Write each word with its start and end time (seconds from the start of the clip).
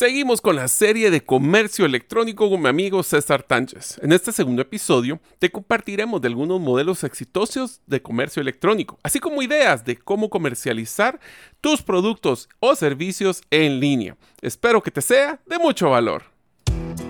Seguimos 0.00 0.40
con 0.40 0.56
la 0.56 0.66
serie 0.66 1.10
de 1.10 1.20
comercio 1.20 1.84
electrónico 1.84 2.48
con 2.48 2.62
mi 2.62 2.70
amigo 2.70 3.02
César 3.02 3.42
Tánchez. 3.42 4.00
En 4.02 4.12
este 4.12 4.32
segundo 4.32 4.62
episodio 4.62 5.20
te 5.38 5.50
compartiremos 5.52 6.22
de 6.22 6.28
algunos 6.28 6.58
modelos 6.58 7.04
exitosos 7.04 7.82
de 7.86 8.00
comercio 8.00 8.40
electrónico, 8.40 8.98
así 9.02 9.20
como 9.20 9.42
ideas 9.42 9.84
de 9.84 9.98
cómo 9.98 10.30
comercializar 10.30 11.20
tus 11.60 11.82
productos 11.82 12.48
o 12.60 12.74
servicios 12.76 13.42
en 13.50 13.78
línea. 13.78 14.16
Espero 14.40 14.82
que 14.82 14.90
te 14.90 15.02
sea 15.02 15.38
de 15.44 15.58
mucho 15.58 15.90
valor. 15.90 16.22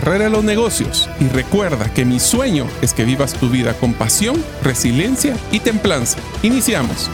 de 0.00 0.30
los 0.30 0.44
negocios. 0.44 1.08
Y 1.20 1.28
recuerda 1.28 1.92
que 1.92 2.04
mi 2.04 2.20
sueño 2.20 2.66
es 2.82 2.94
que 2.94 3.04
vivas 3.04 3.34
tu 3.34 3.48
vida 3.48 3.74
con 3.74 3.94
pasión, 3.94 4.42
resiliencia 4.62 5.36
y 5.52 5.60
templanza. 5.60 6.18
Iniciamos. 6.42 7.10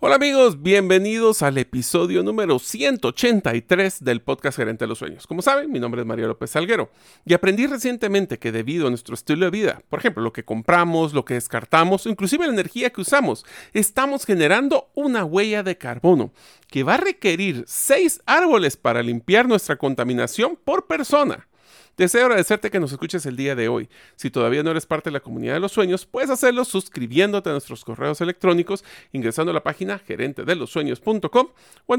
Hola 0.00 0.14
amigos, 0.14 0.62
bienvenidos 0.62 1.42
al 1.42 1.58
episodio 1.58 2.22
número 2.22 2.60
183 2.60 4.04
del 4.04 4.22
podcast 4.22 4.56
Gerente 4.56 4.84
de 4.84 4.88
los 4.88 4.98
Sueños. 4.98 5.26
Como 5.26 5.42
saben, 5.42 5.72
mi 5.72 5.80
nombre 5.80 6.02
es 6.02 6.06
María 6.06 6.28
López 6.28 6.50
Salguero 6.50 6.88
y 7.24 7.34
aprendí 7.34 7.66
recientemente 7.66 8.38
que 8.38 8.52
debido 8.52 8.86
a 8.86 8.90
nuestro 8.90 9.16
estilo 9.16 9.46
de 9.46 9.50
vida, 9.50 9.82
por 9.90 9.98
ejemplo, 9.98 10.22
lo 10.22 10.32
que 10.32 10.44
compramos, 10.44 11.14
lo 11.14 11.24
que 11.24 11.34
descartamos, 11.34 12.06
inclusive 12.06 12.46
la 12.46 12.52
energía 12.52 12.90
que 12.90 13.00
usamos, 13.00 13.44
estamos 13.72 14.24
generando 14.24 14.88
una 14.94 15.24
huella 15.24 15.64
de 15.64 15.76
carbono 15.76 16.30
que 16.68 16.84
va 16.84 16.94
a 16.94 16.98
requerir 16.98 17.64
seis 17.66 18.22
árboles 18.24 18.76
para 18.76 19.02
limpiar 19.02 19.48
nuestra 19.48 19.78
contaminación 19.78 20.56
por 20.64 20.86
persona. 20.86 21.48
Deseo 21.98 22.24
agradecerte 22.26 22.70
que 22.70 22.78
nos 22.78 22.92
escuches 22.92 23.26
el 23.26 23.34
día 23.34 23.56
de 23.56 23.66
hoy. 23.66 23.88
Si 24.14 24.30
todavía 24.30 24.62
no 24.62 24.70
eres 24.70 24.86
parte 24.86 25.10
de 25.10 25.14
la 25.14 25.20
comunidad 25.20 25.54
de 25.54 25.60
los 25.60 25.72
sueños, 25.72 26.06
puedes 26.06 26.30
hacerlo 26.30 26.64
suscribiéndote 26.64 27.50
a 27.50 27.52
nuestros 27.52 27.84
correos 27.84 28.20
electrónicos, 28.20 28.84
ingresando 29.10 29.50
a 29.50 29.54
la 29.54 29.64
página 29.64 29.98
gerentedelosueños.com 29.98 31.48
o 31.86 31.94
a, 31.94 31.98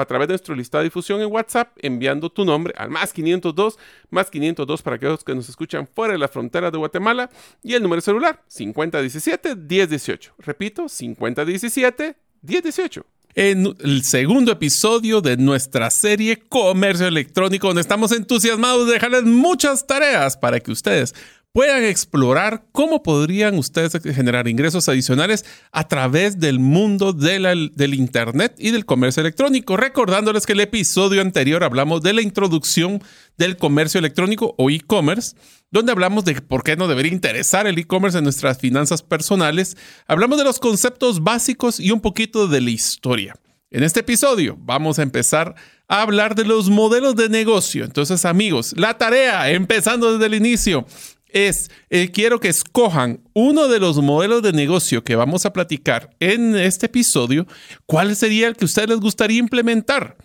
a 0.00 0.04
través 0.04 0.28
de 0.28 0.32
nuestro 0.32 0.54
listado 0.54 0.82
de 0.82 0.90
difusión 0.90 1.20
en 1.22 1.32
WhatsApp, 1.32 1.76
enviando 1.82 2.30
tu 2.30 2.44
nombre 2.44 2.72
al 2.76 2.88
más 2.88 3.12
502, 3.12 3.80
más 4.10 4.30
502 4.30 4.82
para 4.82 4.94
aquellos 4.94 5.24
que 5.24 5.34
nos 5.34 5.48
escuchan 5.48 5.88
fuera 5.92 6.12
de 6.12 6.20
la 6.20 6.28
frontera 6.28 6.70
de 6.70 6.78
Guatemala 6.78 7.28
y 7.64 7.74
el 7.74 7.82
número 7.82 8.02
celular 8.02 8.44
5017-1018. 8.48 10.34
Repito, 10.38 10.84
5017-1018 10.84 13.15
en 13.36 13.76
el 13.80 14.02
segundo 14.02 14.50
episodio 14.50 15.20
de 15.20 15.36
nuestra 15.36 15.90
serie 15.90 16.42
Comercio 16.48 17.06
Electrónico, 17.06 17.66
donde 17.66 17.82
estamos 17.82 18.10
entusiasmados 18.12 18.86
de 18.86 18.94
dejarles 18.94 19.24
muchas 19.24 19.86
tareas 19.86 20.38
para 20.38 20.58
que 20.58 20.72
ustedes 20.72 21.14
puedan 21.56 21.84
explorar 21.84 22.66
cómo 22.70 23.02
podrían 23.02 23.56
ustedes 23.56 23.98
generar 24.14 24.46
ingresos 24.46 24.90
adicionales 24.90 25.46
a 25.72 25.88
través 25.88 26.38
del 26.38 26.58
mundo 26.58 27.14
del 27.14 27.94
Internet 27.94 28.54
y 28.58 28.72
del 28.72 28.84
comercio 28.84 29.22
electrónico. 29.22 29.78
Recordándoles 29.78 30.44
que 30.44 30.52
el 30.52 30.60
episodio 30.60 31.22
anterior 31.22 31.64
hablamos 31.64 32.02
de 32.02 32.12
la 32.12 32.20
introducción 32.20 33.02
del 33.38 33.56
comercio 33.56 34.00
electrónico 34.00 34.54
o 34.58 34.68
e-commerce 34.68 35.34
donde 35.70 35.92
hablamos 35.92 36.26
de 36.26 36.42
por 36.42 36.62
qué 36.62 36.76
no 36.76 36.88
debería 36.88 37.12
interesar 37.12 37.66
el 37.66 37.78
e-commerce 37.78 38.18
en 38.18 38.24
nuestras 38.24 38.58
finanzas 38.58 39.02
personales. 39.02 39.78
Hablamos 40.06 40.36
de 40.36 40.44
los 40.44 40.58
conceptos 40.58 41.24
básicos 41.24 41.80
y 41.80 41.90
un 41.90 42.02
poquito 42.02 42.48
de 42.48 42.60
la 42.60 42.68
historia. 42.68 43.34
En 43.70 43.82
este 43.82 44.00
episodio 44.00 44.58
vamos 44.60 44.98
a 44.98 45.02
empezar 45.02 45.54
a 45.88 46.02
hablar 46.02 46.34
de 46.34 46.44
los 46.44 46.68
modelos 46.68 47.16
de 47.16 47.28
negocio. 47.28 47.84
Entonces, 47.84 48.24
amigos, 48.24 48.74
la 48.76 48.98
tarea, 48.98 49.50
empezando 49.50 50.12
desde 50.12 50.26
el 50.26 50.34
inicio, 50.34 50.86
es, 51.28 51.70
eh, 51.90 52.10
quiero 52.10 52.40
que 52.40 52.48
escojan 52.48 53.20
uno 53.34 53.68
de 53.68 53.80
los 53.80 53.96
modelos 54.02 54.42
de 54.42 54.52
negocio 54.52 55.04
que 55.04 55.16
vamos 55.16 55.46
a 55.46 55.52
platicar 55.52 56.10
en 56.20 56.56
este 56.56 56.86
episodio, 56.86 57.46
cuál 57.86 58.16
sería 58.16 58.48
el 58.48 58.56
que 58.56 58.64
a 58.64 58.66
ustedes 58.66 58.88
les 58.88 59.00
gustaría 59.00 59.38
implementar 59.38 60.16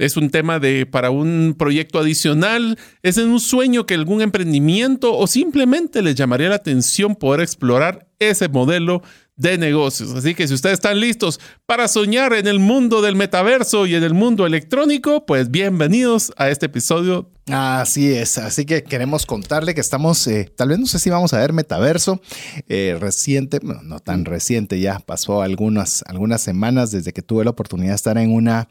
es 0.00 0.16
un 0.16 0.30
tema 0.30 0.58
de 0.58 0.86
para 0.86 1.10
un 1.10 1.54
proyecto 1.58 1.98
adicional, 1.98 2.78
es 3.02 3.18
un 3.18 3.38
sueño 3.38 3.84
que 3.84 3.94
algún 3.94 4.22
emprendimiento 4.22 5.14
o 5.14 5.26
simplemente 5.26 6.00
les 6.00 6.14
llamaría 6.14 6.48
la 6.48 6.54
atención 6.54 7.14
poder 7.14 7.42
explorar 7.42 8.08
ese 8.18 8.48
modelo 8.48 9.02
de 9.36 9.58
negocios. 9.58 10.12
Así 10.12 10.34
que 10.34 10.48
si 10.48 10.54
ustedes 10.54 10.74
están 10.74 11.00
listos 11.00 11.38
para 11.66 11.86
soñar 11.86 12.32
en 12.32 12.46
el 12.46 12.60
mundo 12.60 13.02
del 13.02 13.14
metaverso 13.14 13.86
y 13.86 13.94
en 13.94 14.02
el 14.02 14.14
mundo 14.14 14.46
electrónico, 14.46 15.26
pues 15.26 15.50
bienvenidos 15.50 16.32
a 16.38 16.48
este 16.48 16.66
episodio. 16.66 17.30
Así 17.52 18.12
es, 18.12 18.38
así 18.38 18.64
que 18.64 18.84
queremos 18.84 19.26
contarle 19.26 19.74
que 19.74 19.80
estamos, 19.80 20.26
eh, 20.26 20.50
tal 20.54 20.68
vez 20.68 20.78
no 20.78 20.86
sé 20.86 20.98
si 20.98 21.10
vamos 21.10 21.32
a 21.32 21.38
ver 21.38 21.52
metaverso 21.52 22.20
eh, 22.68 22.96
reciente, 23.00 23.58
no 23.62 23.98
tan 24.00 24.24
reciente, 24.24 24.78
ya 24.78 25.00
pasó 25.00 25.42
algunas, 25.42 26.04
algunas 26.06 26.42
semanas 26.42 26.90
desde 26.92 27.12
que 27.12 27.22
tuve 27.22 27.44
la 27.44 27.50
oportunidad 27.50 27.90
de 27.90 27.96
estar 27.96 28.18
en 28.18 28.32
una 28.32 28.68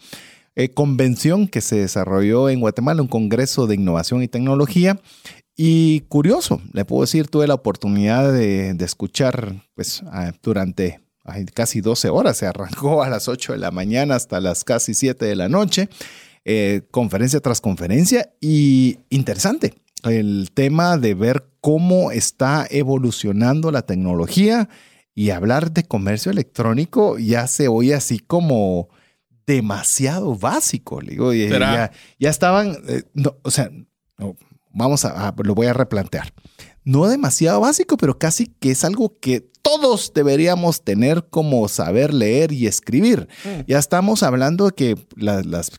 eh, 0.55 0.69
convención 0.69 1.47
que 1.47 1.61
se 1.61 1.77
desarrolló 1.77 2.49
en 2.49 2.61
Guatemala, 2.61 3.01
un 3.01 3.07
congreso 3.07 3.67
de 3.67 3.75
innovación 3.75 4.23
y 4.23 4.27
tecnología. 4.27 4.99
Y 5.57 6.01
curioso, 6.07 6.61
le 6.71 6.85
puedo 6.85 7.01
decir, 7.01 7.27
tuve 7.27 7.47
la 7.47 7.55
oportunidad 7.55 8.31
de, 8.31 8.69
escuchar 8.79 9.55
pues, 9.75 10.03
durante 10.41 11.01
casi 11.53 11.81
12 11.81 12.09
horas, 12.09 12.37
se 12.37 12.47
arrancó 12.47 13.03
a 13.03 13.09
las 13.09 13.27
8 13.27 13.53
de 13.53 13.59
la 13.59 13.71
mañana 13.71 14.15
hasta 14.15 14.39
las 14.39 14.63
casi 14.63 14.93
7 14.93 15.25
de 15.25 15.35
la 15.35 15.49
noche, 15.49 15.89
eh, 16.45 16.81
conferencia 16.91 17.39
tras 17.39 17.61
conferencia, 17.61 18.33
y 18.39 18.99
interesante 19.09 19.73
el 20.03 20.51
tema 20.53 20.97
de 20.97 21.13
ver 21.13 21.45
cómo 21.61 22.11
está 22.11 22.65
evolucionando 22.69 23.71
la 23.71 23.81
tecnología 23.81 24.69
y 25.13 25.31
hablar 25.31 25.71
de 25.71 25.83
comercio 25.83 26.31
electrónico 26.31 27.17
ya 27.17 27.47
se 27.47 27.67
oye 27.67 27.93
así 27.93 28.19
como 28.19 28.89
demasiado 29.45 30.35
básico. 30.35 31.01
Le 31.01 31.11
digo, 31.11 31.33
ya, 31.33 31.91
ya, 32.19 32.29
estaban, 32.29 32.77
eh, 32.87 33.03
o 33.41 33.51
sea, 33.51 33.69
vamos 34.71 35.05
a, 35.05 35.33
lo 35.43 35.55
voy 35.55 35.67
a 35.67 35.73
replantear. 35.73 36.33
No 36.85 37.07
demasiado 37.07 37.59
básico, 37.59 37.97
pero 37.97 38.17
casi 38.17 38.47
que 38.47 38.71
es 38.71 38.85
algo 38.85 39.19
que 39.19 39.48
todos 39.61 40.13
deberíamos 40.13 40.83
tener 40.83 41.25
como 41.29 41.67
saber 41.67 42.13
leer 42.13 42.51
y 42.51 42.67
escribir. 42.67 43.27
Mm. 43.43 43.61
Ya 43.67 43.79
estamos 43.79 44.23
hablando 44.23 44.65
de 44.65 44.71
que 44.71 44.95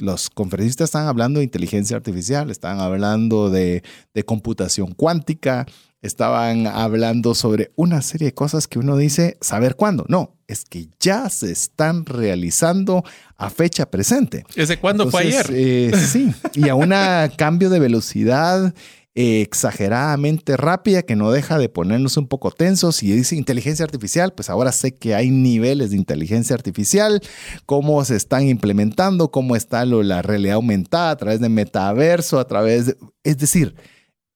los 0.01 0.31
conferencistas 0.31 0.87
están 0.87 1.07
hablando 1.07 1.39
de 1.39 1.45
inteligencia 1.45 1.97
artificial, 1.97 2.51
están 2.51 2.81
hablando 2.81 3.51
de, 3.51 3.83
de 4.15 4.25
computación 4.25 4.93
cuántica, 4.93 5.67
estaban 6.03 6.67
hablando 6.67 7.35
sobre 7.35 7.73
una 7.77 8.01
serie 8.03 8.27
de 8.27 8.35
cosas 8.35 8.67
que 8.67 8.79
uno 8.79 8.97
dice, 8.97 9.37
saber 9.41 9.77
cuándo. 9.77 10.05
No, 10.09 10.37
es 10.47 10.65
que 10.65 10.89
ya 10.99 11.29
se 11.29 11.53
están 11.53 12.07
realizando 12.07 13.05
a 13.37 13.51
fecha 13.51 13.91
presente. 13.91 14.45
¿Ese 14.55 14.79
cuándo 14.79 15.11
fue 15.11 15.23
ayer? 15.23 15.47
Eh, 15.51 15.93
sí, 16.11 16.33
y 16.55 16.69
a 16.69 16.75
un 16.75 16.93
cambio 17.37 17.71
de 17.71 17.79
velocidad 17.79 18.75
exageradamente 19.15 20.57
rápida 20.57 21.03
que 21.03 21.17
no 21.17 21.33
deja 21.33 21.59
de 21.59 21.69
ponernos 21.69 22.17
un 22.17 22.29
poco 22.29 22.51
tensos. 22.51 23.03
Y 23.03 23.13
dice 23.13 23.37
inteligencia 23.37 23.85
artificial, 23.85 24.33
pues 24.33 24.51
ahora 24.51 24.73
sé 24.73 24.95
que 24.95 25.15
hay 25.15 25.31
niveles 25.31 25.91
de 25.91 25.97
inteligencia 25.97 26.55
artificial, 26.55 27.21
cómo 27.67 28.05
se 28.05 28.17
están 28.17 28.47
implementando, 28.47 29.31
cómo 29.31 29.57
está 29.57 29.85
lo, 29.85 30.03
la 30.03 30.23
realidad 30.23 30.57
aumentada 30.57 31.11
a 31.11 31.17
través 31.17 31.41
de 31.41 31.49
metaverso, 31.49 32.39
a 32.39 32.47
través 32.47 32.87
de... 32.87 32.97
Es 33.25 33.39
decir, 33.39 33.75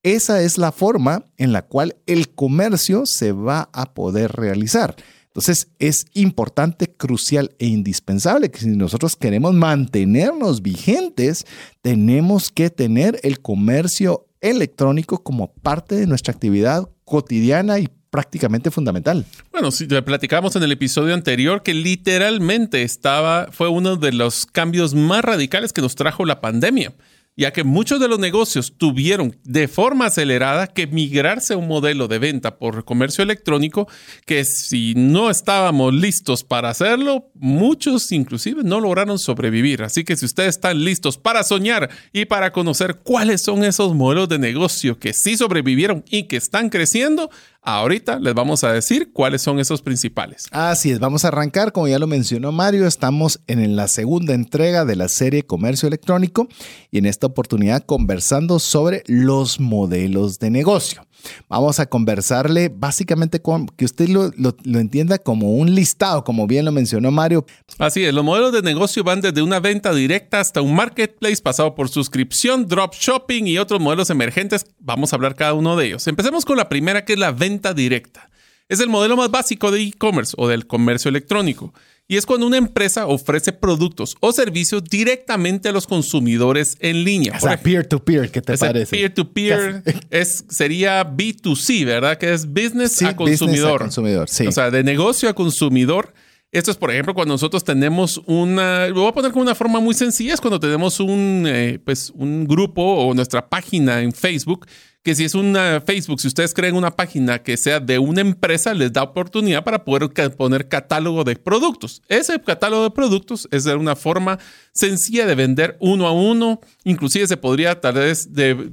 esa 0.03 0.43
es 0.43 0.59
la 0.59 0.73
forma 0.73 1.25
en 1.39 1.53
la 1.53 1.63
cual 1.63 1.97
el 2.07 2.35
comercio 2.35 3.07
se 3.07 3.33
va 3.33 3.71
a 3.73 3.95
poder 3.95 4.33
realizar. 4.33 4.97
Entonces 5.35 5.69
es 5.81 6.07
importante, 6.13 6.87
crucial 6.87 7.57
e 7.59 7.67
indispensable 7.67 8.53
que 8.53 8.61
si 8.61 8.69
nosotros 8.69 9.17
queremos 9.17 9.53
mantenernos 9.53 10.63
vigentes, 10.63 11.45
tenemos 11.83 12.53
que 12.53 12.71
tener 12.71 13.19
el 13.25 13.41
comercio 13.41 14.27
electrónico 14.51 15.23
como 15.23 15.53
parte 15.53 15.97
de 15.97 16.07
nuestra 16.07 16.33
actividad 16.33 16.89
cotidiana 17.05 17.79
y 17.79 17.89
prácticamente 18.11 18.71
fundamental. 18.71 19.25
Bueno, 19.51 19.73
si 19.73 19.87
platicamos 19.87 20.55
en 20.55 20.63
el 20.63 20.71
episodio 20.71 21.15
anterior 21.15 21.65
que 21.65 21.75
literalmente 21.75 22.83
estaba, 22.83 23.49
fue 23.51 23.69
uno 23.69 23.97
de 23.97 24.13
los 24.13 24.47
cambios 24.47 24.95
más 24.95 25.25
radicales 25.25 25.73
que 25.73 25.83
nos 25.83 25.97
trajo 25.97 26.25
la 26.25 26.41
pandemia 26.41 26.95
ya 27.37 27.53
que 27.53 27.65
muchos 27.65 28.01
de 28.01 28.09
los 28.09 28.19
negocios 28.19 28.75
tuvieron 28.77 29.37
de 29.45 29.67
forma 29.69 30.07
acelerada 30.07 30.69
que 30.69 30.87
migrarse 30.87 31.55
a 31.55 31.57
un 31.57 31.67
modelo 31.67 32.07
de 32.07 32.19
venta 32.19 32.59
por 32.59 32.85
comercio 32.85 33.25
electrónico 33.25 33.89
que 34.25 34.45
si 34.45 34.95
no 34.95 35.31
estábamos 35.31 35.93
listos 35.93 36.45
para 36.45 36.71
hacerlo, 36.71 37.31
muchos 37.35 38.13
inclusive 38.13 38.63
no 38.63 38.81
lograron 38.81 39.19
sobrevivir. 39.19 39.83
Así 39.83 40.05
que 40.05 40.17
si 40.17 40.27
ustedes 40.27 40.51
están 40.51 40.85
listos 40.85 41.19
para 41.19 41.43
soñar 41.43 41.91
y 42.13 42.27
para 42.27 42.53
conocer 42.53 42.97
cuáles 43.03 43.43
son 43.43 43.65
esos 43.65 43.95
modelos 43.95 44.29
de 44.29 44.39
negocio 44.39 44.99
que 44.99 45.13
sí 45.13 45.37
sobrevivieron 45.37 46.05
y 46.09 46.25
que 46.25 46.37
están 46.37 46.71
creciendo, 46.71 47.31
Ahorita 47.67 48.19
les 48.21 48.35
vamos 48.35 48.63
a 48.63 48.73
decir 48.73 49.11
cuáles 49.11 49.41
son 49.41 49.59
esos 49.59 49.81
principales. 49.81 50.49
Así 50.51 50.91
es, 50.91 50.99
vamos 50.99 51.25
a 51.25 51.29
arrancar, 51.29 51.73
como 51.73 51.89
ya 51.89 51.99
lo 51.99 52.07
mencionó 52.07 52.53
Mario, 52.53 52.87
estamos 52.87 53.41
en 53.47 53.75
la 53.75 53.89
segunda 53.89 54.35
entrega 54.35 54.85
de 54.85 54.97
la 54.97 55.09
serie 55.09 55.45
Comercio 55.45 55.87
Electrónico 55.87 56.47
y 56.91 56.99
en 56.99 57.07
esta 57.07 57.27
oportunidad 57.27 57.83
conversando 57.87 58.59
sobre 58.59 59.03
los 59.07 59.61
modelos 59.61 60.39
de 60.39 60.51
negocio. 60.51 61.07
Vamos 61.49 61.81
a 61.81 61.87
conversarle 61.87 62.71
básicamente 62.75 63.41
con 63.41 63.67
que 63.67 63.85
usted 63.85 64.09
lo, 64.09 64.31
entienda 64.65 65.19
como 65.19 65.55
un 65.55 65.75
listado, 65.75 66.25
como 66.25 66.47
bien 66.47 66.65
lo 66.65 66.73
mencionó 66.73 67.11
Mario. 67.11 67.47
Así 67.79 68.05
es, 68.05 68.15
los 68.15 68.25
modelos 68.25 68.53
de 68.53 68.63
negocio 68.63 69.05
van 69.05 69.21
desde 69.21 69.43
una 69.43 69.61
venta 69.61 69.95
directa 69.95 70.41
hasta 70.41 70.61
un 70.61 70.75
marketplace 70.75 71.43
pasado 71.43 71.75
por 71.75 71.89
suscripción, 71.89 72.67
drop 72.67 72.95
shopping 72.95 73.45
y 73.47 73.59
otros 73.59 73.81
modelos 73.81 74.11
emergentes. 74.11 74.67
Vamos 74.79 75.13
a 75.13 75.17
hablar 75.17 75.35
cada 75.35 75.55
uno 75.55 75.77
de 75.77 75.87
ellos. 75.87 76.07
Empecemos 76.07 76.45
con 76.45 76.57
la 76.57 76.69
primera 76.69 77.05
que 77.05 77.15
es 77.15 77.19
la 77.19 77.33
venta 77.33 77.75
directa. 77.75 78.31
Es 78.69 78.81
el 78.81 78.89
modelo 78.89 79.17
más 79.17 79.31
básico 79.31 79.71
de 79.71 79.83
e-commerce 79.83 80.35
o 80.39 80.49
del 80.49 80.67
comercio 80.67 81.09
electrónico 81.09 81.73
y 82.07 82.17
es 82.17 82.27
cuando 82.27 82.47
una 82.47 82.59
empresa 82.59 83.07
ofrece 83.07 83.53
productos 83.53 84.17
o 84.21 84.33
servicios 84.33 84.85
directamente 84.85 85.71
a 85.71 85.73
los 85.73 85.87
consumidores 85.87 86.77
en 86.81 87.03
línea. 87.03 87.35
O 87.37 87.41
sea, 87.41 87.61
peer-to-peer, 87.61 88.31
¿qué 88.31 88.43
te 88.43 88.59
parece? 88.59 88.91
Peer-to-peer 88.95 89.83
es, 90.11 90.45
sería 90.51 91.03
B2C, 91.05 91.87
¿verdad? 91.87 92.19
Que 92.19 92.35
es 92.35 92.47
business 92.47 93.01
a 93.03 93.17
consumidor. 93.17 93.81
consumidor, 93.81 94.29
sí. 94.29 94.47
O 94.47 94.53
sea, 94.53 94.71
de 94.71 94.85
negocio 94.85 95.29
a 95.31 95.35
consumidor. 95.35 96.13
Esto 96.55 96.71
es, 96.71 96.77
por 96.77 96.93
ejemplo, 96.93 97.15
cuando 97.15 97.35
nosotros 97.35 97.65
tenemos 97.65 98.23
una, 98.27 98.87
lo 98.87 99.01
voy 99.01 99.09
a 99.09 99.13
poner 99.13 99.33
como 99.33 99.43
una 99.43 99.57
forma 99.57 99.81
muy 99.81 99.93
sencilla, 99.93 100.35
es 100.35 100.41
cuando 100.41 100.61
tenemos 100.61 101.01
un, 101.01 101.45
eh, 101.49 101.81
pues, 101.85 102.13
un 102.15 102.47
grupo 102.47 102.81
o 102.81 103.13
nuestra 103.13 103.49
página 103.49 104.03
en 104.03 104.13
Facebook 104.13 104.65
que 105.05 105.15
si 105.15 105.25
es 105.25 105.35
una 105.35 105.83
Facebook, 105.85 106.19
si 106.19 106.29
ustedes 106.29 106.55
creen 106.55 106.75
una 106.75 106.91
página 106.91 107.39
que 107.39 107.59
sea 107.59 107.79
de 107.79 107.99
una 107.99 108.23
empresa, 108.23 108.73
les 108.73 108.91
da 108.91 109.03
oportunidad 109.03 109.63
para 109.63 109.85
poder 109.85 110.09
poner 110.35 110.67
catálogo 110.67 111.25
de 111.25 111.37
productos. 111.37 112.03
Ese 112.09 112.41
catálogo 112.41 112.85
de 112.85 112.91
productos 112.91 113.47
es 113.51 113.65
de 113.65 113.75
una 113.75 113.97
forma 113.97 114.39
sencilla 114.73 115.27
de 115.27 115.35
vender 115.35 115.77
uno 115.79 116.07
a 116.07 116.13
uno. 116.13 116.59
Inclusive 116.85 117.27
se 117.27 117.37
podría 117.37 117.83
tal 117.83 117.97
vez 117.97 118.33
de 118.33 118.73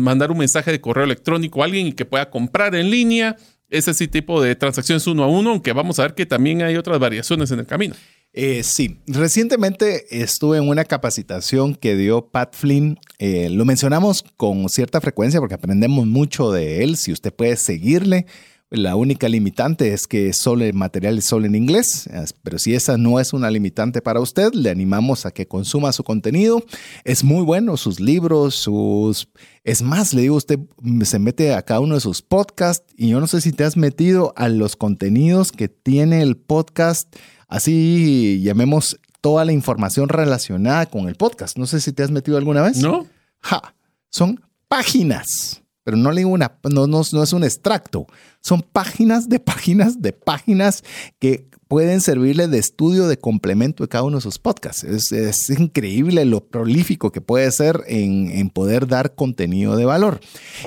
mandar 0.00 0.32
un 0.32 0.38
mensaje 0.38 0.72
de 0.72 0.80
correo 0.80 1.04
electrónico 1.04 1.62
a 1.62 1.66
alguien 1.66 1.86
y 1.86 1.92
que 1.92 2.04
pueda 2.04 2.28
comprar 2.28 2.74
en 2.74 2.90
línea. 2.90 3.36
Ese 3.70 4.06
tipo 4.08 4.42
de 4.42 4.54
transacciones 4.56 5.06
uno 5.06 5.24
a 5.24 5.28
uno, 5.28 5.50
aunque 5.50 5.72
vamos 5.72 5.98
a 5.98 6.02
ver 6.02 6.14
que 6.14 6.26
también 6.26 6.62
hay 6.62 6.76
otras 6.76 6.98
variaciones 6.98 7.50
en 7.50 7.58
el 7.58 7.66
camino. 7.66 7.94
Eh, 8.32 8.62
sí, 8.62 9.00
recientemente 9.06 10.22
estuve 10.22 10.58
en 10.58 10.68
una 10.68 10.84
capacitación 10.84 11.74
que 11.74 11.96
dio 11.96 12.28
Pat 12.28 12.54
Flynn. 12.54 12.98
Eh, 13.18 13.48
lo 13.50 13.64
mencionamos 13.64 14.24
con 14.36 14.68
cierta 14.68 15.00
frecuencia 15.00 15.40
porque 15.40 15.54
aprendemos 15.54 16.06
mucho 16.06 16.52
de 16.52 16.84
él. 16.84 16.96
Si 16.96 17.10
usted 17.12 17.32
puede 17.32 17.56
seguirle, 17.56 18.26
la 18.70 18.96
única 18.96 19.28
limitante 19.28 19.92
es 19.92 20.06
que 20.06 20.32
solo 20.32 20.64
el 20.64 20.74
material 20.74 21.18
es 21.18 21.24
solo 21.24 21.46
en 21.46 21.54
inglés, 21.54 22.08
pero 22.42 22.58
si 22.58 22.74
esa 22.74 22.98
no 22.98 23.18
es 23.20 23.32
una 23.32 23.50
limitante 23.50 24.02
para 24.02 24.20
usted, 24.20 24.52
le 24.52 24.70
animamos 24.70 25.24
a 25.26 25.30
que 25.30 25.48
consuma 25.48 25.92
su 25.92 26.04
contenido. 26.04 26.62
Es 27.04 27.24
muy 27.24 27.42
bueno, 27.42 27.76
sus 27.76 28.00
libros, 28.00 28.54
sus... 28.54 29.28
Es 29.64 29.82
más, 29.82 30.14
le 30.14 30.22
digo, 30.22 30.36
usted 30.36 30.58
se 31.02 31.18
mete 31.18 31.54
a 31.54 31.62
cada 31.62 31.80
uno 31.80 31.94
de 31.94 32.00
sus 32.00 32.22
podcasts 32.22 32.86
y 32.96 33.08
yo 33.08 33.20
no 33.20 33.26
sé 33.26 33.40
si 33.40 33.52
te 33.52 33.64
has 33.64 33.76
metido 33.76 34.32
a 34.36 34.48
los 34.48 34.76
contenidos 34.76 35.52
que 35.52 35.68
tiene 35.68 36.22
el 36.22 36.36
podcast 36.36 37.14
así 37.48 38.40
llamemos 38.42 39.00
toda 39.20 39.44
la 39.44 39.52
información 39.52 40.08
relacionada 40.08 40.86
con 40.86 41.08
el 41.08 41.16
podcast. 41.16 41.56
No 41.58 41.66
sé 41.66 41.80
si 41.80 41.92
te 41.92 42.02
has 42.02 42.10
metido 42.10 42.36
alguna 42.36 42.62
vez. 42.62 42.78
No. 42.78 43.06
Ja, 43.40 43.74
son 44.10 44.40
páginas, 44.68 45.62
pero 45.88 45.96
no 45.96 46.12
le 46.12 46.26
una, 46.26 46.58
no, 46.70 46.86
no, 46.86 47.00
es 47.00 47.32
un 47.32 47.44
extracto. 47.44 48.06
Son 48.42 48.60
páginas 48.60 49.30
de 49.30 49.40
páginas 49.40 50.02
de 50.02 50.12
páginas 50.12 50.84
que 51.18 51.48
pueden 51.66 52.02
servirle 52.02 52.46
de 52.46 52.58
estudio 52.58 53.08
de 53.08 53.16
complemento 53.16 53.84
de 53.84 53.88
cada 53.88 54.04
uno 54.04 54.18
de 54.18 54.20
sus 54.20 54.38
podcasts. 54.38 54.84
Es, 54.84 55.48
increíble 55.48 56.26
lo 56.26 56.44
prolífico 56.44 57.10
que 57.10 57.22
puede 57.22 57.50
ser 57.52 57.84
en, 57.86 58.30
en, 58.32 58.50
poder 58.50 58.86
dar 58.86 59.14
contenido 59.14 59.76
de 59.76 59.86
valor. 59.86 60.20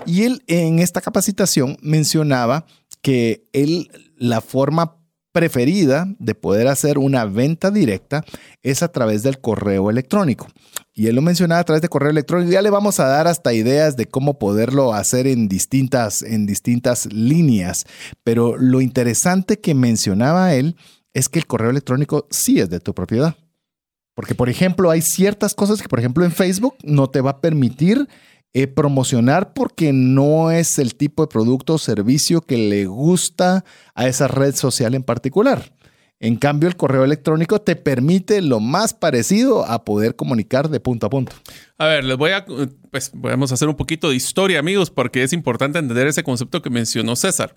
Y 0.07 0.23
él 0.23 0.41
en 0.47 0.79
esta 0.79 1.01
capacitación 1.01 1.77
mencionaba 1.83 2.65
que 3.03 3.43
él, 3.53 3.91
la 4.17 4.41
forma 4.41 4.97
preferida 5.31 6.07
de 6.17 6.33
poder 6.33 6.67
hacer 6.67 6.97
una 6.97 7.25
venta 7.25 7.69
directa 7.69 8.25
es 8.63 8.81
a 8.81 8.91
través 8.91 9.21
del 9.21 9.39
correo 9.39 9.91
electrónico. 9.91 10.47
Y 10.93 11.07
él 11.07 11.15
lo 11.15 11.21
mencionaba 11.21 11.61
a 11.61 11.63
través 11.63 11.81
de 11.81 11.89
correo 11.89 12.09
electrónico. 12.09 12.51
Ya 12.51 12.61
le 12.61 12.69
vamos 12.69 12.99
a 12.99 13.07
dar 13.07 13.27
hasta 13.27 13.53
ideas 13.53 13.95
de 13.95 14.07
cómo 14.07 14.37
poderlo 14.37 14.93
hacer 14.93 15.25
en 15.25 15.47
distintas, 15.47 16.21
en 16.21 16.45
distintas 16.45 17.11
líneas. 17.13 17.85
Pero 18.23 18.57
lo 18.57 18.81
interesante 18.81 19.59
que 19.59 19.73
mencionaba 19.73 20.53
él 20.53 20.75
es 21.13 21.29
que 21.29 21.39
el 21.39 21.47
correo 21.47 21.69
electrónico 21.69 22.27
sí 22.29 22.59
es 22.59 22.69
de 22.69 22.79
tu 22.79 22.93
propiedad. 22.93 23.35
Porque, 24.13 24.35
por 24.35 24.49
ejemplo, 24.49 24.91
hay 24.91 25.01
ciertas 25.01 25.53
cosas 25.53 25.81
que, 25.81 25.87
por 25.87 25.99
ejemplo, 25.99 26.25
en 26.25 26.31
Facebook 26.31 26.75
no 26.83 27.09
te 27.09 27.21
va 27.21 27.31
a 27.31 27.41
permitir 27.41 28.07
eh, 28.53 28.67
promocionar 28.67 29.53
porque 29.53 29.93
no 29.93 30.51
es 30.51 30.77
el 30.77 30.95
tipo 30.95 31.23
de 31.23 31.29
producto 31.29 31.75
o 31.75 31.77
servicio 31.77 32.41
que 32.41 32.57
le 32.57 32.85
gusta 32.85 33.63
a 33.95 34.07
esa 34.07 34.27
red 34.27 34.55
social 34.55 34.93
en 34.93 35.03
particular. 35.03 35.73
En 36.23 36.35
cambio, 36.35 36.69
el 36.69 36.75
correo 36.75 37.03
electrónico 37.03 37.61
te 37.61 37.75
permite 37.75 38.43
lo 38.43 38.59
más 38.59 38.93
parecido 38.93 39.65
a 39.65 39.83
poder 39.83 40.15
comunicar 40.15 40.69
de 40.69 40.79
punto 40.79 41.07
a 41.07 41.09
punto. 41.09 41.35
A 41.79 41.87
ver, 41.87 42.03
les 42.03 42.15
voy 42.15 42.29
a, 42.29 42.45
pues, 42.91 43.09
vamos 43.15 43.49
a 43.49 43.55
hacer 43.55 43.67
un 43.67 43.75
poquito 43.75 44.11
de 44.11 44.15
historia, 44.15 44.59
amigos, 44.59 44.91
porque 44.91 45.23
es 45.23 45.33
importante 45.33 45.79
entender 45.79 46.05
ese 46.05 46.21
concepto 46.21 46.61
que 46.61 46.69
mencionó 46.69 47.15
César. 47.15 47.55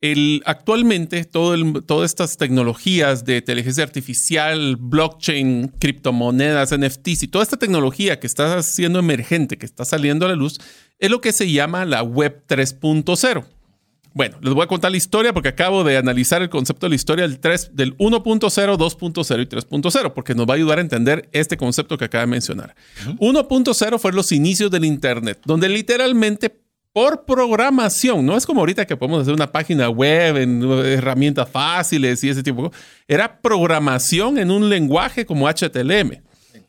El, 0.00 0.42
actualmente, 0.46 1.22
todo 1.26 1.54
todas 1.82 2.10
estas 2.10 2.38
tecnologías 2.38 3.26
de 3.26 3.38
inteligencia 3.38 3.84
artificial, 3.84 4.76
blockchain, 4.76 5.68
criptomonedas, 5.78 6.74
NFTs 6.74 7.24
y 7.24 7.28
toda 7.28 7.42
esta 7.42 7.58
tecnología 7.58 8.18
que 8.20 8.26
está 8.26 8.62
siendo 8.62 9.00
emergente, 9.00 9.58
que 9.58 9.66
está 9.66 9.84
saliendo 9.84 10.24
a 10.24 10.30
la 10.30 10.36
luz, 10.36 10.58
es 10.98 11.10
lo 11.10 11.20
que 11.20 11.32
se 11.32 11.50
llama 11.50 11.84
la 11.84 12.02
Web 12.02 12.44
3.0. 12.48 13.44
Bueno, 14.18 14.36
les 14.40 14.52
voy 14.52 14.64
a 14.64 14.66
contar 14.66 14.90
la 14.90 14.96
historia 14.96 15.32
porque 15.32 15.50
acabo 15.50 15.84
de 15.84 15.96
analizar 15.96 16.42
el 16.42 16.48
concepto 16.48 16.86
de 16.86 16.90
la 16.90 16.96
historia 16.96 17.28
del, 17.28 17.38
3, 17.38 17.76
del 17.76 17.96
1.0, 17.98 18.76
2.0 18.76 19.42
y 19.42 19.46
3.0, 19.46 20.12
porque 20.12 20.34
nos 20.34 20.44
va 20.44 20.54
a 20.54 20.56
ayudar 20.56 20.78
a 20.78 20.80
entender 20.80 21.28
este 21.30 21.56
concepto 21.56 21.96
que 21.96 22.06
acabo 22.06 22.22
de 22.22 22.26
mencionar. 22.26 22.74
1.0 23.20 23.98
fue 24.00 24.10
los 24.12 24.32
inicios 24.32 24.72
del 24.72 24.86
Internet, 24.86 25.38
donde 25.44 25.68
literalmente 25.68 26.52
por 26.92 27.26
programación. 27.26 28.26
No 28.26 28.36
es 28.36 28.44
como 28.44 28.58
ahorita 28.58 28.86
que 28.86 28.96
podemos 28.96 29.22
hacer 29.22 29.34
una 29.34 29.52
página 29.52 29.88
web 29.88 30.36
en 30.36 30.64
herramientas 30.64 31.48
fáciles 31.48 32.24
y 32.24 32.30
ese 32.30 32.42
tipo. 32.42 32.72
Era 33.06 33.40
programación 33.40 34.36
en 34.38 34.50
un 34.50 34.68
lenguaje 34.68 35.26
como 35.26 35.46
HTML. 35.46 36.22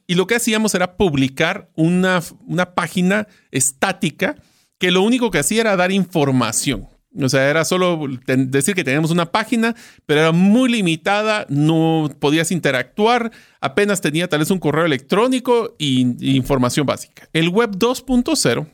Y 0.05 0.13
lo 0.13 0.27
que 0.27 0.35
hacíamos 0.35 0.75
era 0.75 0.97
publicar 0.97 1.71
una, 1.73 2.21
una 2.45 2.75
página 2.75 3.27
estática 3.49 4.35
que 4.77 4.91
lo 4.91 5.01
único 5.01 5.31
que 5.31 5.39
hacía 5.39 5.61
era 5.61 5.75
dar 5.75 5.91
información. 5.91 6.87
O 7.17 7.27
sea, 7.27 7.49
era 7.49 7.65
solo 7.65 8.07
decir 8.27 8.75
que 8.75 8.83
teníamos 8.83 9.09
una 9.11 9.31
página, 9.31 9.75
pero 10.05 10.21
era 10.21 10.31
muy 10.31 10.69
limitada, 10.69 11.45
no 11.49 12.09
podías 12.19 12.51
interactuar, 12.51 13.31
apenas 13.61 14.01
tenía 14.01 14.27
tal 14.27 14.39
vez 14.39 14.51
un 14.51 14.59
correo 14.59 14.85
electrónico 14.85 15.75
y 15.79 16.35
información 16.35 16.85
básica. 16.85 17.27
El 17.33 17.49
web 17.49 17.71
2.0 17.71 18.67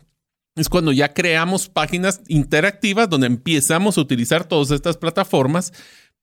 es 0.56 0.70
cuando 0.70 0.92
ya 0.92 1.14
creamos 1.14 1.70
páginas 1.70 2.22
interactivas 2.28 3.10
donde 3.10 3.28
empezamos 3.28 3.98
a 3.98 4.02
utilizar 4.02 4.46
todas 4.46 4.72
estas 4.72 4.98
plataformas. 4.98 5.74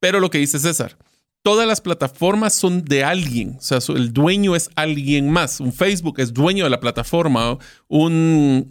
Pero 0.01 0.19
lo 0.19 0.31
que 0.31 0.39
dice 0.39 0.59
César, 0.59 0.97
todas 1.43 1.67
las 1.67 1.81
plataformas 1.81 2.55
son 2.55 2.85
de 2.85 3.05
alguien, 3.05 3.57
o 3.59 3.61
sea, 3.61 3.79
el 3.95 4.13
dueño 4.13 4.55
es 4.55 4.71
alguien 4.77 5.29
más. 5.29 5.61
Un 5.61 5.73
Facebook 5.73 6.21
es 6.21 6.33
dueño 6.33 6.65
de 6.65 6.71
la 6.71 6.81
plataforma, 6.81 7.59
un, 7.89 8.69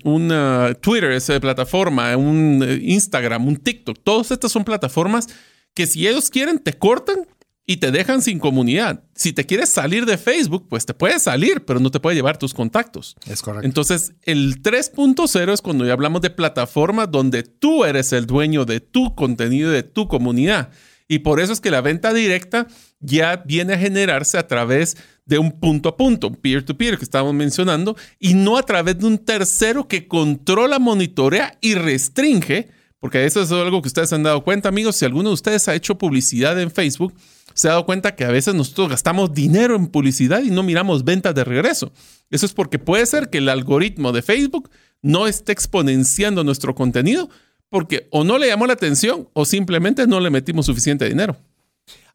Twitter 0.81 1.11
es 1.11 1.27
de 1.27 1.39
plataforma, 1.39 2.15
un 2.15 2.63
eh, 2.65 2.79
Instagram, 2.81 3.47
un 3.47 3.57
TikTok, 3.57 3.99
todas 4.03 4.31
estas 4.31 4.51
son 4.51 4.63
plataformas 4.63 5.27
que 5.73 5.85
si 5.85 6.07
ellos 6.07 6.29
quieren 6.29 6.59
te 6.59 6.73
cortan 6.73 7.27
y 7.65 7.77
te 7.77 7.91
dejan 7.91 8.21
sin 8.21 8.39
comunidad. 8.39 9.03
Si 9.15 9.33
te 9.33 9.45
quieres 9.45 9.69
salir 9.69 10.05
de 10.05 10.17
Facebook, 10.17 10.67
pues 10.67 10.85
te 10.85 10.93
puedes 10.93 11.23
salir, 11.23 11.63
pero 11.63 11.79
no 11.79 11.91
te 11.91 11.99
puede 11.99 12.15
llevar 12.15 12.37
tus 12.37 12.53
contactos. 12.53 13.15
Es 13.27 13.41
correcto. 13.41 13.65
Entonces, 13.65 14.13
el 14.23 14.61
3.0 14.61 15.53
es 15.53 15.61
cuando 15.61 15.85
ya 15.85 15.93
hablamos 15.93 16.21
de 16.21 16.31
plataformas 16.31 17.09
donde 17.09 17.43
tú 17.43 17.85
eres 17.85 18.11
el 18.11 18.25
dueño 18.25 18.65
de 18.65 18.81
tu 18.81 19.15
contenido, 19.15 19.71
de 19.71 19.83
tu 19.83 20.07
comunidad. 20.07 20.71
Y 21.11 21.19
por 21.19 21.41
eso 21.41 21.51
es 21.51 21.59
que 21.59 21.71
la 21.71 21.81
venta 21.81 22.13
directa 22.13 22.67
ya 23.01 23.43
viene 23.45 23.73
a 23.73 23.77
generarse 23.77 24.37
a 24.37 24.47
través 24.47 24.95
de 25.25 25.39
un 25.39 25.51
punto 25.59 25.89
a 25.89 25.97
punto, 25.97 26.29
un 26.29 26.35
peer-to-peer 26.37 26.97
que 26.97 27.03
estábamos 27.03 27.33
mencionando, 27.33 27.97
y 28.17 28.33
no 28.33 28.57
a 28.57 28.63
través 28.63 28.97
de 28.97 29.07
un 29.07 29.17
tercero 29.17 29.89
que 29.89 30.07
controla, 30.07 30.79
monitorea 30.79 31.57
y 31.59 31.73
restringe, 31.73 32.69
porque 32.97 33.25
eso 33.25 33.41
es 33.41 33.51
algo 33.51 33.81
que 33.81 33.89
ustedes 33.89 34.13
han 34.13 34.23
dado 34.23 34.41
cuenta, 34.45 34.69
amigos. 34.69 34.95
Si 34.95 35.03
alguno 35.03 35.31
de 35.31 35.33
ustedes 35.33 35.67
ha 35.67 35.75
hecho 35.75 35.97
publicidad 35.97 36.57
en 36.61 36.71
Facebook, 36.71 37.13
se 37.55 37.67
ha 37.67 37.71
dado 37.71 37.85
cuenta 37.85 38.15
que 38.15 38.23
a 38.23 38.31
veces 38.31 38.55
nosotros 38.55 38.87
gastamos 38.87 39.33
dinero 39.33 39.75
en 39.75 39.87
publicidad 39.87 40.41
y 40.41 40.49
no 40.49 40.63
miramos 40.63 41.03
ventas 41.03 41.35
de 41.35 41.43
regreso. 41.43 41.91
Eso 42.29 42.45
es 42.45 42.53
porque 42.53 42.79
puede 42.79 43.05
ser 43.05 43.29
que 43.29 43.39
el 43.39 43.49
algoritmo 43.49 44.13
de 44.13 44.21
Facebook 44.21 44.69
no 45.01 45.27
esté 45.27 45.51
exponenciando 45.51 46.45
nuestro 46.45 46.73
contenido, 46.73 47.29
porque 47.71 48.07
o 48.11 48.23
no 48.23 48.37
le 48.37 48.47
llamó 48.47 48.67
la 48.67 48.73
atención 48.73 49.29
o 49.33 49.45
simplemente 49.45 50.05
no 50.05 50.19
le 50.19 50.29
metimos 50.29 50.67
suficiente 50.67 51.07
dinero. 51.07 51.37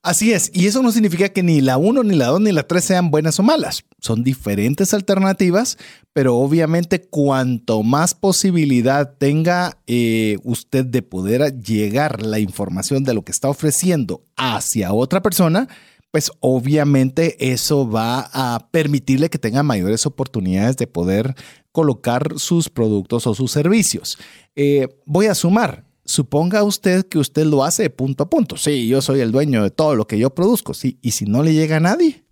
Así 0.03 0.33
es, 0.33 0.53
y 0.55 0.67
eso 0.69 0.83
no 0.83 0.93
significa 0.93 1.31
que 1.31 1.43
ni 1.43 1.61
la 1.61 1.79
1, 1.79 2.05
ni 2.05 2.15
la 2.15 2.27
2, 2.27 2.43
ni 2.43 2.53
la 2.53 2.63
3 2.63 2.85
sean 2.85 3.11
buenas 3.11 3.41
o 3.41 3.43
malas. 3.43 3.83
Son 3.99 4.23
diferentes 4.23 4.95
alternativas, 4.95 5.79
pero 6.13 6.37
obviamente 6.37 7.01
cuanto 7.01 7.83
más 7.83 8.15
posibilidad 8.15 9.17
tenga 9.19 9.79
eh, 9.89 10.37
usted 10.45 10.85
de 10.85 11.03
poder 11.03 11.61
llegar 11.61 12.23
la 12.23 12.39
información 12.39 13.03
de 13.03 13.15
lo 13.15 13.25
que 13.25 13.33
está 13.33 13.49
ofreciendo 13.49 14.23
hacia 14.37 14.93
otra 14.93 15.23
persona, 15.23 15.67
pues 16.13 16.31
obviamente 16.39 17.53
eso 17.53 17.91
va 17.91 18.31
a 18.33 18.69
permitirle 18.71 19.29
que 19.29 19.39
tenga 19.39 19.63
mayores 19.63 20.07
oportunidades 20.07 20.77
de 20.77 20.87
poder 20.87 21.35
colocar 21.77 22.39
sus 22.39 22.71
productos 22.71 23.27
o 23.27 23.35
sus 23.35 23.53
servicios. 23.53 24.17
Eh, 24.55 24.89
voy 25.05 25.27
a 25.27 25.35
sumar. 25.35 25.85
Suponga 26.07 26.63
usted 26.63 27.05
que 27.05 27.19
usted 27.19 27.45
lo 27.45 27.65
hace 27.65 27.91
punto 27.91 28.25
a 28.25 28.31
punto. 28.31 28.57
Sí, 28.57 28.89
yo 28.89 29.03
soy 29.03 29.21
el 29.21 29.31
dueño 29.31 29.63
de 29.63 29.69
todo 29.69 29.95
lo 29.95 30.07
que 30.07 30.19
yo 30.19 30.31
produzco. 30.35 30.73
Sí, 30.73 30.99
y 31.03 31.11
si 31.11 31.27
no 31.27 31.43
le 31.43 31.53
llega 31.53 31.77
a 31.77 31.81
nadie, 31.81 32.25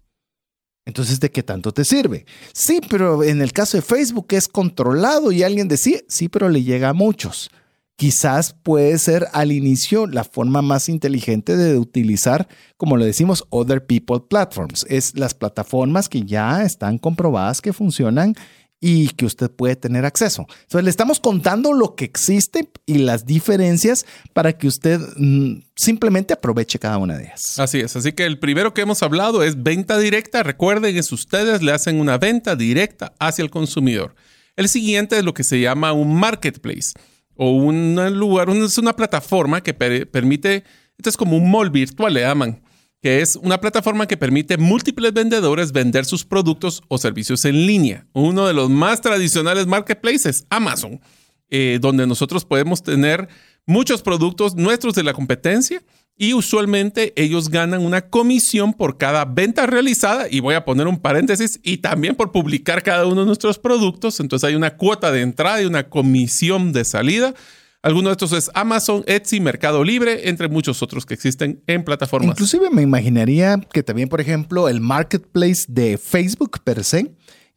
entonces 0.87 1.21
¿de 1.21 1.31
qué 1.31 1.43
tanto 1.43 1.73
te 1.73 1.85
sirve? 1.85 2.25
Sí, 2.55 2.81
pero 2.89 3.23
en 3.23 3.43
el 3.43 3.53
caso 3.53 3.77
de 3.77 3.83
Facebook 3.83 4.29
es 4.31 4.49
controlado 4.49 5.31
y 5.31 5.43
alguien 5.43 5.69
decía, 5.69 5.99
sí, 6.09 6.31
pero 6.31 6.49
le 6.49 6.63
llega 6.63 6.89
a 6.89 6.95
muchos. 6.95 7.51
Quizás 7.97 8.57
puede 8.63 8.97
ser 8.97 9.27
al 9.35 9.53
inicio 9.53 10.07
la 10.07 10.25
forma 10.25 10.63
más 10.63 10.89
inteligente 10.89 11.55
de 11.55 11.79
utilizar, 11.79 12.49
como 12.79 12.97
lo 12.97 13.05
decimos, 13.05 13.45
other 13.51 13.85
people 13.85 14.21
platforms. 14.27 14.87
Es 14.89 15.19
las 15.19 15.35
plataformas 15.35 16.09
que 16.09 16.23
ya 16.23 16.63
están 16.63 16.97
comprobadas 16.97 17.61
que 17.61 17.75
funcionan 17.75 18.35
y 18.87 19.09
que 19.09 19.25
usted 19.25 19.51
puede 19.51 19.77
tener 19.77 20.05
acceso. 20.05 20.47
Entonces 20.61 20.85
le 20.85 20.91
estamos 20.91 21.19
contando 21.19 21.73
lo 21.73 21.95
que 21.95 22.05
existe 22.05 22.69
y 22.85 22.99
las 22.99 23.25
diferencias 23.25 24.05
para 24.35 24.53
que 24.53 24.67
usted 24.67 25.01
mm, 25.17 25.63
simplemente 25.75 26.35
aproveche 26.35 26.79
cada 26.79 26.99
una 26.99 27.17
de 27.17 27.25
ellas. 27.25 27.59
Así 27.59 27.81
es, 27.81 27.97
así 27.97 28.13
que 28.13 28.27
el 28.27 28.39
primero 28.39 28.75
que 28.75 28.83
hemos 28.83 29.03
hablado 29.03 29.43
es 29.43 29.63
venta 29.63 29.97
directa. 29.97 30.43
Recuerden, 30.43 30.99
es 30.99 31.11
ustedes 31.13 31.63
le 31.63 31.73
hacen 31.73 31.99
una 31.99 32.19
venta 32.19 32.57
directa 32.57 33.15
hacia 33.19 33.43
el 33.43 33.51
consumidor. 33.51 34.15
El 34.55 34.69
siguiente 34.69 35.17
es 35.17 35.25
lo 35.25 35.33
que 35.33 35.45
se 35.45 35.59
llama 35.63 35.95
un 35.95 36.15
marketplace 36.15 36.93
o 37.37 37.53
un 37.53 37.97
lugar, 38.19 38.51
es 38.51 38.77
una 38.77 38.95
plataforma 38.95 39.63
que 39.63 39.73
permite, 39.73 40.63
esto 40.99 41.09
es 41.09 41.17
como 41.17 41.39
un 41.39 41.51
mall 41.51 41.71
virtual, 41.71 42.13
le 42.13 42.21
llaman 42.21 42.61
que 43.05 43.21
es 43.21 43.37
una 43.37 43.61
plataforma 43.61 44.07
que 44.07 44.17
permite 44.17 44.57
múltiples 44.57 45.13
vendedores 45.13 45.73
vender 45.73 46.07
sus 46.07 46.25
productos 46.25 46.83
o 46.89 46.97
servicios 46.97 47.45
en 47.45 47.67
línea. 47.67 48.07
Uno 48.15 48.47
de 48.47 48.55
los 48.55 48.71
más 48.71 49.03
tradicionales 49.03 49.67
marketplaces, 49.67 50.47
Amazon, 50.49 51.03
eh, 51.51 51.79
donde 51.83 52.07
nosotros 52.07 52.47
podemos 52.47 52.83
tener 52.83 53.29
muchos 53.67 54.01
productos 54.01 54.57
nuestros 54.57 54.95
de 54.95 55.03
la 55.03 55.13
competencia 55.13 55.83
y 56.17 56.33
usualmente 56.33 57.13
ellos 57.17 57.51
ganan 57.51 57.83
una 57.83 58.09
comisión 58.09 58.73
por 58.73 58.97
cada 58.97 59.27
venta 59.27 59.67
realizada 59.67 60.27
y 60.31 60.41
voy 60.41 60.55
a 60.55 60.65
poner 60.65 60.87
un 60.87 60.99
paréntesis 60.99 61.61
y 61.63 61.77
también 61.77 62.15
por 62.15 62.33
publicar 62.33 62.83
cada 62.83 63.05
uno 63.05 63.21
de 63.21 63.27
nuestros 63.27 63.59
productos. 63.59 64.19
Entonces 64.19 64.49
hay 64.49 64.55
una 64.55 64.79
cuota 64.79 65.13
de 65.13 65.21
entrada 65.21 65.61
y 65.61 65.67
una 65.67 65.91
comisión 65.91 66.73
de 66.73 66.87
salida 66.87 67.35
Alguno 67.85 68.09
de 68.09 68.13
estos 68.13 68.33
es 68.33 68.51
Amazon, 68.55 69.05
Etsy, 69.07 69.41
Mercado 69.41 69.85
Libre, 69.85 70.31
entre 70.31 70.49
muchos 70.49 70.83
otros 70.83 71.05
que 71.05 71.13
existen 71.13 71.63
en 71.67 71.85
plataformas. 71.85 72.31
Inclusive 72.31 72.71
me 72.71 72.81
imaginaría 72.81 73.61
que 73.75 73.83
también, 73.83 74.09
por 74.09 74.23
ejemplo, 74.23 74.71
el 74.71 74.81
marketplace 74.81 75.67
de 75.69 75.99
Facebook 75.99 76.61
per 76.65 76.83
se, 76.83 77.13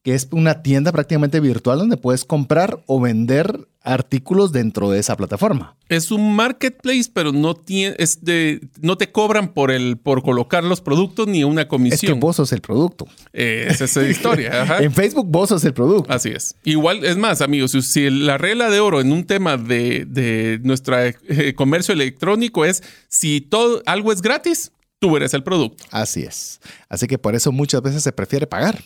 que 0.07 0.15
es 0.15 0.29
una 0.31 0.63
tienda 0.63 0.93
prácticamente 0.93 1.41
virtual 1.41 1.79
donde 1.79 1.97
puedes 1.97 2.23
comprar 2.23 2.81
o 2.85 3.01
vender 3.01 3.67
artículos 3.81 4.53
dentro 4.53 4.89
de 4.89 4.99
esa 4.99 5.17
plataforma. 5.17 5.75
Es 5.89 6.11
un 6.11 6.33
marketplace, 6.33 7.11
pero 7.13 7.33
no 7.33 7.55
tiene, 7.55 7.93
es 7.99 8.23
de, 8.23 8.69
no 8.79 8.97
te 8.97 9.11
cobran 9.11 9.49
por 9.49 9.69
el, 9.69 9.97
por 9.97 10.23
colocar 10.23 10.63
los 10.63 10.79
productos 10.79 11.27
ni 11.27 11.43
una 11.43 11.67
comisión. 11.67 12.11
Es 12.11 12.15
que 12.15 12.17
vos 12.17 12.37
sos 12.37 12.53
el 12.53 12.61
producto. 12.61 13.05
Eh, 13.33 13.67
esa 13.69 13.83
es 13.83 13.97
la 13.97 14.07
historia. 14.07 14.77
en 14.79 14.93
Facebook 14.93 15.27
vos 15.27 15.49
sos 15.49 15.65
el 15.65 15.73
producto. 15.73 16.09
Así 16.09 16.29
es. 16.29 16.55
Igual, 16.63 17.03
es 17.03 17.17
más, 17.17 17.41
amigos, 17.41 17.71
si 17.71 18.09
la 18.09 18.37
regla 18.37 18.69
de 18.69 18.79
oro 18.79 19.01
en 19.01 19.11
un 19.11 19.25
tema 19.25 19.57
de, 19.57 20.05
de 20.07 20.61
nuestro 20.63 20.95
eh, 21.01 21.53
comercio 21.53 21.93
electrónico 21.93 22.63
es 22.63 22.81
si 23.09 23.41
todo 23.41 23.83
algo 23.85 24.13
es 24.13 24.21
gratis, 24.21 24.71
tú 24.99 25.17
eres 25.17 25.33
el 25.33 25.43
producto. 25.43 25.83
Así 25.91 26.21
es. 26.21 26.61
Así 26.87 27.07
que 27.07 27.17
por 27.17 27.35
eso 27.35 27.51
muchas 27.51 27.81
veces 27.81 28.03
se 28.03 28.13
prefiere 28.13 28.47
pagar 28.47 28.81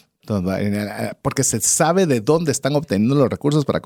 porque 1.22 1.44
se 1.44 1.60
sabe 1.62 2.06
de 2.06 2.22
dónde 2.22 2.51
están 2.51 2.75
obteniendo 2.75 3.16
los 3.16 3.30
recursos 3.30 3.66
para, 3.66 3.82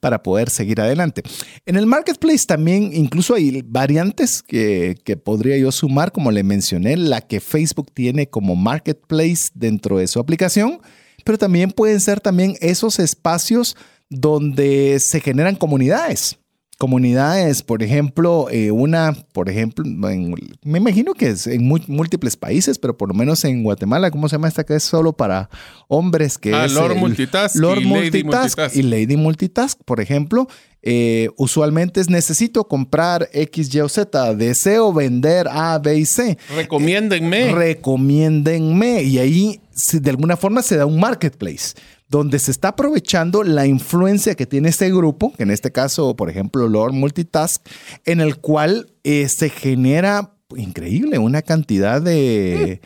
para 0.00 0.22
poder 0.22 0.50
seguir 0.50 0.80
adelante. 0.80 1.22
En 1.66 1.76
el 1.76 1.86
marketplace 1.86 2.46
también 2.46 2.90
incluso 2.92 3.34
hay 3.34 3.62
variantes 3.62 4.42
que, 4.42 4.96
que 5.04 5.16
podría 5.16 5.56
yo 5.56 5.72
sumar, 5.72 6.12
como 6.12 6.30
le 6.30 6.42
mencioné, 6.42 6.96
la 6.96 7.20
que 7.20 7.40
Facebook 7.40 7.90
tiene 7.92 8.28
como 8.28 8.56
marketplace 8.56 9.50
dentro 9.54 9.98
de 9.98 10.06
su 10.06 10.20
aplicación, 10.20 10.80
pero 11.24 11.38
también 11.38 11.70
pueden 11.70 12.00
ser 12.00 12.20
también 12.20 12.56
esos 12.60 12.98
espacios 12.98 13.76
donde 14.08 14.98
se 15.00 15.20
generan 15.20 15.56
comunidades 15.56 16.38
comunidades, 16.82 17.62
por 17.62 17.80
ejemplo, 17.80 18.48
eh, 18.50 18.72
una, 18.72 19.16
por 19.32 19.48
ejemplo, 19.48 19.84
me 19.84 20.78
imagino 20.78 21.14
que 21.14 21.28
es 21.28 21.46
en 21.46 21.64
múltiples 21.64 22.36
países, 22.36 22.76
pero 22.76 22.98
por 22.98 23.08
lo 23.08 23.14
menos 23.14 23.44
en 23.44 23.62
Guatemala, 23.62 24.10
¿cómo 24.10 24.28
se 24.28 24.34
llama 24.34 24.48
esta 24.48 24.64
que 24.64 24.74
es 24.74 24.82
solo 24.82 25.12
para 25.12 25.48
hombres? 25.86 26.38
Que 26.38 26.52
ah, 26.52 26.64
es 26.64 26.72
Lord 26.72 26.96
Multitask, 26.96 27.54
Lord 27.54 27.82
y, 27.82 27.84
Multitask, 27.84 28.18
Lady 28.18 28.24
Multitask 28.24 28.76
y 28.76 28.82
Lady 28.82 29.16
Multitask, 29.16 29.78
por 29.84 30.00
ejemplo. 30.00 30.48
Eh, 30.82 31.28
usualmente 31.36 32.00
es 32.00 32.10
necesito 32.10 32.66
comprar 32.66 33.28
X, 33.32 33.72
Y 33.72 33.78
o 33.78 33.88
Z, 33.88 34.34
deseo 34.34 34.92
vender 34.92 35.46
A, 35.48 35.78
B 35.78 35.98
y 35.98 36.04
C. 36.04 36.36
Recomiéndenme. 36.56 37.50
Eh, 37.50 37.54
recomiéndenme. 37.54 39.04
Y 39.04 39.20
ahí 39.20 39.60
de 39.92 40.10
alguna 40.10 40.36
forma 40.36 40.62
se 40.62 40.74
da 40.74 40.84
un 40.84 40.98
marketplace 40.98 41.74
donde 42.12 42.38
se 42.38 42.50
está 42.50 42.68
aprovechando 42.68 43.42
la 43.42 43.66
influencia 43.66 44.34
que 44.34 44.44
tiene 44.44 44.68
este 44.68 44.90
grupo, 44.90 45.32
que 45.32 45.44
en 45.44 45.50
este 45.50 45.72
caso, 45.72 46.14
por 46.14 46.28
ejemplo, 46.28 46.68
Lord 46.68 46.92
Multitask, 46.92 47.66
en 48.04 48.20
el 48.20 48.36
cual 48.36 48.92
eh, 49.02 49.26
se 49.30 49.48
genera 49.48 50.34
increíble 50.54 51.18
una 51.18 51.40
cantidad 51.40 52.02
de, 52.02 52.82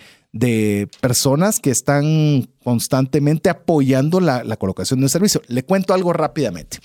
personas 1.01 1.59
que 1.59 1.71
están 1.71 2.49
constantemente 2.63 3.51
apoyando 3.51 4.21
la, 4.21 4.57
colocación 4.59 5.01
de 5.01 5.07
un 5.07 5.11
servicio. 5.11 5.43
Le 5.49 5.65
cuento 5.65 5.93
algo 5.93 6.13
rápidamente. 6.13 6.79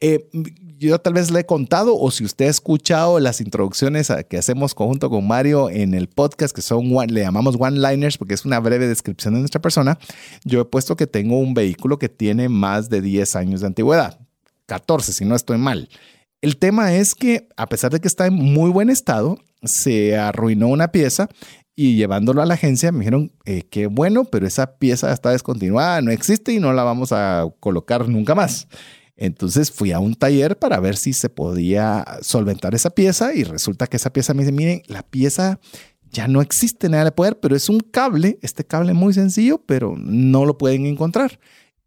Eh, 0.00 0.28
yo 0.78 0.98
tal 0.98 1.14
vez 1.14 1.30
le 1.30 1.40
he 1.40 1.46
contado 1.46 1.96
o 1.98 2.10
si 2.10 2.24
usted 2.24 2.46
ha 2.46 2.50
escuchado 2.50 3.18
las 3.20 3.40
introducciones 3.40 4.12
que 4.28 4.38
hacemos 4.38 4.74
conjunto 4.74 5.08
con 5.08 5.26
Mario 5.26 5.70
en 5.70 5.94
el 5.94 6.08
podcast, 6.08 6.54
que 6.54 6.62
son, 6.62 6.90
le 7.08 7.20
llamamos 7.20 7.56
one-liners 7.58 8.18
porque 8.18 8.34
es 8.34 8.44
una 8.44 8.60
breve 8.60 8.86
descripción 8.86 9.34
de 9.34 9.40
nuestra 9.40 9.60
persona, 9.60 9.98
yo 10.44 10.60
he 10.60 10.64
puesto 10.64 10.96
que 10.96 11.06
tengo 11.06 11.38
un 11.38 11.54
vehículo 11.54 11.98
que 11.98 12.08
tiene 12.08 12.48
más 12.48 12.90
de 12.90 13.00
10 13.00 13.36
años 13.36 13.60
de 13.60 13.68
antigüedad, 13.68 14.18
14 14.66 15.12
si 15.12 15.24
no 15.24 15.34
estoy 15.34 15.58
mal. 15.58 15.88
El 16.42 16.58
tema 16.58 16.94
es 16.94 17.14
que 17.14 17.48
a 17.56 17.66
pesar 17.66 17.90
de 17.90 18.00
que 18.00 18.08
está 18.08 18.26
en 18.26 18.34
muy 18.34 18.70
buen 18.70 18.90
estado, 18.90 19.38
se 19.62 20.16
arruinó 20.16 20.68
una 20.68 20.88
pieza 20.88 21.28
y 21.74 21.96
llevándolo 21.96 22.42
a 22.42 22.46
la 22.46 22.54
agencia 22.54 22.92
me 22.92 23.00
dijeron, 23.00 23.32
eh, 23.44 23.62
qué 23.70 23.86
bueno, 23.86 24.24
pero 24.24 24.46
esa 24.46 24.78
pieza 24.78 25.12
está 25.12 25.30
descontinuada, 25.30 26.00
no 26.02 26.10
existe 26.10 26.52
y 26.52 26.60
no 26.60 26.72
la 26.72 26.84
vamos 26.84 27.12
a 27.12 27.46
colocar 27.60 28.08
nunca 28.08 28.34
más. 28.34 28.68
Entonces 29.16 29.70
fui 29.70 29.92
a 29.92 29.98
un 29.98 30.14
taller 30.14 30.58
para 30.58 30.78
ver 30.78 30.96
si 30.96 31.12
se 31.12 31.30
podía 31.30 32.04
solventar 32.20 32.74
esa 32.74 32.90
pieza 32.90 33.34
y 33.34 33.44
resulta 33.44 33.86
que 33.86 33.96
esa 33.96 34.12
pieza 34.12 34.34
me 34.34 34.42
dice, 34.42 34.52
miren, 34.52 34.82
la 34.86 35.02
pieza 35.02 35.58
ya 36.10 36.28
no 36.28 36.40
existe 36.40 36.88
nada 36.88 37.04
de 37.04 37.12
poder, 37.12 37.38
pero 37.40 37.56
es 37.56 37.68
un 37.68 37.80
cable, 37.80 38.38
este 38.42 38.64
cable 38.64 38.92
muy 38.92 39.14
sencillo, 39.14 39.62
pero 39.66 39.94
no 39.96 40.44
lo 40.44 40.58
pueden 40.58 40.86
encontrar. 40.86 41.38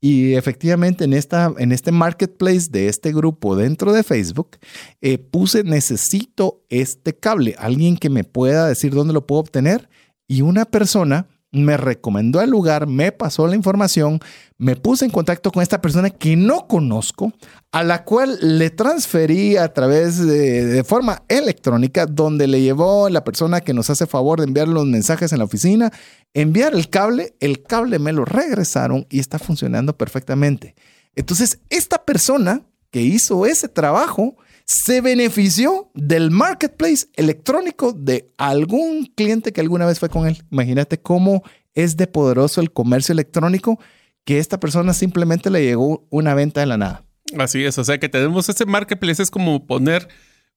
Y 0.02 0.36
efectivamente 0.36 1.04
en, 1.04 1.14
esta, 1.14 1.54
en 1.58 1.72
este 1.72 1.92
marketplace 1.92 2.70
de 2.70 2.88
este 2.88 3.12
grupo 3.12 3.56
dentro 3.56 3.92
de 3.92 4.04
Facebook, 4.04 4.58
eh, 5.02 5.18
puse 5.18 5.64
necesito 5.64 6.64
este 6.70 7.16
cable, 7.16 7.56
alguien 7.58 7.98
que 7.98 8.10
me 8.10 8.24
pueda 8.24 8.68
decir 8.68 8.94
dónde 8.94 9.14
lo 9.14 9.28
puedo 9.28 9.42
obtener. 9.42 9.90
Y 10.26 10.42
una 10.42 10.66
persona 10.66 11.28
me 11.52 11.78
recomendó 11.78 12.42
el 12.42 12.50
lugar, 12.50 12.86
me 12.86 13.12
pasó 13.12 13.48
la 13.48 13.56
información, 13.56 14.20
me 14.58 14.76
puse 14.76 15.06
en 15.06 15.12
contacto 15.12 15.52
con 15.52 15.64
esta 15.64 15.82
persona 15.82 16.10
que 16.10 16.36
no 16.36 16.68
conozco, 16.68 17.34
a 17.72 17.84
la 17.84 18.04
cual 18.04 18.38
le 18.42 18.70
transferí 18.70 19.58
a 19.58 19.74
través 19.74 20.26
de, 20.26 20.84
forma 20.84 21.24
electrónica, 21.28 22.06
donde 22.06 22.48
le 22.48 22.62
llevó 22.62 23.10
la 23.10 23.24
persona 23.24 23.62
que 23.62 23.74
nos 23.74 23.90
hace 23.90 24.06
favor 24.06 24.40
de 24.40 24.46
enviar 24.46 24.68
los 24.68 24.86
mensajes 24.86 25.32
en 25.32 25.40
la 25.40 25.46
oficina, 25.46 25.92
enviar 26.34 26.74
el 26.74 26.90
cable, 26.90 27.36
el 27.40 27.64
cable 27.64 27.98
me 28.00 28.14
lo 28.14 28.26
regresaron 28.26 29.08
y 29.10 29.20
está 29.20 29.40
funcionando 29.40 29.98
perfectamente. 29.98 30.76
Entonces, 31.16 31.60
esta 31.70 32.06
persona 32.06 32.62
que 32.92 33.02
hizo 33.02 33.46
ese 33.46 33.68
trabajo, 33.68 34.36
se 34.70 35.02
benefició 35.02 35.90
del 35.96 36.30
marketplace 36.30 37.08
electrónico 37.16 37.92
de 37.92 38.32
algún 38.38 39.08
cliente 39.08 39.52
que 39.52 39.62
alguna 39.62 39.88
vez 39.88 39.98
fue 39.98 40.10
con 40.10 40.28
él. 40.28 40.44
Imagínate 40.52 41.02
cómo 41.02 41.42
es 41.74 41.98
de 41.98 42.06
poderoso 42.06 42.62
el 42.62 42.72
comercio 42.72 43.14
electrónico 43.14 43.80
que 44.26 44.38
esta 44.38 44.60
persona 44.60 44.94
simplemente 44.94 45.50
le 45.50 45.64
llegó 45.64 46.06
una 46.12 46.36
venta 46.36 46.60
de 46.60 46.68
la 46.68 46.78
nada. 46.78 47.04
Así 47.40 47.66
es, 47.66 47.80
o 47.80 47.84
sea 47.84 47.98
que 47.98 48.10
tenemos 48.10 48.48
ese 48.48 48.68
marketplace, 48.68 49.24
es 49.24 49.32
como 49.32 49.66
poner 49.66 50.08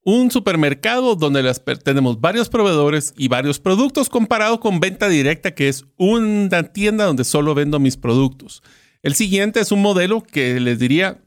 un 0.04 0.30
supermercado 0.30 1.16
donde 1.16 1.50
tenemos 1.82 2.20
varios 2.20 2.50
proveedores 2.50 3.14
y 3.16 3.28
varios 3.28 3.60
productos 3.60 4.10
comparado 4.10 4.60
con 4.60 4.78
venta 4.78 5.08
directa, 5.08 5.54
que 5.54 5.70
es 5.70 5.86
una 5.96 6.64
tienda 6.64 7.06
donde 7.06 7.24
solo 7.24 7.54
vendo 7.54 7.80
mis 7.80 7.96
productos. 7.96 8.62
El 9.02 9.14
siguiente 9.14 9.60
es 9.60 9.72
un 9.72 9.80
modelo 9.80 10.22
que 10.22 10.60
les 10.60 10.78
diría, 10.78 11.21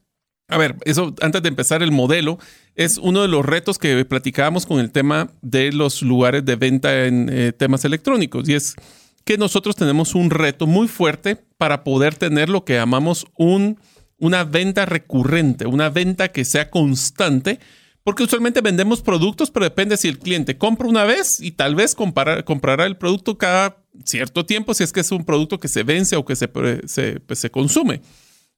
a 0.47 0.57
ver, 0.57 0.75
eso 0.85 1.13
antes 1.21 1.41
de 1.41 1.49
empezar 1.49 1.81
el 1.81 1.91
modelo, 1.91 2.37
es 2.75 2.97
uno 2.97 3.21
de 3.21 3.27
los 3.27 3.45
retos 3.45 3.79
que 3.79 4.05
platicábamos 4.05 4.65
con 4.65 4.79
el 4.79 4.91
tema 4.91 5.29
de 5.41 5.71
los 5.71 6.01
lugares 6.01 6.45
de 6.45 6.55
venta 6.55 7.05
en 7.05 7.29
eh, 7.31 7.51
temas 7.51 7.83
electrónicos. 7.85 8.47
Y 8.47 8.53
es 8.53 8.75
que 9.23 9.37
nosotros 9.37 9.75
tenemos 9.75 10.13
un 10.13 10.29
reto 10.29 10.67
muy 10.67 10.87
fuerte 10.87 11.37
para 11.57 11.83
poder 11.83 12.15
tener 12.15 12.49
lo 12.49 12.63
que 12.63 12.75
llamamos 12.75 13.25
un, 13.37 13.79
una 14.19 14.43
venta 14.43 14.85
recurrente, 14.85 15.65
una 15.65 15.89
venta 15.89 16.27
que 16.27 16.45
sea 16.45 16.69
constante. 16.69 17.59
Porque 18.03 18.21
usualmente 18.21 18.61
vendemos 18.61 19.01
productos, 19.01 19.49
pero 19.49 19.63
depende 19.63 19.97
si 19.97 20.07
el 20.07 20.19
cliente 20.19 20.59
compra 20.59 20.87
una 20.87 21.05
vez 21.05 21.39
y 21.41 21.53
tal 21.53 21.73
vez 21.73 21.95
comprará 21.95 22.85
el 22.85 22.97
producto 22.97 23.39
cada 23.39 23.77
cierto 24.03 24.45
tiempo 24.45 24.75
si 24.75 24.83
es 24.83 24.91
que 24.91 24.99
es 24.99 25.11
un 25.11 25.25
producto 25.25 25.59
que 25.59 25.67
se 25.67 25.81
vence 25.81 26.15
o 26.15 26.23
que 26.23 26.35
se, 26.35 26.49
se, 26.85 27.19
pues, 27.19 27.39
se 27.39 27.49
consume. 27.49 28.01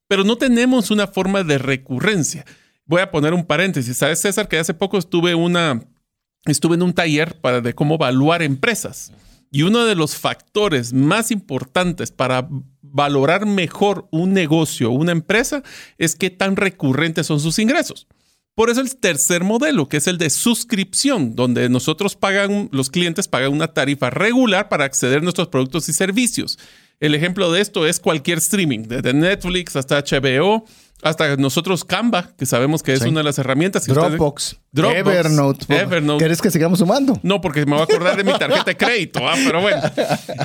Pero 0.07 0.23
no 0.23 0.37
tenemos 0.37 0.91
una 0.91 1.07
forma 1.07 1.43
de 1.43 1.57
recurrencia 1.57 2.45
voy 2.87 3.01
a 3.01 3.11
poner 3.11 3.33
un 3.33 3.45
paréntesis. 3.45 3.97
¿Sabes, 3.97 4.21
César, 4.21 4.47
que 4.47 4.57
hace 4.57 4.73
poco 4.73 4.97
estuve, 4.97 5.31
en 5.31 6.81
un 6.81 6.93
taller 6.93 7.39
para, 7.39 7.61
de 7.61 7.75
cómo 7.75 7.95
evaluar 7.95 8.41
empresas? 8.41 9.11
Y 9.51 9.61
uno 9.61 9.85
de 9.85 9.95
los 9.95 10.15
factores 10.15 10.91
más 10.91 11.31
importantes 11.31 12.11
para 12.11 12.49
valorar 12.81 13.45
mejor 13.45 14.07
un 14.11 14.33
negocio, 14.33 14.89
una 14.89 15.11
empresa, 15.11 15.63
es 15.97 16.15
qué 16.15 16.29
tan 16.29 16.55
recurrentes 16.55 17.27
son 17.27 17.39
sus 17.39 17.59
ingresos. 17.59 18.07
Por 18.55 18.69
eso 18.71 18.81
el 18.81 18.95
tercer 18.97 19.43
modelo, 19.43 19.87
que 19.87 19.97
es 19.97 20.07
el 20.07 20.17
de 20.17 20.31
suscripción, 20.31 21.35
donde 21.35 21.69
nosotros 21.69 22.15
pagan, 22.15 22.69
los 22.71 22.89
clientes 22.89 23.27
pagan 23.27 23.53
una 23.53 23.67
tarifa 23.67 24.09
regular 24.09 24.67
para 24.67 24.85
acceder 24.85 25.19
a 25.19 25.21
nuestros 25.21 25.49
productos 25.49 25.87
y 25.89 25.93
servicios. 25.93 26.57
El 26.99 27.13
ejemplo 27.13 27.51
de 27.51 27.61
esto 27.61 27.85
es 27.85 27.99
cualquier 27.99 28.39
streaming, 28.39 28.83
desde 28.87 29.13
Netflix 29.13 29.75
hasta 29.75 29.99
HBO, 30.01 30.65
hasta 31.03 31.35
nosotros 31.35 31.83
Canva, 31.83 32.31
que 32.37 32.45
sabemos 32.45 32.81
que 32.81 32.93
es 32.93 33.01
una 33.01 33.19
de 33.19 33.23
las 33.23 33.37
herramientas. 33.37 33.85
Dropbox. 33.85 34.57
Evernote. 34.85 35.75
Evernote. 35.75 36.19
¿Quieres 36.19 36.41
que 36.41 36.51
sigamos 36.51 36.79
sumando? 36.79 37.19
No, 37.23 37.41
porque 37.41 37.65
me 37.65 37.73
voy 37.73 37.81
a 37.81 37.83
acordar 37.83 38.17
de 38.17 38.23
mi 38.23 38.37
tarjeta 38.37 38.63
de 38.63 38.77
crédito. 38.77 39.27
Ah, 39.27 39.35
pero 39.43 39.61
bueno. 39.61 39.81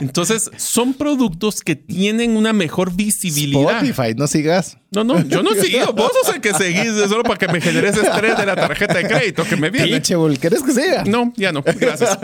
Entonces, 0.00 0.50
son 0.56 0.94
productos 0.94 1.60
que 1.60 1.76
tienen 1.76 2.36
una 2.36 2.52
mejor 2.52 2.94
visibilidad. 2.94 3.82
Spotify, 3.82 4.14
no 4.16 4.26
sigas. 4.26 4.78
No, 4.92 5.04
no, 5.04 5.20
yo 5.26 5.42
no 5.42 5.54
sigo. 5.62 5.92
Vos 5.94 6.12
sos 6.22 6.34
el 6.34 6.40
que 6.40 6.52
seguís 6.52 6.92
solo 7.08 7.22
para 7.22 7.38
que 7.38 7.48
me 7.48 7.60
generes 7.60 7.96
estrés 7.96 8.36
de 8.36 8.44
la 8.46 8.54
tarjeta 8.54 8.94
de 8.94 9.04
crédito 9.08 9.44
que 9.44 9.56
me 9.56 9.70
viene. 9.70 9.88
Pinche 9.88 10.14
¿quieres 10.38 10.62
que 10.62 10.72
siga? 10.72 11.04
No, 11.04 11.32
ya 11.36 11.50
no. 11.50 11.62
Gracias. 11.62 12.18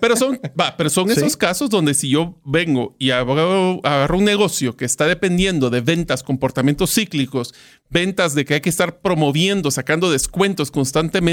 Pero 0.00 0.16
son, 0.16 0.40
va, 0.60 0.76
pero 0.76 0.90
son 0.90 1.10
esos 1.10 1.36
casos 1.36 1.70
donde 1.70 1.94
si 1.94 2.08
yo 2.10 2.40
vengo 2.44 2.96
y 2.98 3.10
agarro 3.10 4.18
un 4.18 4.24
negocio 4.24 4.76
que 4.76 4.84
está 4.84 5.06
dependiendo 5.06 5.70
de 5.70 5.80
ventas, 5.80 6.22
comportamientos 6.22 6.92
cíclicos, 6.92 7.54
ventas 7.88 8.34
de 8.34 8.44
que 8.44 8.54
hay 8.54 8.60
que 8.60 8.70
estar 8.70 9.00
promoviendo, 9.00 9.70
sacando 9.70 10.10
descuentos 10.10 10.70
constantemente, 10.70 11.31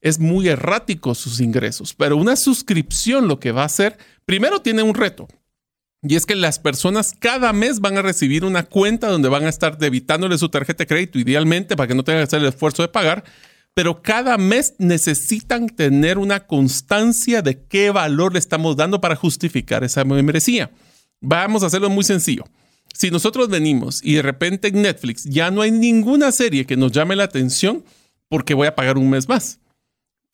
es 0.00 0.18
muy 0.18 0.48
errático 0.48 1.14
sus 1.14 1.40
ingresos. 1.40 1.94
Pero 1.94 2.16
una 2.16 2.36
suscripción 2.36 3.28
lo 3.28 3.40
que 3.40 3.52
va 3.52 3.62
a 3.62 3.66
hacer, 3.66 3.96
primero 4.24 4.60
tiene 4.60 4.82
un 4.82 4.94
reto. 4.94 5.28
Y 6.02 6.14
es 6.14 6.26
que 6.26 6.36
las 6.36 6.58
personas 6.58 7.12
cada 7.18 7.52
mes 7.52 7.80
van 7.80 7.98
a 7.98 8.02
recibir 8.02 8.44
una 8.44 8.62
cuenta 8.62 9.08
donde 9.08 9.28
van 9.28 9.44
a 9.44 9.48
estar 9.48 9.78
debitándole 9.78 10.38
su 10.38 10.48
tarjeta 10.48 10.84
de 10.84 10.86
crédito, 10.86 11.18
idealmente, 11.18 11.76
para 11.76 11.88
que 11.88 11.94
no 11.94 12.04
tengan 12.04 12.20
que 12.20 12.28
hacer 12.28 12.40
el 12.40 12.48
esfuerzo 12.48 12.82
de 12.82 12.88
pagar. 12.88 13.24
Pero 13.74 14.02
cada 14.02 14.38
mes 14.38 14.74
necesitan 14.78 15.68
tener 15.68 16.18
una 16.18 16.46
constancia 16.46 17.42
de 17.42 17.62
qué 17.64 17.90
valor 17.90 18.32
le 18.32 18.38
estamos 18.38 18.76
dando 18.76 19.00
para 19.00 19.16
justificar 19.16 19.82
esa 19.82 20.04
membresía. 20.04 20.70
Vamos 21.20 21.62
a 21.62 21.66
hacerlo 21.66 21.90
muy 21.90 22.04
sencillo. 22.04 22.44
Si 22.94 23.10
nosotros 23.10 23.48
venimos 23.48 24.00
y 24.02 24.14
de 24.14 24.22
repente 24.22 24.68
en 24.68 24.82
Netflix 24.82 25.24
ya 25.24 25.50
no 25.50 25.62
hay 25.62 25.70
ninguna 25.70 26.32
serie 26.32 26.64
que 26.64 26.76
nos 26.76 26.92
llame 26.92 27.16
la 27.16 27.24
atención, 27.24 27.84
porque 28.28 28.54
voy 28.54 28.66
a 28.66 28.74
pagar 28.74 28.98
un 28.98 29.10
mes 29.10 29.28
más? 29.28 29.60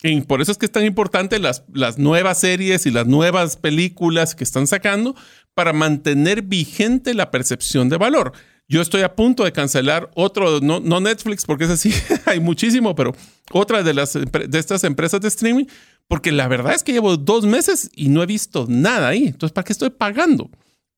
Y 0.03 0.21
por 0.23 0.43
eso 0.43 0.53
es 0.53 0.59
que 0.59 0.67
es 0.67 0.73
tan 0.73 0.85
importante 0.85 1.39
las, 1.39 1.65
las 1.73 1.99
nuevas 1.99 2.39
series 2.39 2.85
y 2.85 2.91
las 2.91 3.07
nuevas 3.07 3.57
películas 3.57 4.35
que 4.35 4.45
están 4.45 4.67
sacando 4.67 5.15
para 5.55 5.73
mantener 5.73 6.43
vigente 6.43 7.15
la 7.15 7.31
percepción 7.31 7.89
de 7.89 7.97
valor. 7.97 8.33
Yo 8.67 8.81
estoy 8.81 9.03
a 9.03 9.15
punto 9.15 9.45
de 9.45 9.53
cancelar 9.53 10.11
otro, 10.15 10.61
no, 10.61 10.81
no 10.81 11.01
Netflix, 11.01 11.45
porque 11.45 11.65
es 11.65 11.71
así, 11.71 11.93
hay 12.27 12.41
muchísimo, 12.41 12.95
pero 12.95 13.15
otra 13.53 13.83
de, 13.83 13.95
las, 13.95 14.15
de 14.15 14.59
estas 14.59 14.85
empresas 14.85 15.21
de 15.21 15.29
streaming, 15.29 15.67
porque 16.09 16.33
la 16.33 16.49
verdad 16.49 16.75
es 16.75 16.83
que 16.83 16.93
llevo 16.93 17.17
dos 17.17 17.45
meses 17.45 17.91
y 17.95 18.09
no 18.09 18.23
he 18.23 18.27
visto 18.27 18.67
nada 18.69 19.09
ahí. 19.09 19.27
Entonces, 19.27 19.53
¿para 19.53 19.65
qué 19.65 19.73
estoy 19.73 19.91
pagando? 19.91 20.51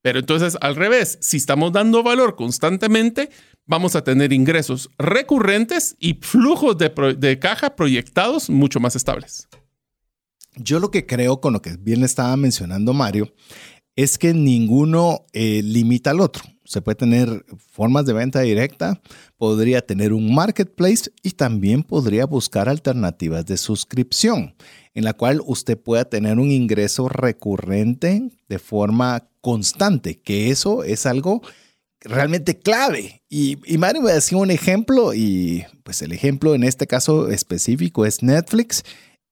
Pero 0.02 0.20
entonces, 0.20 0.56
al 0.60 0.76
revés, 0.76 1.18
si 1.20 1.36
estamos 1.36 1.72
dando 1.72 2.04
valor 2.04 2.36
constantemente, 2.36 3.30
vamos 3.66 3.96
a 3.96 4.04
tener 4.04 4.32
ingresos 4.32 4.88
recurrentes 4.98 5.96
y 5.98 6.14
flujos 6.14 6.76
de, 6.78 7.38
caja 7.38 7.76
proyectados 7.76 8.48
mucho 8.48 8.80
más 8.80 8.96
estables. 8.96 9.48
Yo 10.56 10.80
lo 10.80 10.90
que 10.90 11.04
creo 11.04 11.40
con 11.40 11.52
lo 11.52 11.60
que 11.60 11.76
bien 11.76 12.02
estaba 12.02 12.36
mencionando 12.36 12.94
Mario 12.94 13.32
es 13.94 14.18
que 14.18 14.32
ninguno 14.32 15.26
eh, 15.32 15.62
limita 15.62 16.10
al 16.10 16.20
otro. 16.20 16.44
Se 16.64 16.82
puede 16.82 16.96
tener 16.96 17.44
formas 17.70 18.06
de 18.06 18.12
venta 18.12 18.40
directa, 18.40 19.00
podría 19.36 19.82
tener 19.82 20.12
un 20.12 20.34
marketplace 20.34 21.12
y 21.22 21.32
también 21.32 21.82
podría 21.82 22.26
buscar 22.26 22.68
alternativas 22.68 23.46
de 23.46 23.56
suscripción 23.56 24.54
en 24.94 25.04
la 25.04 25.12
cual 25.12 25.42
usted 25.44 25.78
pueda 25.78 26.06
tener 26.06 26.38
un 26.38 26.50
ingreso 26.50 27.08
recurrente 27.08 28.30
de 28.48 28.58
forma 28.58 29.28
constante, 29.42 30.18
que 30.20 30.50
eso 30.50 30.84
es 30.84 31.04
algo 31.06 31.42
realmente 32.08 32.58
clave. 32.58 33.22
Y, 33.28 33.58
y 33.64 33.78
Mario 33.78 34.02
me 34.02 34.12
decía 34.12 34.38
un 34.38 34.50
ejemplo 34.50 35.14
y 35.14 35.64
pues 35.82 36.02
el 36.02 36.12
ejemplo 36.12 36.54
en 36.54 36.64
este 36.64 36.86
caso 36.86 37.28
específico 37.30 38.06
es 38.06 38.22
Netflix. 38.22 38.84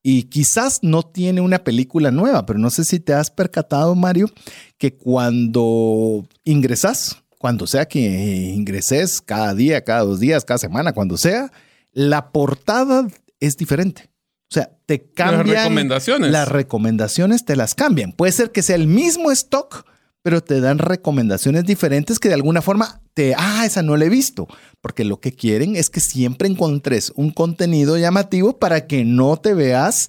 Y 0.07 0.25
quizás 0.25 0.81
no 0.83 1.03
tiene 1.03 1.41
una 1.41 1.65
película 1.65 2.11
nueva, 2.11 2.45
pero 2.45 2.59
no 2.59 2.69
sé 2.69 2.85
si 2.85 3.01
te 3.01 3.15
has 3.15 3.31
percatado, 3.31 3.95
Mario, 3.95 4.31
que 4.77 4.95
cuando 4.95 6.29
ingresas, 6.45 7.23
cuando 7.39 7.67
sea 7.67 7.87
que 7.87 8.01
ingreses 8.01 9.23
cada 9.23 9.55
día, 9.55 9.83
cada 9.83 10.01
dos 10.01 10.21
días, 10.21 10.45
cada 10.45 10.59
semana, 10.59 10.93
cuando 10.93 11.17
sea, 11.17 11.51
la 11.93 12.33
portada 12.33 13.07
es 13.41 13.57
diferente. 13.57 14.11
O 14.51 14.55
sea, 14.55 14.71
te 14.85 15.11
cambian. 15.11 15.47
Las 15.49 15.63
recomendaciones. 15.65 16.31
Las 16.31 16.49
recomendaciones 16.49 17.45
te 17.47 17.57
las 17.57 17.75
cambian. 17.75 18.13
Puede 18.13 18.33
ser 18.33 18.53
que 18.53 18.63
sea 18.63 18.77
el 18.77 18.87
mismo 18.87 19.31
stock, 19.31 19.87
pero 20.25 20.43
te 20.43 20.61
dan 20.61 20.79
recomendaciones 20.79 21.67
diferentes 21.67 22.19
que 22.19 22.29
de 22.29 22.35
alguna 22.35 22.63
forma 22.63 23.03
te, 23.13 23.35
ah, 23.37 23.67
esa 23.67 23.83
no 23.83 23.95
la 23.99 24.07
he 24.07 24.09
visto, 24.09 24.49
porque 24.81 25.05
lo 25.05 25.21
que 25.21 25.33
quieren 25.33 25.77
es 25.77 25.91
que 25.91 26.01
siempre 26.01 26.49
encontres 26.49 27.13
un 27.15 27.31
contenido 27.31 27.99
llamativo 27.99 28.59
para 28.59 28.87
que 28.87 29.05
no 29.05 29.37
te 29.37 29.53
veas 29.53 30.09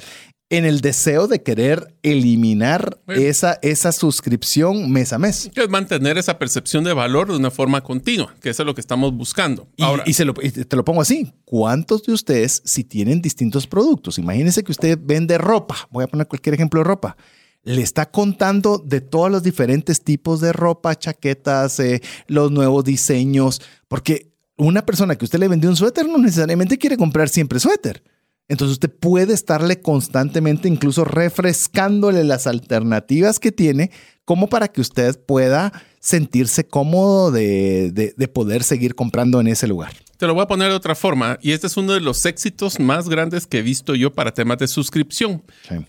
en 0.49 0.63
el 0.63 0.79
deseo 0.79 1.27
de 1.27 1.43
querer 1.43 1.97
eliminar 2.01 2.97
esa, 3.07 3.59
esa 3.61 3.91
suscripción 3.91 4.89
mes 4.89 5.11
a 5.11 5.19
mes. 5.19 5.51
Que 5.53 5.63
es 5.63 5.69
mantener 5.69 6.17
esa 6.17 6.39
percepción 6.39 6.85
de 6.85 6.93
valor 6.93 7.29
de 7.29 7.35
una 7.35 7.51
forma 7.51 7.81
continua, 7.81 8.33
que 8.39 8.51
eso 8.51 8.63
es 8.63 8.67
lo 8.67 8.73
que 8.73 8.79
estamos 8.79 9.13
buscando. 9.13 9.67
Y, 9.75 9.83
Ahora, 9.83 10.03
y, 10.05 10.13
se 10.13 10.23
lo, 10.23 10.33
te 10.33 10.75
lo 10.77 10.85
pongo 10.85 11.01
así, 11.01 11.33
¿cuántos 11.43 12.03
de 12.03 12.13
ustedes 12.13 12.61
si 12.63 12.85
tienen 12.85 13.21
distintos 13.21 13.67
productos? 13.67 14.17
Imagínense 14.17 14.63
que 14.63 14.71
usted 14.71 14.97
vende 15.01 15.37
ropa, 15.37 15.75
voy 15.91 16.05
a 16.05 16.07
poner 16.07 16.27
cualquier 16.27 16.55
ejemplo 16.55 16.79
de 16.79 16.85
ropa 16.85 17.17
le 17.65 17.81
está 17.81 18.09
contando 18.09 18.77
de 18.77 19.01
todos 19.01 19.29
los 19.29 19.43
diferentes 19.43 20.01
tipos 20.03 20.39
de 20.39 20.53
ropa, 20.53 20.95
chaquetas, 20.95 21.79
eh, 21.79 22.01
los 22.27 22.51
nuevos 22.51 22.83
diseños, 22.85 23.61
porque 23.87 24.31
una 24.55 24.85
persona 24.85 25.17
que 25.17 25.25
usted 25.25 25.39
le 25.39 25.49
vendió 25.49 25.69
un 25.69 25.75
suéter 25.75 26.07
no 26.07 26.17
necesariamente 26.17 26.77
quiere 26.77 26.95
comprar 26.95 27.27
siempre 27.27 27.59
suéter. 27.59 28.03
Entonces 28.47 28.73
usted 28.73 28.91
puede 28.91 29.33
estarle 29.33 29.81
constantemente 29.81 30.67
incluso 30.67 31.03
refrescándole 31.03 32.23
las 32.23 32.45
alternativas 32.45 33.39
que 33.39 33.51
tiene 33.51 33.89
como 34.23 34.47
para 34.47 34.67
que 34.67 34.81
usted 34.81 35.19
pueda 35.25 35.73
sentirse 35.99 36.67
cómodo 36.67 37.31
de, 37.31 38.13
poder 38.33 38.63
seguir 38.63 38.93
comprando 38.93 39.41
en 39.41 39.47
ese 39.47 39.67
lugar. 39.67 39.93
Te 40.17 40.27
lo 40.27 40.33
voy 40.33 40.43
a 40.43 40.47
poner 40.47 40.69
de 40.69 40.75
otra 40.75 40.95
forma, 40.95 41.37
y 41.41 41.51
este 41.51 41.67
es 41.67 41.75
uno 41.75 41.93
de 41.93 41.99
los 41.99 42.25
éxitos 42.25 42.79
más 42.79 43.09
grandes 43.09 43.45
que 43.47 43.59
he 43.59 43.61
visto 43.61 43.95
yo 43.95 44.13
para 44.13 44.33
temas 44.33 44.57
de 44.57 44.67
suscripción. 44.67 45.43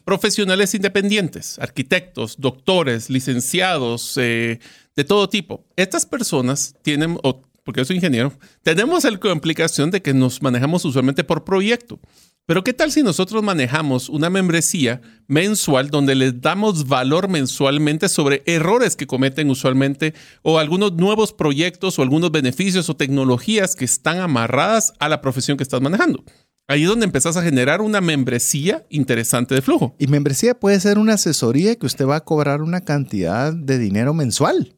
Profesionales 0.04 0.74
independientes, 0.74 1.58
arquitectos, 1.58 2.36
doctores, 2.38 3.08
licenciados, 3.08 4.16
eh, 4.16 4.58
de 4.96 5.04
todo 5.04 5.28
tipo. 5.28 5.64
Estas 5.76 6.06
personas 6.06 6.74
tienen, 6.82 7.18
o 7.22 7.42
porque 7.62 7.80
yo 7.80 7.84
soy 7.84 7.96
ingeniero, 7.96 8.32
tenemos 8.62 9.04
la 9.04 9.18
complicación 9.18 9.90
de 9.90 10.02
que 10.02 10.14
nos 10.14 10.42
manejamos 10.42 10.84
usualmente 10.84 11.24
por 11.24 11.44
proyecto. 11.44 12.00
Pero 12.46 12.62
¿qué 12.62 12.72
tal 12.72 12.92
si 12.92 13.02
nosotros 13.02 13.42
manejamos 13.42 14.08
una 14.08 14.30
membresía 14.30 15.00
mensual 15.26 15.90
donde 15.90 16.14
les 16.14 16.40
damos 16.40 16.86
valor 16.86 17.28
mensualmente 17.28 18.08
sobre 18.08 18.44
errores 18.46 18.94
que 18.94 19.08
cometen 19.08 19.50
usualmente 19.50 20.14
o 20.42 20.60
algunos 20.60 20.92
nuevos 20.92 21.32
proyectos 21.32 21.98
o 21.98 22.02
algunos 22.02 22.30
beneficios 22.30 22.88
o 22.88 22.94
tecnologías 22.94 23.74
que 23.74 23.84
están 23.84 24.20
amarradas 24.20 24.92
a 25.00 25.08
la 25.08 25.20
profesión 25.20 25.56
que 25.56 25.64
estás 25.64 25.80
manejando? 25.80 26.22
Ahí 26.68 26.84
es 26.84 26.88
donde 26.88 27.06
empezás 27.06 27.36
a 27.36 27.42
generar 27.42 27.80
una 27.80 28.00
membresía 28.00 28.86
interesante 28.90 29.56
de 29.56 29.62
flujo. 29.62 29.96
Y 29.98 30.06
membresía 30.06 30.58
puede 30.58 30.78
ser 30.78 30.98
una 30.98 31.14
asesoría 31.14 31.74
que 31.74 31.86
usted 31.86 32.06
va 32.06 32.16
a 32.16 32.24
cobrar 32.24 32.62
una 32.62 32.80
cantidad 32.80 33.52
de 33.52 33.78
dinero 33.78 34.14
mensual 34.14 34.76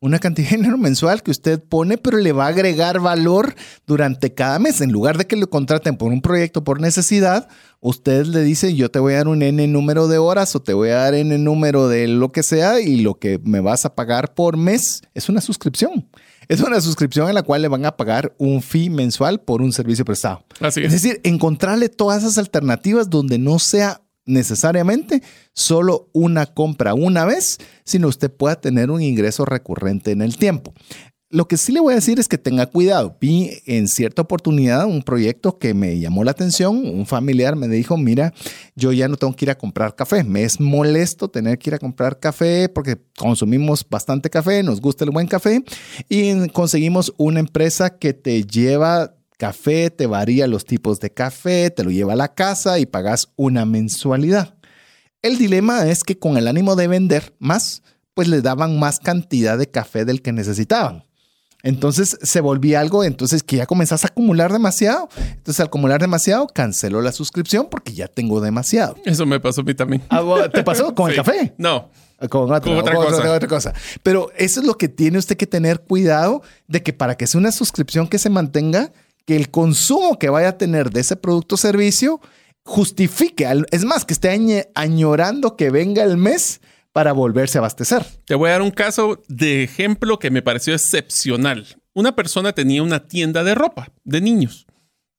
una 0.00 0.18
cantidad 0.18 0.50
de 0.50 0.56
dinero 0.56 0.78
mensual 0.78 1.22
que 1.22 1.30
usted 1.30 1.62
pone, 1.62 1.98
pero 1.98 2.18
le 2.18 2.32
va 2.32 2.46
a 2.46 2.48
agregar 2.48 3.00
valor 3.00 3.54
durante 3.86 4.32
cada 4.32 4.58
mes. 4.58 4.80
En 4.80 4.92
lugar 4.92 5.18
de 5.18 5.26
que 5.26 5.36
lo 5.36 5.50
contraten 5.50 5.96
por 5.96 6.12
un 6.12 6.20
proyecto 6.20 6.62
por 6.62 6.80
necesidad, 6.80 7.48
usted 7.80 8.26
le 8.26 8.42
dice, 8.42 8.74
yo 8.74 8.90
te 8.90 9.00
voy 9.00 9.14
a 9.14 9.18
dar 9.18 9.28
un 9.28 9.42
N 9.42 9.66
número 9.66 10.06
de 10.06 10.18
horas 10.18 10.54
o 10.54 10.60
te 10.60 10.72
voy 10.72 10.90
a 10.90 10.96
dar 10.96 11.14
N 11.14 11.36
número 11.38 11.88
de 11.88 12.06
lo 12.06 12.30
que 12.30 12.42
sea 12.42 12.80
y 12.80 13.00
lo 13.00 13.18
que 13.18 13.40
me 13.42 13.60
vas 13.60 13.84
a 13.84 13.94
pagar 13.94 14.34
por 14.34 14.56
mes 14.56 15.02
es 15.14 15.28
una 15.28 15.40
suscripción. 15.40 16.08
Es 16.46 16.60
una 16.60 16.80
suscripción 16.80 17.28
en 17.28 17.34
la 17.34 17.42
cual 17.42 17.60
le 17.60 17.68
van 17.68 17.84
a 17.84 17.96
pagar 17.96 18.34
un 18.38 18.62
fee 18.62 18.88
mensual 18.88 19.40
por 19.40 19.60
un 19.60 19.72
servicio 19.72 20.04
prestado. 20.04 20.44
Así 20.60 20.80
es. 20.80 20.86
es 20.86 21.02
decir, 21.02 21.20
encontrarle 21.24 21.88
todas 21.88 22.22
esas 22.22 22.38
alternativas 22.38 23.10
donde 23.10 23.38
no 23.38 23.58
sea 23.58 24.00
necesariamente 24.28 25.22
solo 25.52 26.08
una 26.12 26.46
compra 26.46 26.94
una 26.94 27.24
vez, 27.24 27.58
sino 27.84 28.06
usted 28.06 28.30
pueda 28.30 28.60
tener 28.60 28.90
un 28.90 29.02
ingreso 29.02 29.44
recurrente 29.44 30.12
en 30.12 30.22
el 30.22 30.36
tiempo. 30.36 30.72
Lo 31.30 31.46
que 31.46 31.58
sí 31.58 31.72
le 31.72 31.80
voy 31.80 31.92
a 31.92 31.96
decir 31.96 32.18
es 32.18 32.26
que 32.26 32.38
tenga 32.38 32.64
cuidado. 32.64 33.18
Vi 33.20 33.50
en 33.66 33.86
cierta 33.86 34.22
oportunidad 34.22 34.86
un 34.86 35.02
proyecto 35.02 35.58
que 35.58 35.74
me 35.74 35.98
llamó 36.00 36.24
la 36.24 36.30
atención. 36.30 36.76
Un 36.86 37.04
familiar 37.04 37.54
me 37.54 37.68
dijo, 37.68 37.98
mira, 37.98 38.32
yo 38.76 38.92
ya 38.92 39.08
no 39.08 39.18
tengo 39.18 39.36
que 39.36 39.44
ir 39.44 39.50
a 39.50 39.58
comprar 39.58 39.94
café. 39.94 40.24
Me 40.24 40.44
es 40.44 40.58
molesto 40.58 41.28
tener 41.28 41.58
que 41.58 41.68
ir 41.68 41.74
a 41.74 41.78
comprar 41.78 42.18
café 42.18 42.70
porque 42.70 42.96
consumimos 43.18 43.86
bastante 43.86 44.30
café, 44.30 44.62
nos 44.62 44.80
gusta 44.80 45.04
el 45.04 45.10
buen 45.10 45.26
café 45.26 45.62
y 46.08 46.48
conseguimos 46.48 47.12
una 47.18 47.40
empresa 47.40 47.98
que 47.98 48.14
te 48.14 48.44
lleva 48.44 49.17
café, 49.38 49.90
te 49.90 50.06
varía 50.06 50.46
los 50.46 50.66
tipos 50.66 51.00
de 51.00 51.10
café, 51.10 51.70
te 51.70 51.84
lo 51.84 51.90
lleva 51.90 52.12
a 52.12 52.16
la 52.16 52.34
casa 52.34 52.78
y 52.78 52.86
pagas 52.86 53.32
una 53.36 53.64
mensualidad. 53.64 54.56
El 55.22 55.38
dilema 55.38 55.86
es 55.86 56.04
que 56.04 56.18
con 56.18 56.36
el 56.36 56.46
ánimo 56.46 56.76
de 56.76 56.88
vender 56.88 57.34
más, 57.38 57.82
pues 58.14 58.28
le 58.28 58.42
daban 58.42 58.78
más 58.78 58.98
cantidad 58.98 59.56
de 59.56 59.70
café 59.70 60.04
del 60.04 60.20
que 60.20 60.32
necesitaban. 60.32 61.04
Entonces 61.62 62.18
se 62.22 62.40
volvía 62.40 62.80
algo, 62.80 63.02
entonces 63.02 63.42
que 63.42 63.56
ya 63.56 63.66
comenzás 63.66 64.04
a 64.04 64.08
acumular 64.08 64.52
demasiado. 64.52 65.08
Entonces 65.16 65.58
al 65.60 65.66
acumular 65.66 66.00
demasiado, 66.00 66.46
canceló 66.46 67.00
la 67.00 67.12
suscripción 67.12 67.68
porque 67.70 67.92
ya 67.92 68.06
tengo 68.06 68.40
demasiado. 68.40 68.96
Eso 69.04 69.26
me 69.26 69.40
pasó 69.40 69.62
a 69.62 69.64
mí 69.64 69.74
también. 69.74 70.02
Ah, 70.08 70.22
¿Te 70.52 70.62
pasó 70.62 70.94
con 70.94 71.10
el 71.10 71.16
café? 71.16 71.54
No. 71.58 71.90
Con 72.28 72.52
otra, 72.52 72.60
cosa. 72.60 73.32
otra, 73.32 73.48
cosa. 73.48 73.72
Pero 74.02 74.30
eso 74.36 74.60
es 74.60 74.66
lo 74.66 74.76
que 74.76 74.88
tiene 74.88 75.18
usted 75.18 75.36
que 75.36 75.46
tener 75.46 75.82
cuidado 75.82 76.42
de 76.66 76.82
que 76.82 76.92
para 76.92 77.16
que 77.16 77.28
sea 77.28 77.40
una 77.40 77.52
suscripción 77.52 78.08
que 78.08 78.18
se 78.18 78.28
mantenga, 78.28 78.92
que 79.28 79.36
el 79.36 79.50
consumo 79.50 80.18
que 80.18 80.30
vaya 80.30 80.48
a 80.48 80.56
tener 80.56 80.88
de 80.88 81.00
ese 81.00 81.14
producto 81.14 81.56
o 81.56 81.58
servicio 81.58 82.18
justifique, 82.64 83.46
es 83.70 83.84
más, 83.84 84.06
que 84.06 84.14
esté 84.14 84.30
añorando 84.74 85.54
que 85.54 85.68
venga 85.68 86.02
el 86.02 86.16
mes 86.16 86.62
para 86.94 87.12
volverse 87.12 87.58
a 87.58 87.60
abastecer. 87.60 88.06
Te 88.24 88.34
voy 88.34 88.48
a 88.48 88.52
dar 88.52 88.62
un 88.62 88.70
caso 88.70 89.22
de 89.28 89.64
ejemplo 89.64 90.18
que 90.18 90.30
me 90.30 90.40
pareció 90.40 90.72
excepcional. 90.72 91.66
Una 91.92 92.16
persona 92.16 92.54
tenía 92.54 92.82
una 92.82 93.06
tienda 93.06 93.44
de 93.44 93.54
ropa 93.54 93.92
de 94.02 94.22
niños 94.22 94.66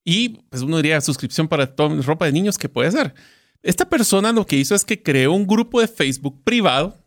y 0.03 0.39
pues 0.49 0.63
uno 0.63 0.77
diría 0.77 1.01
suscripción 1.01 1.47
para 1.47 1.75
ropa 1.77 2.25
de 2.25 2.31
niños, 2.31 2.57
¿qué 2.57 2.67
puede 2.67 2.89
ser? 2.89 3.13
Esta 3.61 3.87
persona 3.87 4.31
lo 4.31 4.47
que 4.47 4.55
hizo 4.55 4.73
es 4.73 4.85
que 4.85 5.03
creó 5.03 5.33
un 5.33 5.45
grupo 5.45 5.81
de 5.81 5.87
Facebook 5.87 6.43
privado 6.43 6.97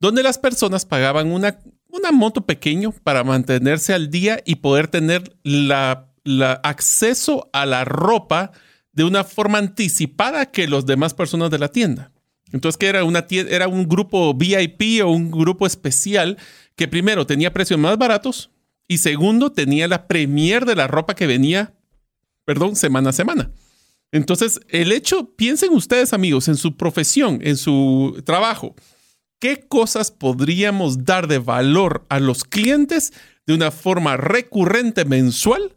donde 0.00 0.24
las 0.24 0.38
personas 0.38 0.84
pagaban 0.84 1.30
una, 1.30 1.60
una 1.88 2.10
monto 2.10 2.46
pequeño 2.46 2.90
para 3.04 3.22
mantenerse 3.22 3.94
al 3.94 4.10
día 4.10 4.42
y 4.44 4.56
poder 4.56 4.88
tener 4.88 5.38
la 5.44 6.07
acceso 6.62 7.48
a 7.52 7.66
la 7.66 7.84
ropa 7.84 8.52
de 8.92 9.04
una 9.04 9.24
forma 9.24 9.58
anticipada 9.58 10.46
que 10.46 10.68
los 10.68 10.86
demás 10.86 11.14
personas 11.14 11.50
de 11.50 11.58
la 11.58 11.68
tienda. 11.68 12.10
Entonces, 12.52 12.78
que 12.78 12.86
era, 12.86 13.04
una 13.04 13.26
era 13.30 13.68
un 13.68 13.88
grupo 13.88 14.34
VIP 14.34 15.04
o 15.04 15.10
un 15.10 15.30
grupo 15.30 15.66
especial 15.66 16.38
que 16.76 16.88
primero 16.88 17.26
tenía 17.26 17.52
precios 17.52 17.78
más 17.78 17.98
baratos 17.98 18.50
y 18.86 18.98
segundo 18.98 19.52
tenía 19.52 19.86
la 19.86 20.08
premier 20.08 20.64
de 20.64 20.74
la 20.74 20.86
ropa 20.86 21.14
que 21.14 21.26
venía, 21.26 21.74
perdón, 22.44 22.74
semana 22.74 23.10
a 23.10 23.12
semana. 23.12 23.50
Entonces, 24.10 24.60
el 24.68 24.92
hecho, 24.92 25.34
piensen 25.36 25.72
ustedes 25.72 26.14
amigos, 26.14 26.48
en 26.48 26.56
su 26.56 26.76
profesión, 26.76 27.40
en 27.42 27.58
su 27.58 28.22
trabajo, 28.24 28.74
¿qué 29.38 29.60
cosas 29.68 30.10
podríamos 30.10 31.04
dar 31.04 31.28
de 31.28 31.38
valor 31.38 32.06
a 32.08 32.18
los 32.18 32.44
clientes 32.44 33.12
de 33.46 33.54
una 33.54 33.70
forma 33.70 34.16
recurrente 34.16 35.04
mensual 35.04 35.74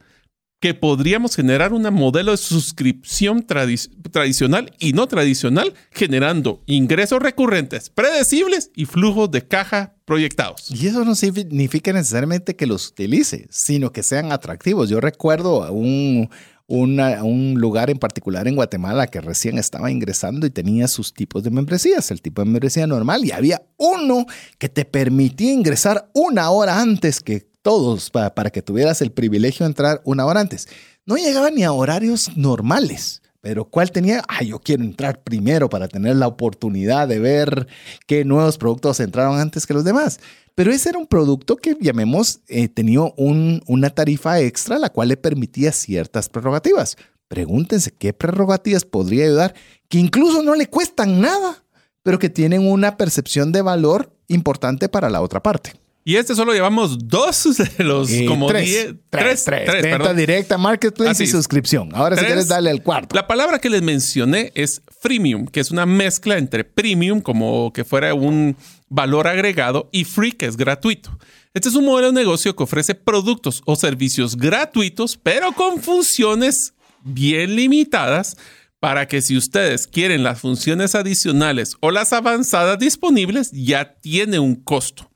que 0.62 0.76
podríamos 0.76 1.36
generar 1.36 1.74
un 1.74 1.82
modelo 1.92 2.32
de 2.32 2.38
suscripción 2.38 3.44
tradicional 3.44 4.72
y 4.80 4.94
no 4.94 5.08
tradicional, 5.08 5.74
generando 5.92 6.62
ingresos 6.68 7.20
recurrentes, 7.20 7.90
predecibles 7.90 8.70
y 8.76 8.86
flujos 8.86 9.32
de 9.32 9.42
caja 9.48 9.96
proyectados. 10.06 10.70
Y 10.70 10.86
eso 10.86 11.04
no 11.04 11.16
significa 11.16 11.92
necesariamente 11.92 12.56
que 12.56 12.68
los 12.68 12.90
utilice, 12.90 13.48
sino 13.50 13.92
que 13.92 14.04
sean 14.04 14.32
atractivos. 14.32 14.88
Yo 14.88 15.02
recuerdo 15.02 15.72
un, 15.74 16.30
un 16.68 17.56
lugar 17.58 17.90
en 17.90 17.98
particular 17.98 18.48
en 18.48 18.56
Guatemala 18.56 19.08
que 19.08 19.20
recién 19.20 19.58
estaba 19.58 19.90
ingresando 19.90 20.46
y 20.46 20.52
tenía 20.52 20.88
sus 20.88 21.16
tipos 21.16 21.42
de 21.42 21.50
membresías, 21.50 22.12
el 22.12 22.22
tipo 22.22 22.44
de 22.44 22.46
membresía 22.46 22.86
normal, 22.86 23.26
y 23.26 23.32
había 23.32 23.64
uno 23.78 24.28
que 24.60 24.70
te 24.70 24.86
permitía 24.86 25.54
ingresar 25.54 26.12
una 26.14 26.52
hora 26.52 26.80
antes 26.80 27.20
que 27.20 27.51
todos 27.62 28.10
para, 28.10 28.50
que 28.50 28.62
tuvieras 28.62 29.02
el 29.02 29.12
privilegio 29.12 29.66
de 29.66 29.72
entrar 29.72 30.02
una 30.04 30.26
hora 30.26 30.42
antes. 30.42 30.68
No 31.06 31.16
llegaba 31.16 31.52
ni 31.52 31.64
a 31.64 31.72
horarios 31.72 32.36
normales. 32.36 33.22
Pero 33.42 33.66
¿cuál 33.66 33.92
tenía? 33.92 34.24
Ah, 34.28 34.44
yo 34.44 34.60
quiero 34.60 34.84
entrar 34.84 35.24
primero 35.24 35.68
para 35.68 35.88
tener 35.88 36.16
la 36.16 36.28
oportunidad 36.28 37.08
de 37.08 37.18
ver 37.18 37.68
qué 38.06 38.24
nuevos 38.24 38.60
productos 38.60 39.00
entraron 39.00 39.40
antes 39.40 39.66
que 39.66 39.74
los 39.74 39.84
demás. 39.84 40.20
Pero 40.54 40.72
ese 40.72 40.90
era 40.90 41.00
un 41.00 41.08
producto 41.08 41.56
que, 41.56 41.76
llamemos, 41.80 42.42
eh, 42.48 42.68
tenía 42.68 43.02
un, 43.18 43.64
una 43.66 43.90
tarifa 43.90 44.40
extra, 44.40 44.78
la 44.78 44.90
cual 44.90 45.08
le 45.08 45.18
permitía 45.18 45.72
ciertas 45.72 46.30
prerrogativas. 46.30 46.98
Pregúntense 47.28 47.92
qué 47.92 48.14
prerrogativas 48.14 48.86
podría 48.86 49.26
ayudar, 49.26 49.56
que 49.90 49.98
incluso 49.98 50.44
no 50.44 50.54
le 50.54 50.68
cuestan 50.68 51.20
nada, 51.20 51.64
pero 52.04 52.20
que 52.20 52.30
tienen 52.30 52.68
una 52.68 52.96
percepción 52.98 53.52
de 53.52 53.64
valor 53.64 54.14
importante 54.28 54.88
para 54.88 55.10
la 55.10 55.22
otra 55.22 55.42
parte. 55.42 55.74
Y 56.04 56.16
este 56.16 56.34
solo 56.34 56.54
llevamos 56.54 57.08
dos 57.08 57.44
de 57.78 57.84
los 57.84 58.10
como 58.28 58.48
tres, 58.48 58.66
diez, 58.66 58.96
tres, 59.10 59.44
tres, 59.44 59.66
tres, 59.66 59.84
Venta 59.84 60.14
directa, 60.14 60.58
marketplace 60.58 61.24
y 61.24 61.28
suscripción. 61.28 61.92
Ahora 61.94 62.18
si 62.18 62.26
quieres 62.26 62.48
darle 62.48 62.72
el 62.72 62.82
cuarto. 62.82 63.16
La 63.16 63.28
palabra 63.28 63.60
que 63.60 63.70
les 63.70 63.84
mencioné 63.84 64.52
es 64.56 64.82
freemium, 65.00 65.46
que 65.46 65.60
es 65.60 65.70
una 65.70 65.86
mezcla 65.86 66.38
entre 66.38 66.64
premium, 66.64 67.22
como 67.22 67.72
que 67.72 67.86
fuera 67.86 68.14
un 68.16 68.56
valor 68.90 69.28
agregado, 69.28 69.90
y 69.92 70.04
free, 70.06 70.32
que 70.32 70.48
es 70.48 70.58
gratuito. 70.58 71.18
Este 71.54 71.70
es 71.70 71.76
un 71.76 71.86
modelo 71.86 72.08
de 72.08 72.14
negocio 72.14 72.56
que 72.56 72.64
ofrece 72.64 72.96
productos 72.96 73.62
o 73.66 73.76
servicios 73.76 74.38
gratuitos, 74.38 75.18
pero 75.22 75.52
con 75.52 75.82
funciones 75.82 76.74
bien 77.04 77.56
limitadas 77.56 78.38
para 78.80 79.08
que 79.08 79.22
si 79.22 79.38
ustedes 79.38 79.86
quieren 79.86 80.24
las 80.24 80.40
funciones 80.40 80.96
adicionales 80.96 81.76
o 81.82 81.92
las 81.92 82.14
avanzadas 82.14 82.80
disponibles, 82.80 83.52
ya 83.52 83.94
tiene 83.94 84.40
un 84.40 84.56
costo. 84.56 85.11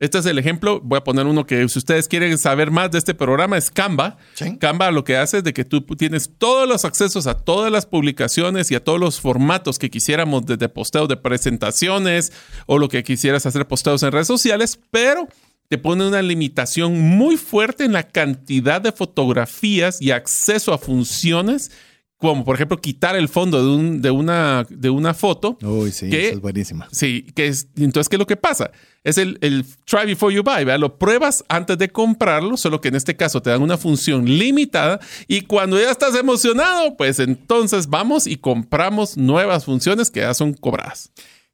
Este 0.00 0.16
es 0.16 0.24
el 0.24 0.38
ejemplo. 0.38 0.80
Voy 0.80 0.96
a 0.96 1.04
poner 1.04 1.26
uno 1.26 1.46
que 1.46 1.68
si 1.68 1.78
ustedes 1.78 2.08
quieren 2.08 2.38
saber 2.38 2.70
más 2.70 2.90
de 2.90 2.96
este 2.96 3.14
programa 3.14 3.58
es 3.58 3.70
Canva. 3.70 4.16
Canva 4.58 4.90
lo 4.90 5.04
que 5.04 5.18
hace 5.18 5.38
es 5.38 5.44
de 5.44 5.52
que 5.52 5.66
tú 5.66 5.82
tienes 5.82 6.30
todos 6.38 6.66
los 6.66 6.86
accesos 6.86 7.26
a 7.26 7.34
todas 7.34 7.70
las 7.70 7.84
publicaciones 7.84 8.70
y 8.70 8.74
a 8.74 8.82
todos 8.82 8.98
los 8.98 9.20
formatos 9.20 9.78
que 9.78 9.90
quisiéramos 9.90 10.46
desde 10.46 10.70
posteos 10.70 11.06
de 11.06 11.18
presentaciones 11.18 12.32
o 12.64 12.78
lo 12.78 12.88
que 12.88 13.04
quisieras 13.04 13.44
hacer 13.44 13.68
posteos 13.68 14.02
en 14.02 14.12
redes 14.12 14.26
sociales, 14.26 14.80
pero 14.90 15.28
te 15.68 15.76
pone 15.76 16.08
una 16.08 16.22
limitación 16.22 16.98
muy 16.98 17.36
fuerte 17.36 17.84
en 17.84 17.92
la 17.92 18.04
cantidad 18.04 18.80
de 18.80 18.92
fotografías 18.92 20.00
y 20.00 20.12
acceso 20.12 20.72
a 20.72 20.78
funciones 20.78 21.72
como 22.20 22.44
por 22.44 22.54
ejemplo 22.54 22.78
quitar 22.80 23.16
el 23.16 23.28
fondo 23.28 23.64
de, 23.64 23.74
un, 23.74 24.02
de, 24.02 24.10
una, 24.10 24.66
de 24.68 24.90
una 24.90 25.14
foto. 25.14 25.56
Uy, 25.62 25.90
sí, 25.90 26.10
eso 26.12 26.34
es 26.34 26.40
buenísima. 26.40 26.86
Sí, 26.92 27.26
que 27.34 27.46
es, 27.46 27.68
entonces, 27.76 28.10
¿qué 28.10 28.16
es 28.16 28.20
lo 28.20 28.26
que 28.26 28.36
pasa? 28.36 28.70
Es 29.02 29.16
el, 29.16 29.38
el 29.40 29.64
try 29.86 30.04
before 30.04 30.34
you 30.34 30.42
buy, 30.42 30.64
¿verdad? 30.64 30.80
Lo 30.80 30.98
pruebas 30.98 31.42
antes 31.48 31.78
de 31.78 31.88
comprarlo, 31.88 32.58
solo 32.58 32.82
que 32.82 32.88
en 32.88 32.96
este 32.96 33.16
caso 33.16 33.40
te 33.40 33.48
dan 33.48 33.62
una 33.62 33.78
función 33.78 34.26
limitada 34.26 35.00
y 35.26 35.40
cuando 35.42 35.80
ya 35.80 35.90
estás 35.90 36.14
emocionado, 36.14 36.94
pues 36.96 37.18
entonces 37.18 37.88
vamos 37.88 38.26
y 38.26 38.36
compramos 38.36 39.16
nuevas 39.16 39.64
funciones 39.64 40.10
que 40.10 40.20
ya 40.20 40.34
son 40.34 40.52
cobradas. 40.52 41.10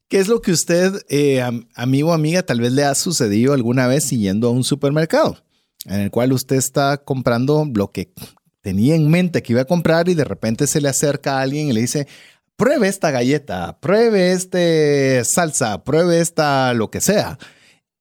¿Qué 0.08 0.18
es 0.18 0.26
lo 0.26 0.40
que 0.40 0.50
usted, 0.50 0.94
eh, 1.08 1.44
amigo 1.74 2.10
o 2.10 2.12
amiga, 2.12 2.42
tal 2.42 2.60
vez 2.60 2.72
le 2.72 2.84
ha 2.84 2.94
sucedido 2.96 3.54
alguna 3.54 3.86
vez 3.86 4.04
siguiendo 4.04 4.48
a 4.48 4.50
un 4.50 4.64
supermercado? 4.64 5.38
en 5.88 6.00
el 6.00 6.10
cual 6.10 6.32
usted 6.32 6.56
está 6.56 6.98
comprando 6.98 7.64
lo 7.72 7.92
que 7.92 8.12
tenía 8.66 8.96
en 8.96 9.08
mente 9.08 9.44
que 9.44 9.52
iba 9.52 9.62
a 9.62 9.66
comprar 9.66 10.08
y 10.08 10.14
de 10.14 10.24
repente 10.24 10.66
se 10.66 10.80
le 10.80 10.88
acerca 10.88 11.38
a 11.38 11.42
alguien 11.42 11.68
y 11.68 11.72
le 11.72 11.82
dice, 11.82 12.08
pruebe 12.56 12.88
esta 12.88 13.12
galleta, 13.12 13.78
pruebe 13.78 14.32
este 14.32 15.22
salsa, 15.24 15.84
pruebe 15.84 16.20
esta 16.20 16.74
lo 16.74 16.90
que 16.90 17.00
sea. 17.00 17.38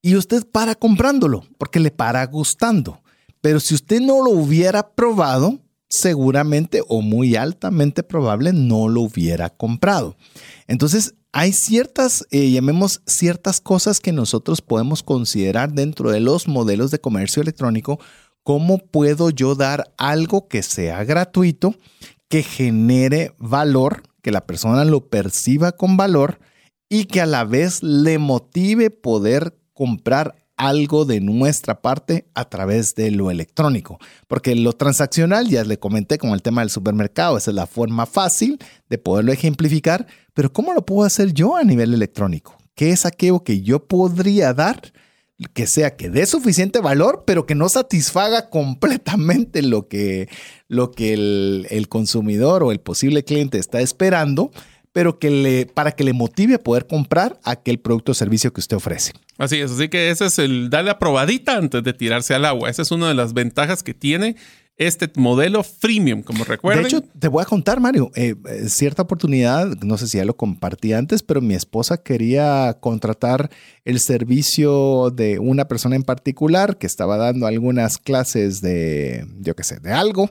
Y 0.01 0.15
usted 0.15 0.43
para 0.51 0.73
comprándolo 0.73 1.45
porque 1.59 1.79
le 1.79 1.91
para 1.91 2.25
gustando. 2.25 3.03
Pero 3.41 3.59
si 3.59 3.75
usted 3.75 4.01
no 4.01 4.23
lo 4.23 4.31
hubiera 4.31 4.89
probado, 4.89 5.59
seguramente 5.87 6.81
o 6.87 7.03
muy 7.03 7.35
altamente 7.35 8.01
probable 8.01 8.51
no 8.51 8.87
lo 8.87 9.01
hubiera 9.01 9.51
comprado. 9.51 10.17
Entonces, 10.65 11.13
hay 11.31 11.53
ciertas, 11.53 12.25
eh, 12.31 12.49
llamemos 12.49 13.03
ciertas 13.05 13.61
cosas 13.61 13.99
que 13.99 14.11
nosotros 14.11 14.61
podemos 14.61 15.03
considerar 15.03 15.73
dentro 15.73 16.09
de 16.09 16.21
los 16.21 16.47
modelos 16.47 16.89
de 16.89 16.99
comercio 16.99 17.43
electrónico 17.43 17.99
¿Cómo 18.45 18.77
puedo 18.77 19.31
yo 19.31 19.55
dar 19.55 19.91
algo 19.97 20.47
que 20.47 20.61
sea 20.61 21.03
gratuito, 21.03 21.73
que 22.29 22.43
genere 22.43 23.33
valor, 23.39 24.03
que 24.21 24.29
la 24.29 24.45
persona 24.45 24.85
lo 24.85 25.09
perciba 25.09 25.71
con 25.71 25.97
valor 25.97 26.37
y 26.87 27.05
que 27.05 27.21
a 27.21 27.25
la 27.25 27.43
vez 27.43 27.81
le 27.81 28.19
motive 28.19 28.91
poder 28.91 29.57
comprar 29.73 30.35
algo 30.57 31.05
de 31.05 31.21
nuestra 31.21 31.81
parte 31.81 32.27
a 32.35 32.47
través 32.47 32.93
de 32.93 33.09
lo 33.09 33.31
electrónico. 33.31 33.97
Porque 34.27 34.53
lo 34.53 34.73
transaccional, 34.73 35.49
ya 35.49 35.63
le 35.63 35.79
comenté 35.79 36.19
con 36.19 36.29
el 36.29 36.43
tema 36.43 36.61
del 36.61 36.69
supermercado, 36.69 37.39
esa 37.39 37.49
es 37.49 37.55
la 37.55 37.65
forma 37.65 38.05
fácil 38.05 38.59
de 38.91 38.99
poderlo 38.99 39.31
ejemplificar, 39.31 40.05
pero 40.35 40.53
¿cómo 40.53 40.71
lo 40.75 40.85
puedo 40.85 41.03
hacer 41.03 41.33
yo 41.33 41.55
a 41.55 41.63
nivel 41.63 41.95
electrónico? 41.95 42.55
¿Qué 42.75 42.91
es 42.91 43.07
aquello 43.07 43.43
que 43.43 43.61
yo 43.61 43.87
podría 43.87 44.53
dar 44.53 44.93
que 45.53 45.67
sea 45.67 45.95
que 45.95 46.09
dé 46.09 46.25
suficiente 46.25 46.79
valor, 46.79 47.23
pero 47.25 47.45
que 47.45 47.55
no 47.55 47.67
satisfaga 47.69 48.49
completamente 48.49 49.61
lo 49.61 49.87
que, 49.87 50.29
lo 50.67 50.91
que 50.91 51.13
el, 51.13 51.87
consumidor 51.89 52.63
o 52.63 52.71
el 52.71 52.79
posible 52.79 53.23
cliente 53.23 53.57
está 53.57 53.81
esperando, 53.81 54.51
pero 54.93 55.19
que 55.19 55.29
le, 55.29 55.65
para 55.65 55.91
que 55.91 56.05
le 56.05 56.13
motive 56.13 56.55
a 56.55 56.59
poder 56.59 56.87
comprar 56.87 57.39
aquel 57.43 57.79
producto 57.79 58.13
o 58.13 58.15
servicio 58.15 58.53
que 58.53 58.61
usted 58.61 58.77
ofrece. 58.77 59.11
Así 59.37 59.59
es, 59.59 59.71
así 59.71 59.89
que 59.89 60.09
ese 60.09 60.27
es 60.27 60.39
el 60.39 60.69
darle 60.69 60.91
la 60.91 60.99
probadita 60.99 61.57
antes 61.57 61.83
de 61.83 61.93
tirarse 61.93 62.33
al 62.33 62.45
agua. 62.45 62.69
Esa 62.69 62.83
es 62.83 62.91
una 62.91 63.09
de 63.09 63.13
las 63.13 63.33
ventajas 63.33 63.83
que 63.83 63.93
tiene 63.93 64.37
este 64.77 65.09
modelo 65.15 65.63
freemium, 65.63 66.21
como 66.21 66.43
recuerden. 66.43 66.83
De 66.83 66.89
hecho, 66.89 67.01
te 67.01 67.27
voy 67.29 67.41
a 67.41 67.45
contar, 67.45 67.79
Mario, 67.79 68.11
eh, 68.15 68.35
eh, 68.49 68.67
cierta 68.67 69.03
oportunidad, 69.03 69.67
no 69.81 69.97
sé 69.97 70.07
si 70.07 70.17
ya 70.17 70.25
lo 70.25 70.35
compartí 70.35 70.91
antes, 70.93 71.23
pero 71.23 71.39
mi 71.41 71.53
esposa 71.53 71.97
quería 71.97 72.77
contratar 72.81 73.49
el 73.85 73.99
servicio 73.99 75.11
de 75.11 75.39
una 75.39 75.67
persona 75.67 75.95
en 75.95 76.03
particular 76.03 76.77
que 76.77 76.87
estaba 76.87 77.15
dando 77.17 77.47
algunas 77.47 77.97
clases 77.97 78.61
de, 78.61 79.25
yo 79.39 79.55
qué 79.55 79.63
sé, 79.63 79.79
de 79.79 79.93
algo 79.93 80.29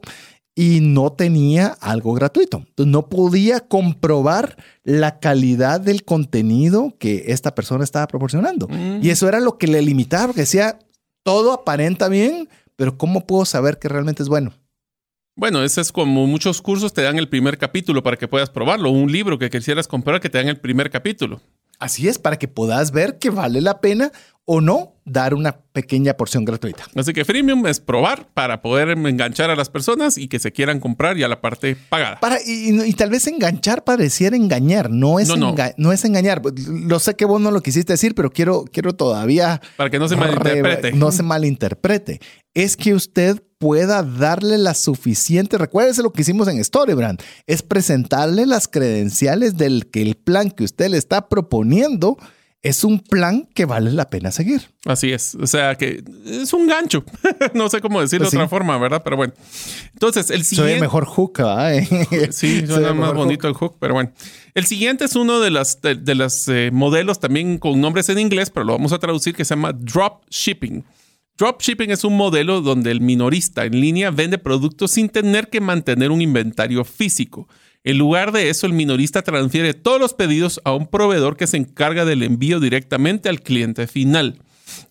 y 0.54 0.80
no 0.80 1.12
tenía 1.12 1.68
algo 1.80 2.12
gratuito. 2.12 2.64
No 2.76 3.08
podía 3.08 3.60
comprobar 3.60 4.56
la 4.84 5.18
calidad 5.18 5.80
del 5.80 6.04
contenido 6.04 6.94
que 6.98 7.24
esta 7.28 7.54
persona 7.54 7.82
estaba 7.82 8.06
proporcionando. 8.06 8.68
Mm. 8.68 9.00
Y 9.02 9.10
eso 9.10 9.28
era 9.28 9.40
lo 9.40 9.58
que 9.58 9.66
le 9.66 9.82
limitaba, 9.82 10.26
porque 10.26 10.42
decía, 10.42 10.78
todo 11.24 11.52
aparenta 11.52 12.08
bien, 12.08 12.48
pero 12.76 12.98
¿cómo 12.98 13.26
puedo 13.26 13.44
saber 13.44 13.78
que 13.78 13.88
realmente 13.88 14.22
es 14.22 14.28
bueno? 14.28 14.52
Bueno, 15.36 15.64
ese 15.64 15.80
es 15.80 15.90
como 15.90 16.26
muchos 16.26 16.62
cursos 16.62 16.92
te 16.94 17.02
dan 17.02 17.18
el 17.18 17.28
primer 17.28 17.58
capítulo 17.58 18.02
para 18.02 18.16
que 18.16 18.28
puedas 18.28 18.50
probarlo, 18.50 18.90
un 18.90 19.10
libro 19.10 19.38
que 19.38 19.50
quisieras 19.50 19.88
comprar 19.88 20.20
que 20.20 20.30
te 20.30 20.38
dan 20.38 20.48
el 20.48 20.60
primer 20.60 20.90
capítulo. 20.90 21.40
Así 21.80 22.06
es, 22.06 22.18
para 22.18 22.38
que 22.38 22.46
puedas 22.46 22.92
ver 22.92 23.18
que 23.18 23.30
vale 23.30 23.60
la 23.60 23.80
pena 23.80 24.12
o 24.46 24.60
no 24.60 24.94
dar 25.06 25.34
una 25.34 25.56
pequeña 25.72 26.14
porción 26.16 26.44
gratuita. 26.44 26.84
Así 26.94 27.12
que 27.12 27.24
freemium 27.24 27.66
es 27.66 27.80
probar 27.80 28.28
para 28.32 28.62
poder 28.62 28.90
enganchar 28.90 29.50
a 29.50 29.56
las 29.56 29.68
personas 29.68 30.16
y 30.16 30.28
que 30.28 30.38
se 30.38 30.52
quieran 30.52 30.80
comprar 30.80 31.16
ya 31.16 31.28
la 31.28 31.40
parte 31.40 31.76
pagada. 31.88 32.20
Para, 32.20 32.38
y, 32.44 32.92
tal 32.94 33.10
vez 33.10 33.26
enganchar 33.26 33.84
pareciera 33.84 34.36
engañar, 34.36 34.90
no 34.90 35.18
es, 35.18 35.28
no, 35.28 35.54
no. 35.76 35.92
es 35.92 36.04
engañar. 36.04 36.42
Lo 36.68 36.98
sé 36.98 37.14
que 37.14 37.24
vos 37.24 37.40
no 37.40 37.50
lo 37.50 37.60
quisiste 37.60 37.94
decir, 37.94 38.14
pero 38.14 38.30
quiero, 38.30 38.64
quiero 38.70 38.94
todavía... 38.94 39.60
Para 39.76 39.90
que 39.90 39.98
no 39.98 40.08
se 40.08 40.16
malinterprete. 40.16 40.92
No 40.92 41.12
se 41.12 41.22
malinterprete. 41.22 42.20
Es 42.54 42.76
que 42.76 42.94
usted 42.94 43.42
pueda 43.58 44.02
darle 44.02 44.58
la 44.58 44.74
suficiente, 44.74 45.58
recuérdese 45.58 46.02
lo 46.02 46.12
que 46.12 46.22
hicimos 46.22 46.48
en 46.48 46.62
Storybrand, 46.62 47.22
es 47.46 47.62
presentarle 47.62 48.46
las 48.46 48.68
credenciales 48.68 49.56
del 49.56 49.90
que 49.90 50.02
el 50.02 50.16
plan 50.16 50.50
que 50.50 50.64
usted 50.64 50.90
le 50.90 50.98
está 50.98 51.28
proponiendo 51.28 52.16
es 52.64 52.82
un 52.82 52.98
plan 52.98 53.46
que 53.54 53.66
vale 53.66 53.92
la 53.92 54.08
pena 54.08 54.32
seguir. 54.32 54.70
Así 54.86 55.12
es. 55.12 55.34
O 55.34 55.46
sea, 55.46 55.74
que 55.74 56.02
es 56.24 56.50
un 56.54 56.66
gancho. 56.66 57.04
no 57.54 57.68
sé 57.68 57.82
cómo 57.82 58.00
decirlo 58.00 58.24
de 58.24 58.30
pues 58.30 58.34
otra 58.36 58.48
forma, 58.48 58.78
¿verdad? 58.78 59.02
Pero 59.04 59.18
bueno. 59.18 59.34
Entonces, 59.92 60.30
el 60.30 60.44
siguiente. 60.44 60.72
Soy 60.72 60.80
mejor 60.80 61.04
hook, 61.04 61.40
¿eh? 61.40 61.86
sí, 62.32 62.66
suena 62.66 62.94
más 62.94 63.12
bonito 63.12 63.46
el 63.48 63.54
hook, 63.54 63.76
pero 63.78 63.92
bueno. 63.92 64.12
El 64.54 64.64
siguiente 64.64 65.04
es 65.04 65.14
uno 65.14 65.40
de 65.40 65.50
los 65.50 65.82
de, 65.82 66.14
las, 66.14 66.48
eh, 66.48 66.70
modelos 66.72 67.20
también 67.20 67.58
con 67.58 67.78
nombres 67.82 68.08
en 68.08 68.18
inglés, 68.18 68.48
pero 68.48 68.64
lo 68.64 68.72
vamos 68.72 68.94
a 68.94 68.98
traducir, 68.98 69.34
que 69.34 69.44
se 69.44 69.54
llama 69.54 69.74
drop 69.74 70.24
shipping. 70.30 70.84
Dropshipping 71.36 71.90
es 71.90 72.04
un 72.04 72.16
modelo 72.16 72.62
donde 72.62 72.92
el 72.92 73.00
minorista 73.00 73.64
en 73.64 73.78
línea 73.78 74.10
vende 74.10 74.38
productos 74.38 74.92
sin 74.92 75.08
tener 75.10 75.50
que 75.50 75.60
mantener 75.60 76.12
un 76.12 76.22
inventario 76.22 76.84
físico. 76.84 77.46
En 77.84 77.98
lugar 77.98 78.32
de 78.32 78.48
eso, 78.48 78.66
el 78.66 78.72
minorista 78.72 79.20
transfiere 79.20 79.74
todos 79.74 80.00
los 80.00 80.14
pedidos 80.14 80.58
a 80.64 80.72
un 80.72 80.86
proveedor 80.86 81.36
que 81.36 81.46
se 81.46 81.58
encarga 81.58 82.06
del 82.06 82.22
envío 82.22 82.58
directamente 82.58 83.28
al 83.28 83.42
cliente 83.42 83.86
final. 83.86 84.40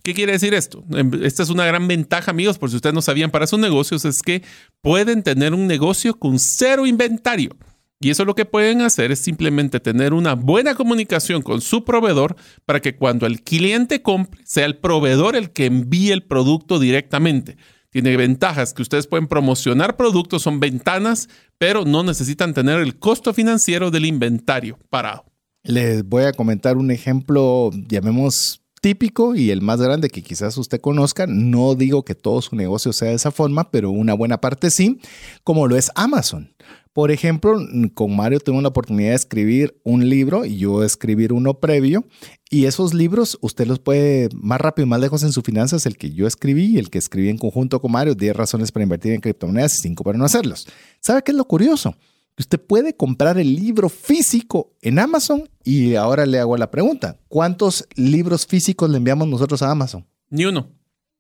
¿Qué 0.03 0.13
quiere 0.13 0.33
decir 0.33 0.53
esto? 0.53 0.83
Em, 0.91 1.11
esta 1.23 1.41
es 1.41 1.49
una 1.49 1.65
gran 1.65 1.87
ventaja, 1.87 2.29
amigos, 2.29 2.59
por 2.59 2.69
si 2.69 2.75
ustedes 2.75 2.93
no 2.93 3.01
sabían, 3.01 3.31
para 3.31 3.47
sus 3.47 3.57
negocios 3.57 4.05
es 4.05 4.21
que 4.21 4.43
pueden 4.81 5.23
tener 5.23 5.55
un 5.55 5.65
negocio 5.65 6.13
con 6.19 6.37
cero 6.37 6.85
inventario. 6.85 7.57
Y 7.99 8.11
eso 8.11 8.25
lo 8.25 8.35
que 8.35 8.45
pueden 8.45 8.81
hacer 8.81 9.11
es 9.11 9.23
simplemente 9.23 9.79
tener 9.79 10.13
una 10.13 10.35
buena 10.35 10.75
comunicación 10.75 11.41
con 11.41 11.61
su 11.61 11.85
proveedor 11.85 12.35
para 12.65 12.79
que 12.79 12.95
cuando 12.95 13.25
el 13.25 13.41
cliente 13.41 14.03
compre, 14.03 14.41
sea 14.45 14.65
el 14.65 14.77
proveedor 14.77 15.35
el 15.35 15.49
que 15.49 15.65
envíe 15.65 16.11
el 16.11 16.21
producto 16.21 16.77
directamente 16.77 17.57
tiene 17.93 18.17
ventajas 18.17 18.73
que 18.73 18.81
ustedes 18.81 19.05
pueden 19.05 19.27
promocionar 19.27 19.95
productos, 19.95 20.41
son 20.41 20.59
ventanas, 20.59 21.29
pero 21.59 21.85
no 21.85 22.03
necesitan 22.03 22.55
tener 22.55 22.79
el 22.79 22.97
costo 22.97 23.35
financiero 23.35 23.91
del 23.91 24.05
inventario 24.05 24.79
parado. 24.89 25.25
Les 25.63 26.03
voy 26.03 26.23
a 26.23 26.33
comentar 26.33 26.75
un 26.75 26.89
ejemplo, 26.89 27.69
llamemos 27.87 28.63
típico 28.81 29.35
y 29.35 29.51
el 29.51 29.61
más 29.61 29.79
grande 29.79 30.09
que 30.09 30.23
quizás 30.23 30.57
usted 30.57 30.81
conozca. 30.81 31.27
No 31.27 31.75
digo 31.75 32.03
que 32.03 32.15
todo 32.15 32.41
su 32.41 32.55
negocio 32.55 32.91
sea 32.93 33.09
de 33.09 33.15
esa 33.15 33.31
forma, 33.31 33.69
pero 33.69 33.91
una 33.91 34.15
buena 34.15 34.41
parte 34.41 34.71
sí, 34.71 34.99
como 35.43 35.67
lo 35.67 35.77
es 35.77 35.91
Amazon. 35.93 36.51
Por 36.93 37.09
ejemplo, 37.09 37.57
con 37.95 38.15
Mario 38.15 38.39
tengo 38.39 38.61
la 38.61 38.67
oportunidad 38.67 39.09
de 39.09 39.15
escribir 39.15 39.81
un 39.83 40.07
libro 40.07 40.45
y 40.45 40.57
yo 40.57 40.83
escribir 40.83 41.33
uno 41.33 41.59
previo. 41.59 42.05
Y 42.51 42.65
esos 42.65 42.93
libros 42.93 43.39
usted 43.41 43.65
los 43.65 43.79
puede 43.79 44.29
más 44.35 44.61
rápido 44.61 44.85
y 44.85 44.89
más 44.89 44.99
lejos 44.99 45.23
en 45.23 45.31
sus 45.31 45.43
finanzas, 45.43 45.87
el 45.87 45.97
que 45.97 46.11
yo 46.11 46.27
escribí 46.27 46.65
y 46.65 46.77
el 46.77 46.91
que 46.91 46.99
escribí 46.99 47.29
en 47.29 47.39
conjunto 47.39 47.81
con 47.81 47.91
Mario, 47.91 48.13
10 48.13 48.35
razones 48.35 48.71
para 48.71 48.83
invertir 48.83 49.11
en 49.13 49.21
criptomonedas 49.21 49.73
y 49.79 49.81
5 49.81 50.03
para 50.03 50.19
no 50.19 50.25
hacerlos. 50.25 50.67
¿Sabe 50.99 51.23
qué 51.23 51.31
es 51.31 51.37
lo 51.37 51.45
curioso? 51.45 51.95
Usted 52.37 52.59
puede 52.59 52.95
comprar 52.95 53.39
el 53.39 53.55
libro 53.55 53.89
físico 53.89 54.75
en 54.81 54.99
Amazon 54.99 55.49
y 55.63 55.95
ahora 55.95 56.27
le 56.27 56.39
hago 56.39 56.57
la 56.57 56.69
pregunta, 56.69 57.19
¿cuántos 57.27 57.87
libros 57.95 58.45
físicos 58.45 58.89
le 58.89 58.97
enviamos 58.97 59.27
nosotros 59.27 59.63
a 59.63 59.71
Amazon? 59.71 60.05
Ni 60.29 60.45
uno. 60.45 60.69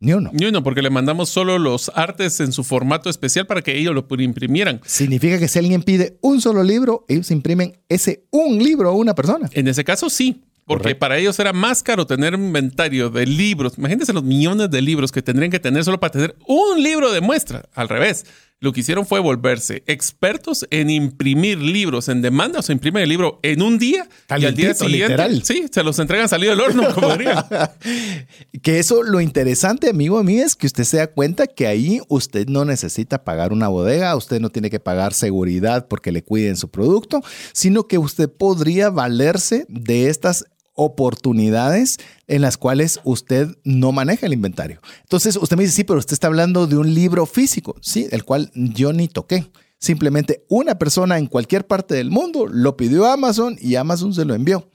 Ni 0.03 0.11
uno. 0.11 0.31
Ni 0.33 0.45
uno, 0.45 0.61
porque 0.61 0.81
le 0.81 0.89
mandamos 0.89 1.29
solo 1.29 1.57
los 1.57 1.89
artes 1.95 2.41
en 2.41 2.51
su 2.51 2.65
formato 2.65 3.09
especial 3.09 3.47
para 3.47 3.61
que 3.61 3.77
ellos 3.77 3.95
lo 3.95 4.05
imprimieran. 4.21 4.81
Significa 4.85 5.39
que 5.39 5.47
si 5.47 5.59
alguien 5.59 5.81
pide 5.81 6.17
un 6.19 6.41
solo 6.41 6.61
libro, 6.61 7.05
ellos 7.07 7.31
imprimen 7.31 7.77
ese 7.87 8.25
un 8.29 8.61
libro 8.61 8.89
a 8.89 8.91
una 8.91 9.15
persona. 9.15 9.49
En 9.53 9.69
ese 9.69 9.85
caso, 9.85 10.09
sí. 10.09 10.43
Porque 10.65 10.93
para 10.95 11.17
ellos 11.17 11.39
era 11.39 11.53
más 11.53 11.83
caro 11.83 12.05
tener 12.05 12.35
un 12.35 12.45
inventario 12.45 13.09
de 13.09 13.25
libros. 13.25 13.77
Imagínense 13.77 14.11
los 14.11 14.23
millones 14.23 14.69
de 14.69 14.81
libros 14.81 15.11
que 15.11 15.21
tendrían 15.21 15.51
que 15.51 15.59
tener 15.59 15.85
solo 15.85 15.99
para 16.01 16.11
tener 16.11 16.35
un 16.47 16.83
libro 16.83 17.11
de 17.13 17.21
muestra. 17.21 17.63
Al 17.73 17.87
revés, 17.87 18.25
lo 18.63 18.71
que 18.71 18.79
hicieron 18.79 19.05
fue 19.05 19.19
volverse 19.19 19.83
expertos 19.87 20.65
en 20.69 20.89
imprimir 20.89 21.57
libros 21.57 22.07
en 22.07 22.21
demanda. 22.21 22.59
O 22.59 22.61
sea, 22.61 22.71
imprimen 22.71 23.03
el 23.03 23.09
libro 23.09 23.37
en 23.43 23.61
un 23.61 23.77
día 23.77 24.07
y 24.29 24.45
al 24.45 24.55
día 24.55 24.73
siguiente, 24.73 25.09
literal. 25.09 25.43
sí, 25.43 25.65
se 25.69 25.83
los 25.83 25.99
entregan 25.99 26.29
salido 26.29 26.51
del 26.51 26.61
horno, 26.61 26.93
como 26.93 27.09
diría. 27.09 27.45
que 28.63 28.79
eso, 28.79 29.03
lo 29.03 29.19
interesante, 29.19 29.89
amigo 29.89 30.17
a 30.17 30.23
mí, 30.23 30.39
es 30.39 30.55
que 30.55 30.67
usted 30.67 30.85
se 30.85 30.95
da 30.95 31.07
cuenta 31.07 31.45
que 31.45 31.67
ahí 31.67 31.99
usted 32.07 32.47
no 32.47 32.63
necesita 32.63 33.25
pagar 33.25 33.51
una 33.51 33.67
bodega, 33.67 34.15
usted 34.15 34.39
no 34.39 34.49
tiene 34.49 34.69
que 34.69 34.79
pagar 34.79 35.13
seguridad 35.13 35.89
porque 35.89 36.13
le 36.13 36.23
cuiden 36.23 36.55
su 36.55 36.69
producto, 36.69 37.21
sino 37.51 37.89
que 37.89 37.97
usted 37.97 38.29
podría 38.29 38.89
valerse 38.89 39.65
de 39.67 40.07
estas 40.07 40.45
oportunidades 40.73 41.97
en 42.27 42.41
las 42.41 42.57
cuales 42.57 42.99
usted 43.03 43.47
no 43.63 43.91
maneja 43.91 44.25
el 44.25 44.33
inventario. 44.33 44.81
Entonces 45.01 45.37
usted 45.37 45.57
me 45.57 45.63
dice, 45.63 45.75
sí, 45.75 45.83
pero 45.83 45.99
usted 45.99 46.13
está 46.13 46.27
hablando 46.27 46.67
de 46.67 46.77
un 46.77 46.93
libro 46.93 47.25
físico, 47.25 47.75
sí, 47.81 48.07
el 48.11 48.23
cual 48.23 48.51
yo 48.53 48.93
ni 48.93 49.07
toqué. 49.07 49.49
Simplemente 49.79 50.45
una 50.47 50.75
persona 50.79 51.17
en 51.17 51.27
cualquier 51.27 51.67
parte 51.67 51.95
del 51.95 52.09
mundo 52.09 52.47
lo 52.47 52.77
pidió 52.77 53.05
a 53.05 53.13
Amazon 53.13 53.57
y 53.59 53.75
Amazon 53.75 54.13
se 54.13 54.25
lo 54.25 54.33
envió. 54.33 54.69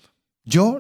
Yo 0.45 0.79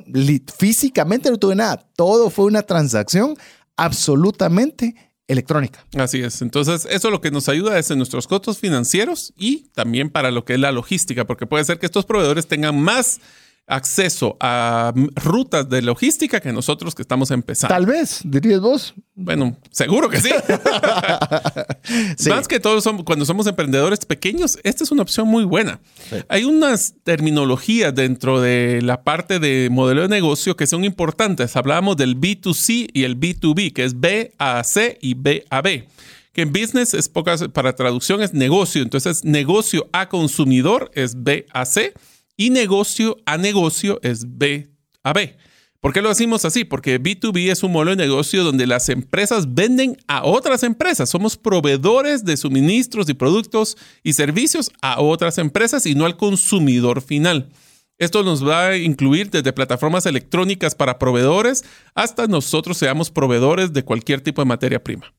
físicamente 0.56 1.30
no 1.30 1.38
tuve 1.38 1.54
nada. 1.54 1.88
Todo 1.94 2.30
fue 2.30 2.46
una 2.46 2.62
transacción 2.62 3.36
absolutamente 3.76 4.94
electrónica. 5.28 5.86
Así 5.96 6.20
es. 6.20 6.42
Entonces, 6.42 6.86
eso 6.90 7.10
lo 7.10 7.20
que 7.20 7.30
nos 7.30 7.48
ayuda 7.48 7.78
es 7.78 7.90
en 7.90 7.98
nuestros 7.98 8.26
costos 8.26 8.58
financieros 8.58 9.34
y 9.36 9.68
también 9.74 10.10
para 10.10 10.30
lo 10.30 10.44
que 10.44 10.54
es 10.54 10.60
la 10.60 10.72
logística, 10.72 11.26
porque 11.26 11.46
puede 11.46 11.64
ser 11.64 11.78
que 11.78 11.86
estos 11.86 12.06
proveedores 12.06 12.46
tengan 12.48 12.80
más 12.80 13.20
acceso 13.68 14.36
a 14.40 14.92
rutas 15.14 15.68
de 15.68 15.82
logística 15.82 16.40
que 16.40 16.52
nosotros 16.52 16.94
que 16.94 17.02
estamos 17.02 17.30
empezando. 17.30 17.74
Tal 17.74 17.86
vez, 17.86 18.20
dirías 18.24 18.60
vos. 18.60 18.94
Bueno, 19.14 19.56
seguro 19.70 20.08
que 20.08 20.20
sí. 20.20 20.30
Más 22.28 22.48
que 22.48 22.60
todos 22.60 22.88
cuando 23.04 23.24
somos 23.24 23.46
emprendedores 23.46 24.00
pequeños, 24.00 24.58
esta 24.62 24.84
es 24.84 24.90
una 24.90 25.02
opción 25.02 25.28
muy 25.28 25.44
buena. 25.44 25.80
Hay 26.28 26.44
unas 26.44 26.94
terminologías 27.04 27.94
dentro 27.94 28.40
de 28.40 28.80
la 28.82 29.02
parte 29.02 29.38
de 29.38 29.68
modelo 29.70 30.02
de 30.02 30.08
negocio 30.08 30.56
que 30.56 30.66
son 30.66 30.84
importantes. 30.84 31.54
Hablábamos 31.54 31.96
del 31.96 32.18
B2C 32.18 32.88
y 32.92 33.04
el 33.04 33.20
B2B, 33.20 33.72
que 33.72 33.84
es 33.84 34.00
B 34.00 34.32
a 34.38 34.64
C 34.64 34.98
y 35.00 35.14
B 35.14 35.44
a 35.50 35.62
B 35.62 35.86
que 36.32 36.42
en 36.42 36.52
business 36.52 36.94
es 36.94 37.08
pocas, 37.08 37.48
para 37.48 37.74
traducción 37.74 38.22
es 38.22 38.32
negocio, 38.32 38.82
entonces 38.82 39.24
negocio 39.24 39.88
a 39.92 40.08
consumidor 40.08 40.88
es 40.94 41.20
B 41.24 41.46
a 41.52 41.64
C 41.64 41.94
y 42.38 42.48
negocio 42.48 43.18
a 43.26 43.36
negocio 43.36 44.00
es 44.02 44.38
B 44.38 44.70
a 45.02 45.12
B. 45.12 45.36
¿Por 45.80 45.92
qué 45.92 46.02
lo 46.02 46.08
decimos 46.08 46.44
así? 46.44 46.64
Porque 46.64 47.00
B2B 47.00 47.52
es 47.52 47.62
un 47.62 47.70
modelo 47.70 47.92
de 47.92 48.04
negocio 48.04 48.42
donde 48.42 48.66
las 48.66 48.88
empresas 48.88 49.54
venden 49.54 49.96
a 50.08 50.24
otras 50.24 50.64
empresas. 50.64 51.08
Somos 51.08 51.36
proveedores 51.36 52.24
de 52.24 52.36
suministros 52.36 53.08
y 53.08 53.14
productos 53.14 53.76
y 54.02 54.14
servicios 54.14 54.72
a 54.82 55.00
otras 55.00 55.38
empresas 55.38 55.86
y 55.86 55.94
no 55.94 56.04
al 56.04 56.16
consumidor 56.16 57.00
final. 57.00 57.50
Esto 57.96 58.24
nos 58.24 58.46
va 58.46 58.68
a 58.68 58.76
incluir 58.76 59.30
desde 59.30 59.52
plataformas 59.52 60.06
electrónicas 60.06 60.74
para 60.74 60.98
proveedores 60.98 61.64
hasta 61.94 62.26
nosotros 62.26 62.76
seamos 62.76 63.10
proveedores 63.10 63.72
de 63.72 63.84
cualquier 63.84 64.20
tipo 64.20 64.42
de 64.42 64.46
materia 64.46 64.82
prima. 64.82 65.12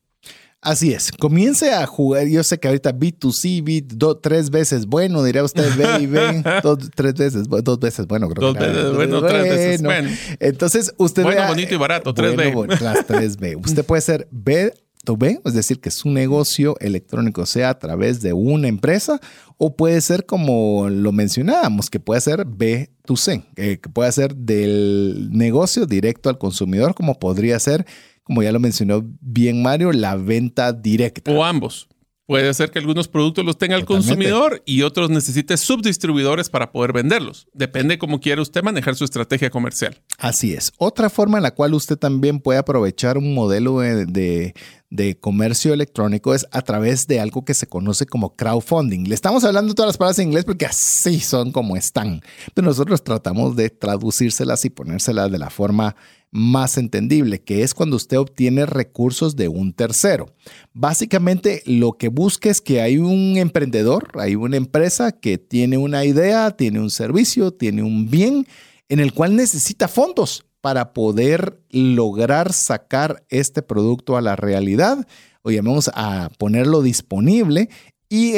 Así 0.62 0.92
es, 0.92 1.14
comience 1.14 1.72
a 1.72 1.86
jugar. 1.86 2.28
Yo 2.28 2.44
sé 2.44 2.60
que 2.60 2.68
ahorita 2.68 2.94
B2C, 2.94 3.64
B 3.64 3.86
tres 4.22 4.50
veces 4.50 4.86
bueno, 4.88 5.24
diría 5.24 5.42
usted, 5.42 5.74
B 5.78 6.04
y 6.04 6.06
B, 6.06 6.44
tres 6.96 7.14
veces, 7.14 7.48
dos 7.48 7.80
veces 7.80 8.06
bueno, 8.08 8.28
creo 8.28 8.54
dos 8.54 8.60
Veces, 8.60 8.94
bueno, 8.94 9.22
tres 9.22 9.44
veces 9.44 9.82
bueno. 9.82 10.10
Entonces, 10.40 10.94
usted 10.98 11.24
Bueno, 11.24 11.48
bonito 11.48 11.74
y 11.74 11.78
barato, 11.78 12.14
3B. 12.14 12.82
las 12.82 13.08
3B. 13.08 13.56
Usted 13.66 13.86
puede 13.86 14.02
ser 14.02 14.28
B 14.32 14.74
to 15.06 15.16
B, 15.16 15.40
es 15.46 15.54
decir, 15.54 15.80
que 15.80 15.92
su 15.92 16.10
negocio 16.10 16.76
electrónico 16.82 17.46
sea 17.46 17.70
a 17.70 17.80
través 17.80 18.22
de 18.22 18.34
una 18.34 18.68
empresa, 18.68 19.22
o 19.58 19.78
puede 19.78 20.02
ser 20.02 20.26
como 20.26 20.90
lo 20.90 21.14
mencionábamos, 21.14 21.90
que 21.90 22.02
puede 22.02 22.20
ser 22.20 22.46
B 22.46 22.90
to 23.06 23.16
C, 23.16 23.46
que 23.56 23.80
puede 23.94 24.12
ser 24.12 24.36
del 24.36 25.30
negocio 25.32 25.86
directo 25.86 26.30
al 26.30 26.38
consumidor, 26.38 26.96
como 26.96 27.18
podría 27.18 27.58
ser 27.60 27.86
como 28.30 28.44
ya 28.44 28.52
lo 28.52 28.60
mencionó 28.60 29.04
bien 29.22 29.64
Mario, 29.64 29.92
la 29.92 30.16
venta 30.16 30.72
directa. 30.72 31.32
O 31.32 31.44
ambos. 31.44 31.90
Puede 32.28 32.54
ser 32.54 32.70
que 32.70 32.78
algunos 32.78 33.08
productos 33.08 33.44
los 33.44 33.58
tenga 33.58 33.76
el 33.76 33.86
consumidor 33.86 34.62
y 34.68 34.84
otros 34.84 35.10
necesite 35.10 35.58
subdistribuidores 35.58 36.48
para 36.48 36.72
poder 36.72 36.94
venderlos. 36.94 37.48
Depende 37.54 37.98
cómo 37.98 38.20
quiera 38.20 38.44
usted 38.44 38.62
manejar 38.62 38.94
su 38.96 39.04
estrategia 39.04 39.50
comercial. 39.50 40.00
Así 40.20 40.54
es. 40.54 40.72
Otra 40.78 41.10
forma 41.10 41.38
en 41.38 41.44
la 41.44 41.56
cual 41.56 41.74
usted 41.74 41.98
también 41.98 42.40
puede 42.40 42.60
aprovechar 42.60 43.18
un 43.18 43.34
modelo 43.34 43.80
de, 43.80 44.54
de 44.92 45.20
comercio 45.20 45.74
electrónico 45.74 46.36
es 46.36 46.46
a 46.52 46.62
través 46.62 47.08
de 47.08 47.20
algo 47.20 47.44
que 47.44 47.56
se 47.56 47.66
conoce 47.66 48.06
como 48.06 48.36
crowdfunding. 48.36 49.06
Le 49.08 49.16
estamos 49.16 49.44
hablando 49.44 49.74
todas 49.74 49.90
las 49.90 49.98
palabras 49.98 50.20
en 50.20 50.28
inglés 50.28 50.46
porque 50.46 50.68
así 50.68 51.20
son 51.20 51.52
como 51.52 51.76
están, 51.78 52.22
pero 52.54 52.68
nosotros 52.68 53.04
tratamos 53.04 53.56
de 53.56 53.72
traducírselas 53.72 54.66
y 54.66 54.70
ponérselas 54.70 55.32
de 55.32 55.40
la 55.40 55.50
forma 55.50 55.96
más 56.32 56.78
entendible, 56.78 57.42
que 57.42 57.64
es 57.64 57.74
cuando 57.74 57.96
usted 57.96 58.20
obtiene 58.20 58.66
recursos 58.66 59.36
de 59.36 59.48
un 59.48 59.74
tercero. 59.74 60.28
Básicamente 60.74 61.64
lo 61.66 61.94
que 61.94 62.10
busca 62.10 62.50
es 62.50 62.62
que 62.62 62.82
hay 62.82 62.98
un 62.98 63.38
emprendedor, 63.38 64.10
hay 64.16 64.36
una 64.36 64.58
empresa 64.58 65.12
que 65.12 65.38
tiene 65.38 65.78
una 65.78 66.06
idea, 66.06 66.52
tiene 66.52 66.80
un 66.80 66.92
servicio, 66.92 67.52
tiene 67.52 67.84
un 67.84 68.10
bien 68.10 68.48
en 68.90 69.00
el 69.00 69.14
cual 69.14 69.36
necesita 69.36 69.88
fondos 69.88 70.46
para 70.62 70.94
poder 70.94 71.62
lograr 71.70 72.54
sacar 72.54 73.24
este 73.30 73.62
producto 73.62 74.18
a 74.18 74.22
la 74.22 74.36
realidad 74.36 75.08
o 75.42 75.52
llamemos 75.52 75.90
a 75.94 76.30
ponerlo 76.38 76.82
disponible 76.82 77.70
y, 78.10 78.34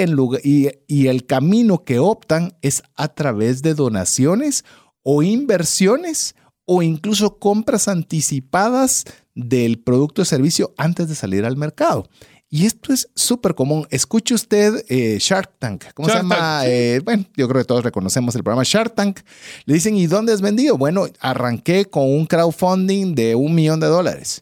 y 0.88 1.08
el 1.08 1.26
camino 1.26 1.84
que 1.84 2.00
optan 2.00 2.54
es 2.62 2.84
a 2.96 3.08
través 3.08 3.62
de 3.62 3.74
donaciones 3.74 4.64
o 5.02 5.24
inversiones 5.24 6.36
o 6.74 6.82
incluso 6.82 7.38
compras 7.38 7.90
anticipadas 7.90 9.04
del 9.36 9.78
producto 9.80 10.22
o 10.22 10.26
servicio 10.26 10.74
antes 10.78 11.10
de 11.10 11.16
salir 11.16 11.44
al 11.44 11.58
mercado. 11.58 12.08
Y 12.50 12.66
esto 12.66 12.94
es 12.94 13.10
súper 13.14 13.56
común. 13.56 13.86
Escuche 13.90 14.34
usted 14.34 14.86
eh, 14.88 15.18
Shark 15.20 15.52
Tank. 15.60 15.84
¿Cómo 15.94 16.08
se 16.08 16.16
llama? 16.16 16.62
Eh, 16.66 17.02
bueno, 17.04 17.26
yo 17.36 17.50
creo 17.50 17.62
que 17.62 17.68
todos 17.68 17.84
reconocemos 17.84 18.36
el 18.36 18.44
programa 18.44 18.64
Shark 18.64 18.96
Tank. 18.96 19.20
Le 19.66 19.74
dicen, 19.74 19.98
¿y 19.98 20.08
dónde 20.08 20.32
has 20.32 20.40
vendido? 20.40 20.78
Bueno, 20.78 21.08
arranqué 21.20 21.84
con 21.84 22.10
un 22.10 22.26
crowdfunding 22.26 23.16
de 23.16 23.36
un 23.36 23.54
millón 23.54 23.82
de 23.82 23.88
dólares. 23.88 24.42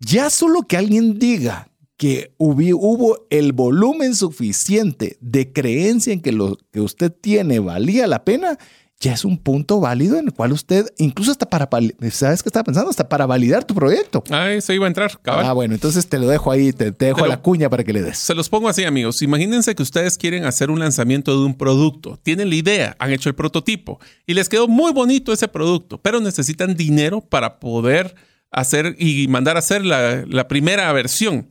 Ya 0.00 0.30
solo 0.30 0.62
que 0.62 0.78
alguien 0.78 1.18
diga 1.18 1.68
que 1.98 2.32
hubo 2.38 3.26
el 3.28 3.52
volumen 3.52 4.14
suficiente 4.14 5.18
de 5.20 5.52
creencia 5.52 6.14
en 6.14 6.22
que 6.22 6.32
lo 6.32 6.56
que 6.70 6.80
usted 6.80 7.12
tiene 7.12 7.58
valía 7.58 8.06
la 8.06 8.24
pena, 8.24 8.58
ya 8.98 9.12
es 9.12 9.24
un 9.24 9.36
punto 9.36 9.78
válido 9.78 10.18
en 10.18 10.26
el 10.26 10.32
cual 10.32 10.52
usted, 10.52 10.86
incluso 10.96 11.30
hasta 11.30 11.48
para, 11.50 11.68
¿sabes 12.10 12.42
qué 12.42 12.48
estaba 12.48 12.64
pensando? 12.64 12.88
Hasta 12.88 13.08
para 13.08 13.26
validar 13.26 13.64
tu 13.64 13.74
proyecto. 13.74 14.24
Ah, 14.30 14.50
eso 14.50 14.72
iba 14.72 14.86
a 14.86 14.88
entrar, 14.88 15.20
Ah, 15.26 15.52
bueno, 15.52 15.74
entonces 15.74 16.08
te 16.08 16.18
lo 16.18 16.28
dejo 16.28 16.50
ahí, 16.50 16.72
te, 16.72 16.92
dejo 16.92 17.26
la 17.26 17.42
cuña 17.42 17.68
para 17.68 17.84
que 17.84 17.92
le 17.92 18.02
des. 18.02 18.18
Se 18.18 18.34
los 18.34 18.48
pongo 18.48 18.68
así, 18.68 18.84
amigos. 18.84 19.20
Imagínense 19.20 19.74
que 19.74 19.82
ustedes 19.82 20.16
quieren 20.16 20.44
hacer 20.44 20.70
un 20.70 20.78
lanzamiento 20.78 21.38
de 21.38 21.44
un 21.44 21.54
producto, 21.54 22.18
tienen 22.22 22.48
la 22.48 22.54
idea, 22.54 22.96
han 22.98 23.12
hecho 23.12 23.28
el 23.28 23.34
prototipo 23.34 24.00
y 24.26 24.32
les 24.32 24.48
quedó 24.48 24.66
muy 24.66 24.92
bonito 24.92 25.32
ese 25.32 25.48
producto, 25.48 25.98
pero 25.98 26.20
necesitan 26.20 26.74
dinero 26.74 27.20
para 27.20 27.58
poder 27.60 28.14
hacer 28.50 28.96
y 28.98 29.28
mandar 29.28 29.56
a 29.56 29.58
hacer 29.58 29.84
la, 29.84 30.24
la 30.26 30.48
primera 30.48 30.90
versión. 30.92 31.48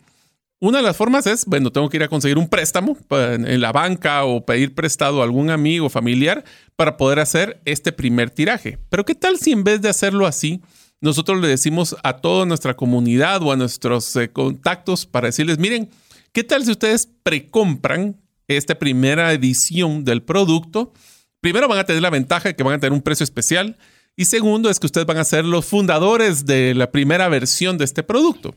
Una 0.62 0.78
de 0.78 0.84
las 0.84 0.96
formas 0.96 1.28
es, 1.28 1.46
bueno, 1.46 1.72
tengo 1.72 1.89
que 1.89 1.98
ir 1.98 2.04
a 2.04 2.08
conseguir 2.08 2.38
un 2.38 2.48
préstamo 2.48 2.98
en 3.10 3.60
la 3.60 3.74
banca 3.74 4.24
o 4.24 4.46
pedir 4.46 4.74
prestado 4.74 5.22
a 5.22 5.26
algún 5.26 5.50
amigo 5.50 5.89
familiar 5.89 6.46
para 6.78 6.96
poder 6.96 7.20
hacer 7.20 7.62
este 7.65 7.91
primer 7.91 8.30
tiraje. 8.30 8.80
Pero 8.89 9.04
¿qué 9.04 9.15
tal 9.15 9.38
si 9.38 9.52
en 9.52 9.65
vez 9.65 9.82
de 9.82 9.89
hacerlo 9.89 10.26
así, 10.26 10.62
nosotros 11.02 11.41
le 11.41 11.50
decimos 11.50 11.96
a 12.04 12.18
toda 12.18 12.46
nuestra 12.46 12.74
comunidad 12.76 13.44
o 13.44 13.52
a 13.52 13.58
nuestros 13.58 14.15
eh, 14.15 14.30
contactos 14.30 15.06
para 15.06 15.28
decirles, 15.28 15.60
miren, 15.60 15.89
¿qué 16.32 16.44
tal 16.44 16.63
si 16.63 16.72
ustedes 16.72 17.10
precompran 17.24 18.22
esta 18.48 18.76
primera 18.76 19.34
edición 19.34 20.06
del 20.06 20.24
producto? 20.24 20.94
Primero 21.41 21.68
van 21.68 21.80
a 21.80 21.84
tener 21.84 22.02
la 22.02 22.10
ventaja 22.10 22.50
de 22.50 22.56
que 22.56 22.63
van 22.63 22.76
a 22.76 22.80
tener 22.80 22.94
un 22.94 23.02
precio 23.02 23.26
especial 23.26 23.78
y 24.15 24.26
segundo 24.26 24.70
es 24.70 24.80
que 24.80 24.88
ustedes 24.88 25.06
van 25.06 25.18
a 25.18 25.26
ser 25.26 25.44
los 25.44 25.65
fundadores 25.65 26.46
de 26.46 26.73
la 26.73 26.92
primera 26.92 27.27
versión 27.27 27.77
de 27.77 27.84
este 27.84 28.02
producto. 28.02 28.56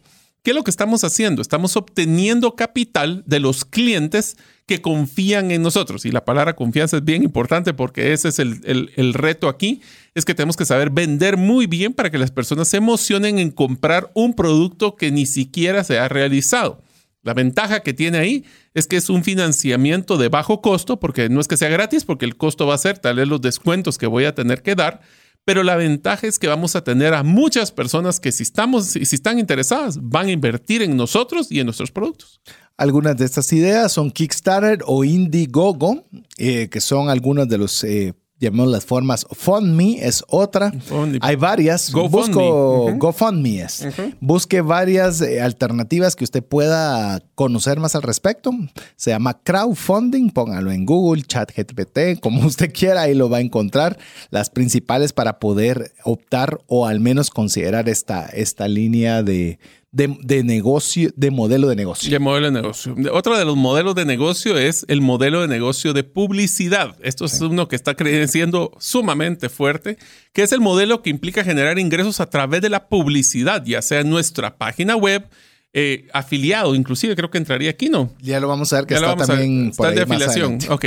¿Qué 0.48 0.52
es 0.52 0.56
lo 0.56 0.64
que 0.64 0.70
estamos 0.70 1.04
haciendo? 1.04 1.42
Estamos 1.42 1.76
obteniendo 1.76 2.56
capital 2.56 3.22
de 3.26 3.38
los 3.38 3.66
clientes 3.66 4.38
que 4.64 4.80
confían 4.80 5.50
en 5.50 5.60
nosotros. 5.60 6.06
Y 6.06 6.10
la 6.10 6.24
palabra 6.24 6.56
confianza 6.56 6.96
es 6.96 7.04
bien 7.04 7.22
importante 7.22 7.74
porque 7.74 8.14
ese 8.14 8.28
es 8.28 8.38
el, 8.38 9.12
reto 9.12 9.50
aquí, 9.50 9.82
es 10.14 10.24
que 10.24 10.34
tenemos 10.34 10.56
que 10.56 10.64
saber 10.64 10.88
vender 10.88 11.36
muy 11.36 11.66
bien 11.66 11.92
para 11.92 12.10
que 12.10 12.16
las 12.16 12.30
personas 12.30 12.68
se 12.68 12.78
emocionen 12.78 13.38
en 13.38 13.50
comprar 13.50 14.10
un 14.14 14.32
producto 14.32 14.96
que 14.96 15.10
ni 15.10 15.26
siquiera 15.26 15.84
se 15.84 15.98
ha 15.98 16.08
realizado. 16.08 16.80
La 17.22 17.34
ventaja 17.34 17.80
que 17.80 17.92
tiene 17.92 18.16
ahí 18.16 18.46
es 18.72 18.86
que 18.86 18.96
es 18.96 19.10
un 19.10 19.24
financiamiento 19.24 20.16
de 20.16 20.30
bajo 20.30 20.62
costo, 20.62 20.98
porque 20.98 21.28
no 21.28 21.42
es 21.42 21.48
que 21.48 21.58
sea 21.58 21.68
gratis, 21.68 22.06
porque 22.06 22.24
el 22.24 22.38
costo 22.38 22.66
va 22.66 22.74
a 22.74 22.78
ser 22.78 22.98
tal 22.98 23.16
vez 23.16 23.28
los 23.28 23.42
descuentos 23.42 23.98
que 23.98 24.06
voy 24.06 24.24
a 24.24 24.34
tener 24.34 24.62
que 24.62 24.74
dar, 24.74 25.02
pero 25.48 25.62
la 25.62 25.76
ventaja 25.76 26.26
es 26.26 26.38
que 26.38 26.46
vamos 26.46 26.76
a 26.76 26.84
tener 26.84 27.14
a 27.14 27.22
muchas 27.22 27.72
personas 27.72 28.20
que 28.20 28.32
si, 28.32 28.42
estamos, 28.42 28.88
si 28.88 29.16
están 29.16 29.38
interesadas 29.38 29.98
van 29.98 30.26
a 30.26 30.30
invertir 30.30 30.82
en 30.82 30.94
nosotros 30.94 31.50
y 31.50 31.58
en 31.58 31.64
nuestros 31.64 31.90
productos. 31.90 32.42
Algunas 32.76 33.16
de 33.16 33.24
estas 33.24 33.50
ideas 33.54 33.90
son 33.90 34.10
Kickstarter 34.10 34.80
o 34.84 35.04
Indiegogo, 35.04 36.04
eh, 36.36 36.68
que 36.68 36.82
son 36.82 37.08
algunas 37.08 37.48
de 37.48 37.56
los 37.56 37.82
eh, 37.82 38.12
llamemos 38.38 38.68
las 38.68 38.84
formas. 38.84 39.26
FundMe 39.30 39.98
es 40.00 40.24
otra. 40.28 40.72
Hay 41.20 41.36
varias. 41.36 41.92
Busco 41.92 42.94
GoFundMe 42.96 43.62
es. 43.62 43.86
Busque 44.20 44.60
varias 44.60 45.20
eh, 45.20 45.40
alternativas 45.40 46.16
que 46.16 46.24
usted 46.24 46.42
pueda 46.42 47.22
conocer 47.34 47.80
más 47.80 47.94
al 47.94 48.02
respecto. 48.02 48.50
Se 48.96 49.10
llama 49.10 49.40
crowdfunding. 49.42 50.30
Póngalo 50.30 50.70
en 50.70 50.84
Google, 50.84 51.22
ChatGPT, 51.22 52.20
como 52.20 52.40
usted 52.46 52.72
quiera, 52.72 53.02
ahí 53.02 53.14
lo 53.14 53.28
va 53.28 53.38
a 53.38 53.40
encontrar. 53.40 53.98
Las 54.30 54.50
principales 54.50 55.12
para 55.12 55.38
poder 55.38 55.92
optar 56.04 56.60
o 56.66 56.86
al 56.86 57.00
menos 57.00 57.30
considerar 57.30 57.88
esta, 57.88 58.26
esta 58.26 58.68
línea 58.68 59.22
de, 59.22 59.58
de, 59.90 60.42
negocio, 60.44 61.10
de 61.16 61.30
modelo 61.30 61.68
de 61.68 61.76
negocio. 61.76 62.10
De 62.10 62.18
modelo 62.18 62.46
de 62.46 62.52
negocio. 62.52 62.94
Otro 63.12 63.38
de 63.38 63.44
los 63.44 63.56
modelos 63.56 63.94
de 63.94 64.04
negocio 64.04 64.58
es 64.58 64.84
el 64.88 65.00
modelo 65.00 65.40
de 65.40 65.48
negocio 65.48 65.92
de 65.92 66.04
publicidad. 66.04 66.96
Esto 67.02 67.24
es 67.24 67.40
uno 67.40 67.68
que 67.68 67.76
está 67.76 67.94
creciendo 67.94 68.72
sumamente 68.78 69.48
fuerte, 69.48 69.96
que 70.32 70.42
es 70.42 70.52
el 70.52 70.60
modelo 70.60 71.02
que 71.02 71.10
implica 71.10 71.42
generar 71.42 71.78
ingresos 71.78 72.20
a 72.20 72.28
través 72.28 72.60
de 72.60 72.68
la 72.68 72.88
publicidad, 72.88 73.64
ya 73.64 73.80
sea 73.80 74.00
en 74.00 74.10
nuestra 74.10 74.58
página 74.58 74.94
web, 74.96 75.28
eh, 75.74 76.08
afiliado, 76.14 76.74
inclusive 76.74 77.14
creo 77.14 77.30
que 77.30 77.38
entraría 77.38 77.70
aquí, 77.70 77.88
¿no? 77.88 78.10
Ya 78.20 78.40
lo 78.40 78.48
vamos 78.48 78.72
a 78.72 78.76
ver 78.76 78.86
que 78.86 78.94
está 78.94 79.14
también 79.16 79.68
está 79.68 79.90
de 79.90 80.00
afiliación. 80.00 80.58
Ok. 80.70 80.86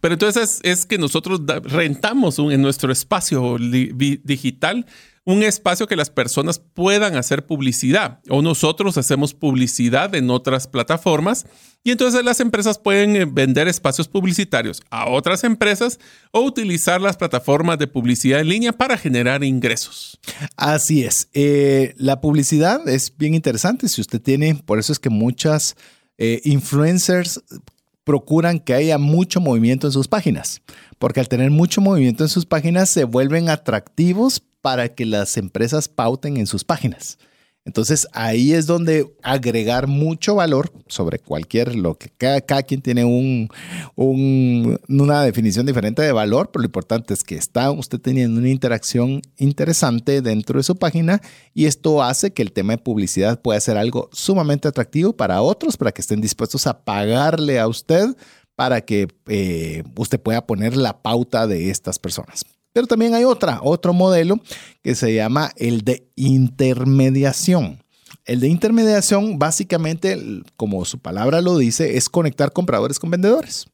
Pero 0.00 0.14
entonces 0.14 0.60
es, 0.62 0.84
que 0.84 0.98
nosotros 0.98 1.40
rentamos 1.64 2.38
en 2.38 2.60
nuestro 2.60 2.92
espacio 2.92 3.56
digital 3.58 4.86
un 5.28 5.42
espacio 5.42 5.86
que 5.86 5.94
las 5.94 6.08
personas 6.08 6.58
puedan 6.58 7.14
hacer 7.14 7.44
publicidad 7.44 8.20
o 8.30 8.40
nosotros 8.40 8.96
hacemos 8.96 9.34
publicidad 9.34 10.14
en 10.14 10.30
otras 10.30 10.66
plataformas 10.66 11.44
y 11.84 11.90
entonces 11.90 12.24
las 12.24 12.40
empresas 12.40 12.78
pueden 12.78 13.14
eh, 13.14 13.26
vender 13.26 13.68
espacios 13.68 14.08
publicitarios 14.08 14.80
a 14.88 15.06
otras 15.10 15.44
empresas 15.44 16.00
o 16.32 16.40
utilizar 16.40 17.02
las 17.02 17.18
plataformas 17.18 17.78
de 17.78 17.86
publicidad 17.86 18.40
en 18.40 18.48
línea 18.48 18.72
para 18.72 18.96
generar 18.96 19.44
ingresos. 19.44 20.18
Así 20.56 21.04
es. 21.04 21.28
Eh, 21.34 21.92
la 21.98 22.22
publicidad 22.22 22.88
es 22.88 23.14
bien 23.14 23.34
interesante 23.34 23.90
si 23.90 24.00
usted 24.00 24.22
tiene, 24.22 24.54
por 24.54 24.78
eso 24.78 24.94
es 24.94 24.98
que 24.98 25.10
muchas 25.10 25.76
eh, 26.16 26.40
influencers 26.44 27.42
procuran 28.02 28.60
que 28.60 28.72
haya 28.72 28.96
mucho 28.96 29.42
movimiento 29.42 29.88
en 29.88 29.92
sus 29.92 30.08
páginas, 30.08 30.62
porque 30.98 31.20
al 31.20 31.28
tener 31.28 31.50
mucho 31.50 31.82
movimiento 31.82 32.24
en 32.24 32.30
sus 32.30 32.46
páginas 32.46 32.88
se 32.88 33.04
vuelven 33.04 33.50
atractivos 33.50 34.42
para 34.60 34.94
que 34.94 35.06
las 35.06 35.36
empresas 35.36 35.88
pauten 35.88 36.36
en 36.36 36.46
sus 36.46 36.64
páginas. 36.64 37.18
Entonces 37.68 38.08
ahí 38.12 38.54
es 38.54 38.66
donde 38.66 39.14
agregar 39.22 39.88
mucho 39.88 40.36
valor 40.36 40.72
sobre 40.86 41.18
cualquier, 41.18 41.76
lo 41.76 41.96
que 41.98 42.08
cada, 42.08 42.62
quien 42.62 42.80
tiene 42.80 43.04
un, 43.04 43.50
una 43.94 45.22
definición 45.22 45.66
diferente 45.66 46.00
de 46.00 46.12
valor, 46.12 46.50
pero 46.50 46.62
lo 46.62 46.66
importante 46.66 47.12
es 47.12 47.22
que 47.22 47.34
está 47.34 47.70
usted 47.70 48.00
teniendo 48.00 48.40
una 48.40 48.48
interacción 48.48 49.20
interesante 49.36 50.22
dentro 50.22 50.58
de 50.58 50.62
su 50.62 50.76
página 50.76 51.20
y 51.52 51.66
esto 51.66 52.02
hace 52.02 52.32
que 52.32 52.40
el 52.40 52.52
tema 52.52 52.72
de 52.72 52.78
publicidad 52.78 53.42
pueda 53.42 53.60
ser 53.60 53.76
algo 53.76 54.08
sumamente 54.14 54.66
atractivo 54.66 55.12
para 55.12 55.42
otros, 55.42 55.76
para 55.76 55.92
que 55.92 56.00
estén 56.00 56.22
dispuestos 56.22 56.66
a 56.66 56.84
pagarle 56.84 57.60
a 57.60 57.68
usted 57.68 58.16
para 58.56 58.80
que 58.80 59.08
eh, 59.26 59.84
usted 59.94 60.18
pueda 60.18 60.46
poner 60.46 60.74
la 60.74 61.02
pauta 61.02 61.46
de 61.46 61.68
estas 61.68 61.98
personas. 61.98 62.46
Pero 62.78 62.86
también 62.86 63.12
hay 63.12 63.24
otra, 63.24 63.58
otro 63.64 63.92
modelo 63.92 64.38
que 64.84 64.94
se 64.94 65.12
llama 65.12 65.50
el 65.56 65.82
de 65.82 66.06
intermediación. 66.14 67.82
El 68.24 68.38
de 68.38 68.46
intermediación, 68.46 69.36
básicamente, 69.36 70.16
como 70.54 70.84
su 70.84 71.00
palabra 71.00 71.40
lo 71.40 71.58
dice, 71.58 71.96
es 71.96 72.08
conectar 72.08 72.52
compradores 72.52 73.00
con 73.00 73.10
vendedores. 73.10 73.66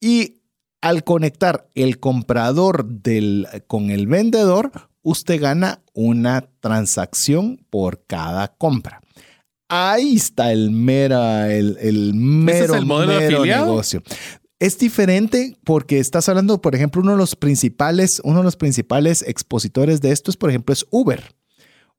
Y 0.00 0.40
al 0.80 1.04
conectar 1.04 1.68
el 1.74 2.00
comprador 2.00 2.86
del, 2.86 3.46
con 3.66 3.90
el 3.90 4.06
vendedor, 4.06 4.72
usted 5.02 5.38
gana 5.38 5.82
una 5.92 6.48
transacción 6.60 7.62
por 7.68 8.02
cada 8.06 8.48
compra. 8.48 9.02
Ahí 9.68 10.16
está 10.16 10.52
el 10.52 10.70
mera, 10.70 11.52
el, 11.52 11.76
el 11.82 12.14
mero, 12.14 12.74
es 12.74 12.80
el 12.80 12.86
modelo 12.86 13.42
de 13.42 13.48
negocio. 13.50 14.02
Es 14.60 14.78
diferente 14.78 15.56
porque 15.64 16.00
estás 16.00 16.28
hablando, 16.28 16.60
por 16.60 16.74
ejemplo, 16.74 17.00
uno 17.00 17.12
de 17.12 17.18
los 17.18 17.36
principales, 17.36 18.20
uno 18.24 18.38
de 18.38 18.44
los 18.44 18.56
principales 18.56 19.22
expositores 19.22 20.00
de 20.00 20.10
esto 20.10 20.30
es, 20.30 20.36
por 20.36 20.50
ejemplo, 20.50 20.72
es 20.72 20.84
Uber. 20.90 21.36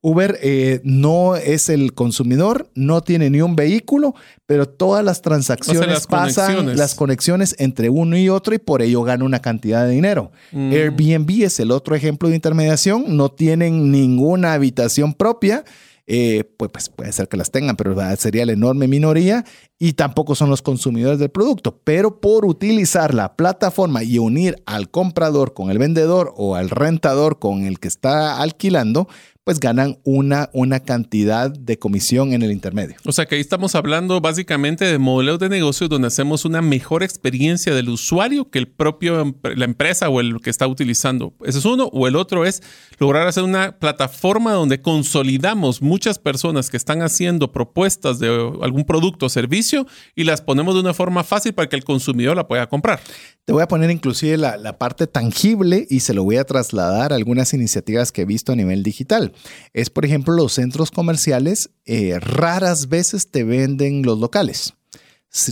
Uber 0.02 0.38
eh, 0.42 0.80
no 0.84 1.36
es 1.36 1.68
el 1.68 1.94
consumidor, 1.94 2.70
no 2.74 3.02
tiene 3.02 3.30
ni 3.30 3.42
un 3.42 3.56
vehículo, 3.56 4.16
pero 4.46 4.68
todas 4.68 5.04
las 5.04 5.22
transacciones 5.22 6.08
pasan, 6.08 6.78
las 6.78 6.96
conexiones 6.96 7.54
entre 7.60 7.90
uno 7.90 8.18
y 8.18 8.30
otro 8.30 8.56
y 8.56 8.60
por 8.60 8.82
ello 8.82 9.04
gana 9.04 9.26
una 9.26 9.42
cantidad 9.42 9.86
de 9.86 9.92
dinero. 9.92 10.32
Mm. 10.54 10.72
Airbnb 10.72 11.44
es 11.44 11.60
el 11.60 11.72
otro 11.72 11.96
ejemplo 11.96 12.30
de 12.30 12.36
intermediación, 12.36 13.18
no 13.18 13.30
tienen 13.30 13.92
ninguna 13.92 14.54
habitación 14.54 15.14
propia 15.14 15.66
eh, 16.12 16.44
pues, 16.58 16.72
pues, 16.72 16.90
puede 16.90 17.12
ser 17.12 17.28
que 17.28 17.38
las 17.38 17.52
tengan, 17.52 17.76
pero 17.76 17.96
sería 18.18 18.44
la 18.44 18.54
enorme 18.54 18.88
minoría 18.88 19.46
y 19.78 19.94
tampoco 19.94 20.34
son 20.34 20.50
los 20.50 20.64
consumidores 20.64 21.20
del 21.20 21.30
producto. 21.30 21.82
Pero 21.84 22.20
por 22.20 22.46
utilizar 22.46 23.14
la 23.14 23.36
plataforma 23.36 24.02
y 24.02 24.18
unir 24.18 24.56
al 24.66 24.90
comprador 24.90 25.54
con 25.54 25.70
el 25.70 25.78
vendedor 25.78 26.34
o 26.36 26.56
al 26.56 26.72
rentador 26.72 27.38
con 27.38 27.64
el 27.64 27.80
que 27.80 27.88
está 27.88 28.42
alquilando, 28.42 29.08
pues 29.50 29.60
ganan 29.60 29.98
una, 30.04 30.52
una 30.54 30.80
cantidad 30.82 31.50
de 31.50 31.80
comisión 31.80 32.34
en 32.34 32.44
el 32.44 32.52
intermedio. 32.52 32.98
O 33.04 33.12
sea 33.12 33.26
que 33.26 33.34
ahí 33.34 33.42
estamos 33.42 33.74
hablando 33.74 34.22
básicamente 34.22 34.86
de 34.86 35.00
modelos 35.00 35.40
de 35.40 35.50
negocios 35.50 35.90
donde 35.90 36.08
hacemos 36.08 36.46
una 36.46 36.62
mejor 36.62 37.02
experiencia 37.02 37.74
del 37.74 37.90
usuario 37.90 38.52
que 38.52 38.60
el 38.60 38.68
propio, 38.68 39.36
la 39.42 39.66
empresa 39.66 40.08
o 40.08 40.20
el 40.20 40.40
que 40.40 40.52
está 40.52 40.68
utilizando. 40.68 41.34
Ese 41.44 41.58
es 41.58 41.66
uno. 41.66 41.86
O 41.94 42.08
el 42.08 42.16
otro 42.16 42.46
es 42.46 42.62
lograr 43.00 43.26
hacer 43.26 43.42
una 43.42 43.80
plataforma 43.80 44.54
donde 44.54 44.84
consolidamos 44.84 45.82
muchas 45.82 46.20
personas 46.20 46.70
que 46.70 46.78
están 46.78 47.02
haciendo 47.02 47.52
propuestas 47.52 48.20
de 48.20 48.28
algún 48.62 48.86
producto 48.86 49.26
o 49.26 49.30
servicio 49.30 49.88
y 50.16 50.26
las 50.26 50.42
ponemos 50.42 50.76
de 50.76 50.82
una 50.82 50.94
forma 50.94 51.24
fácil 51.24 51.54
para 51.54 51.68
que 51.70 51.76
el 51.76 51.84
consumidor 51.84 52.38
la 52.38 52.48
pueda 52.48 52.70
comprar. 52.70 53.00
Te 53.46 53.54
voy 53.54 53.64
a 53.64 53.68
poner 53.68 53.90
inclusive 53.90 54.38
la, 54.38 54.58
la 54.58 54.78
parte 54.78 55.08
tangible 55.08 55.88
y 55.90 56.02
se 56.02 56.14
lo 56.14 56.24
voy 56.24 56.38
a 56.38 56.44
trasladar 56.44 57.14
a 57.14 57.16
algunas 57.16 57.52
iniciativas 57.56 58.12
que 58.12 58.22
he 58.22 58.26
visto 58.26 58.52
a 58.52 58.56
nivel 58.56 58.84
digital 58.84 59.34
es, 59.74 59.90
por 59.90 60.06
ejemplo, 60.06 60.34
los 60.34 60.54
centros 60.54 60.92
comerciales 60.92 61.70
eh, 61.86 62.20
raras 62.20 62.90
veces 62.90 63.32
te 63.32 63.44
venden 63.44 64.04
los 64.04 64.20
locales. 64.20 64.74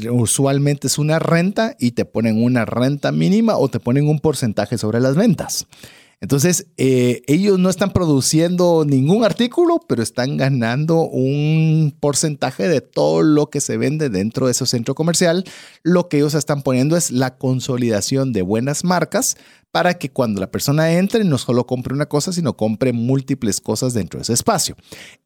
Usualmente 0.09 0.87
es 0.87 0.97
una 0.97 1.19
renta 1.19 1.75
y 1.79 1.91
te 1.91 2.05
ponen 2.05 2.43
una 2.43 2.65
renta 2.65 3.11
mínima 3.11 3.57
o 3.57 3.69
te 3.69 3.79
ponen 3.79 4.07
un 4.07 4.19
porcentaje 4.19 4.77
sobre 4.77 4.99
las 4.99 5.15
ventas. 5.15 5.67
Entonces, 6.19 6.65
eh, 6.77 7.21
ellos 7.27 7.59
no 7.59 7.69
están 7.69 7.93
produciendo 7.93 8.85
ningún 8.87 9.23
artículo, 9.23 9.79
pero 9.87 10.01
están 10.01 10.35
ganando 10.35 11.01
un 11.01 11.95
porcentaje 11.99 12.67
de 12.67 12.81
todo 12.81 13.21
lo 13.21 13.51
que 13.51 13.61
se 13.61 13.77
vende 13.77 14.09
dentro 14.09 14.47
de 14.47 14.53
ese 14.53 14.65
centro 14.65 14.95
comercial. 14.95 15.43
Lo 15.83 16.09
que 16.09 16.17
ellos 16.17 16.33
están 16.33 16.63
poniendo 16.63 16.97
es 16.97 17.11
la 17.11 17.37
consolidación 17.37 18.33
de 18.33 18.41
buenas 18.41 18.83
marcas 18.83 19.37
para 19.71 19.95
que 19.95 20.09
cuando 20.09 20.41
la 20.41 20.49
persona 20.49 20.93
entre 20.93 21.23
no 21.23 21.37
solo 21.37 21.65
compre 21.65 21.93
una 21.93 22.07
cosa, 22.07 22.31
sino 22.31 22.55
compre 22.55 22.93
múltiples 22.93 23.59
cosas 23.59 23.93
dentro 23.93 24.19
de 24.19 24.23
ese 24.23 24.33
espacio. 24.33 24.75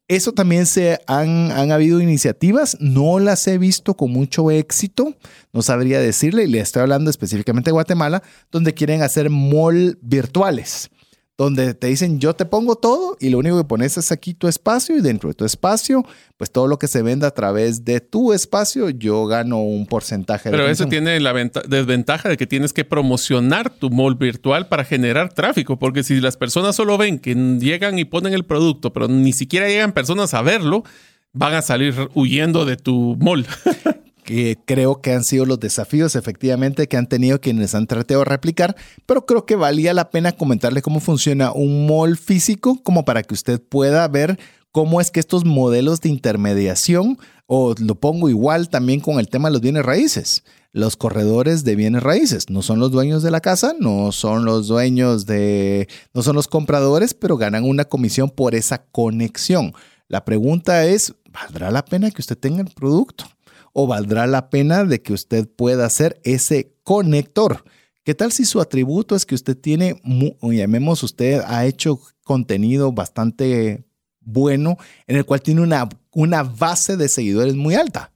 Eso 0.08 0.32
también 0.32 0.66
se 0.66 1.00
han, 1.06 1.50
han 1.52 1.72
habido 1.72 2.00
iniciativas, 2.00 2.76
no 2.80 3.18
las 3.18 3.46
he 3.46 3.56
visto 3.58 3.94
con 3.94 4.10
mucho 4.10 4.50
éxito, 4.50 5.14
no 5.52 5.62
sabría 5.62 6.00
decirle, 6.00 6.44
y 6.44 6.48
le 6.48 6.60
estoy 6.60 6.82
hablando 6.82 7.10
específicamente 7.10 7.68
de 7.68 7.72
Guatemala, 7.72 8.22
donde 8.50 8.74
quieren 8.74 9.02
hacer 9.02 9.30
mall 9.30 9.98
virtuales 10.02 10.90
donde 11.38 11.74
te 11.74 11.86
dicen 11.86 12.20
yo 12.20 12.34
te 12.34 12.44
pongo 12.44 12.76
todo 12.76 13.16
y 13.18 13.30
lo 13.30 13.38
único 13.38 13.56
que 13.56 13.64
pones 13.64 13.96
es 13.96 14.12
aquí 14.12 14.34
tu 14.34 14.48
espacio 14.48 14.96
y 14.96 15.00
dentro 15.00 15.28
de 15.28 15.34
tu 15.34 15.44
espacio, 15.44 16.04
pues 16.36 16.50
todo 16.50 16.66
lo 16.66 16.78
que 16.78 16.88
se 16.88 17.02
venda 17.02 17.28
a 17.28 17.30
través 17.30 17.84
de 17.84 18.00
tu 18.00 18.32
espacio, 18.32 18.90
yo 18.90 19.26
gano 19.26 19.62
un 19.62 19.86
porcentaje. 19.86 20.50
Pero 20.50 20.68
eso 20.68 20.86
tiene 20.86 21.18
la 21.20 21.32
desventaja 21.66 22.28
de 22.28 22.36
que 22.36 22.46
tienes 22.46 22.72
que 22.72 22.84
promocionar 22.84 23.70
tu 23.70 23.90
mall 23.90 24.14
virtual 24.14 24.68
para 24.68 24.84
generar 24.84 25.32
tráfico, 25.32 25.78
porque 25.78 26.02
si 26.02 26.20
las 26.20 26.36
personas 26.36 26.76
solo 26.76 26.98
ven 26.98 27.18
que 27.18 27.34
llegan 27.34 27.98
y 27.98 28.04
ponen 28.04 28.34
el 28.34 28.44
producto, 28.44 28.92
pero 28.92 29.08
ni 29.08 29.32
siquiera 29.32 29.68
llegan 29.68 29.92
personas 29.92 30.34
a 30.34 30.42
verlo, 30.42 30.84
van 31.32 31.54
a 31.54 31.62
salir 31.62 31.94
huyendo 32.14 32.64
de 32.64 32.76
tu 32.76 33.16
mall. 33.18 33.46
que 34.32 34.58
creo 34.64 35.02
que 35.02 35.12
han 35.12 35.24
sido 35.24 35.44
los 35.44 35.60
desafíos 35.60 36.16
efectivamente 36.16 36.88
que 36.88 36.96
han 36.96 37.06
tenido 37.06 37.38
quienes 37.38 37.74
han 37.74 37.86
tratado 37.86 38.20
de 38.20 38.24
replicar, 38.24 38.74
pero 39.04 39.26
creo 39.26 39.44
que 39.44 39.56
valía 39.56 39.92
la 39.92 40.08
pena 40.08 40.32
comentarle 40.32 40.80
cómo 40.80 41.00
funciona 41.00 41.52
un 41.52 41.86
mall 41.86 42.16
físico 42.16 42.82
como 42.82 43.04
para 43.04 43.22
que 43.22 43.34
usted 43.34 43.60
pueda 43.60 44.08
ver 44.08 44.38
cómo 44.70 45.02
es 45.02 45.10
que 45.10 45.20
estos 45.20 45.44
modelos 45.44 46.00
de 46.00 46.08
intermediación, 46.08 47.18
o 47.44 47.74
lo 47.78 47.96
pongo 47.96 48.30
igual 48.30 48.70
también 48.70 49.00
con 49.00 49.18
el 49.18 49.28
tema 49.28 49.50
de 49.50 49.52
los 49.52 49.60
bienes 49.60 49.84
raíces, 49.84 50.44
los 50.72 50.96
corredores 50.96 51.62
de 51.64 51.76
bienes 51.76 52.02
raíces, 52.02 52.48
no 52.48 52.62
son 52.62 52.80
los 52.80 52.90
dueños 52.90 53.22
de 53.22 53.30
la 53.30 53.42
casa, 53.42 53.74
no 53.78 54.12
son 54.12 54.46
los 54.46 54.66
dueños 54.66 55.26
de, 55.26 55.88
no 56.14 56.22
son 56.22 56.36
los 56.36 56.48
compradores, 56.48 57.12
pero 57.12 57.36
ganan 57.36 57.64
una 57.64 57.84
comisión 57.84 58.30
por 58.30 58.54
esa 58.54 58.82
conexión. 58.82 59.74
La 60.08 60.24
pregunta 60.24 60.86
es, 60.86 61.12
¿valdrá 61.30 61.70
la 61.70 61.84
pena 61.84 62.10
que 62.10 62.22
usted 62.22 62.38
tenga 62.38 62.62
el 62.62 62.70
producto? 62.70 63.26
¿O 63.72 63.86
valdrá 63.86 64.26
la 64.26 64.50
pena 64.50 64.84
de 64.84 65.00
que 65.00 65.12
usted 65.12 65.48
pueda 65.48 65.86
hacer 65.86 66.20
ese 66.24 66.74
conector? 66.82 67.64
¿Qué 68.04 68.14
tal 68.14 68.32
si 68.32 68.44
su 68.44 68.60
atributo 68.60 69.14
es 69.14 69.24
que 69.24 69.34
usted 69.34 69.56
tiene, 69.56 70.00
llamemos 70.42 71.02
usted, 71.02 71.40
ha 71.46 71.64
hecho 71.66 72.00
contenido 72.24 72.92
bastante 72.92 73.84
bueno 74.24 74.76
en 75.06 75.16
el 75.16 75.24
cual 75.24 75.42
tiene 75.42 75.60
una, 75.60 75.88
una 76.12 76.42
base 76.42 76.96
de 76.96 77.08
seguidores 77.08 77.54
muy 77.54 77.74
alta. 77.74 78.12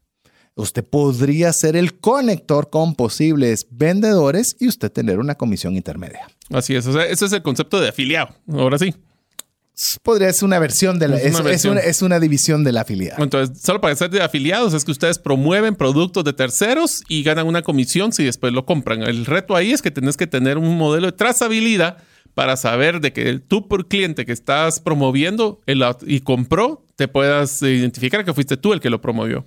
Usted 0.55 0.85
podría 0.85 1.53
ser 1.53 1.77
el 1.77 1.99
conector 1.99 2.71
con 2.71 2.95
posibles 2.95 3.67
vendedores 3.71 4.57
y 4.59 4.69
usted 4.69 4.91
tener 4.91 5.19
una 5.19 5.35
comisión 5.35 5.77
intermedia. 5.77 6.29
Así 6.51 6.75
es, 6.75 6.87
ese 6.87 7.27
es 7.27 7.33
el 7.33 7.43
concepto 7.43 7.79
de 7.79 7.89
afiliado. 7.89 8.35
Ahora 8.49 8.79
sí. 8.79 8.95
Podría 10.07 10.33
ser 10.33 10.45
una 10.45 10.61
versión 10.61 11.01
de 11.01 11.09
la, 11.09 11.17
es, 11.17 11.35
una, 11.65 11.81
es, 11.81 12.01
una, 12.01 12.21
división 12.21 12.63
de 12.63 12.71
la 12.71 12.83
afiliado. 12.83 13.21
Entonces, 13.25 13.61
solo 13.61 13.81
para 13.81 13.97
ser 13.97 14.09
de 14.09 14.23
afiliados 14.23 14.73
es 14.73 14.85
que 14.85 14.93
ustedes 14.93 15.19
promueven 15.19 15.75
productos 15.75 16.23
de 16.23 16.33
terceros 16.33 17.03
y 17.09 17.25
ganan 17.25 17.49
una 17.49 17.63
comisión 17.63 18.13
si 18.13 18.23
después 18.23 18.53
lo 18.53 18.65
compran. 18.65 19.03
El 19.03 19.27
reto 19.27 19.57
ahí 19.57 19.73
es 19.73 19.83
que 19.83 19.91
tenés 19.91 20.17
que 20.17 20.29
tener 20.29 20.59
un 20.59 20.79
modelo 20.79 21.07
de 21.07 21.13
trazabilidad 21.13 21.97
para 22.35 22.57
saber 22.57 23.01
de 23.01 23.13
que 23.13 23.41
tú 23.41 23.67
por 23.67 23.89
cliente 23.89 24.25
que 24.25 24.33
estás 24.33 24.79
promoviendo 24.79 25.61
y 25.67 26.21
compró, 26.21 26.85
te 26.95 27.09
puedas 27.09 27.61
identificar 27.63 28.25
que 28.25 28.33
fuiste 28.33 28.57
tú 28.57 28.73
el 28.73 28.81
que 28.81 28.91
lo 28.91 29.01
promovió. 29.01 29.45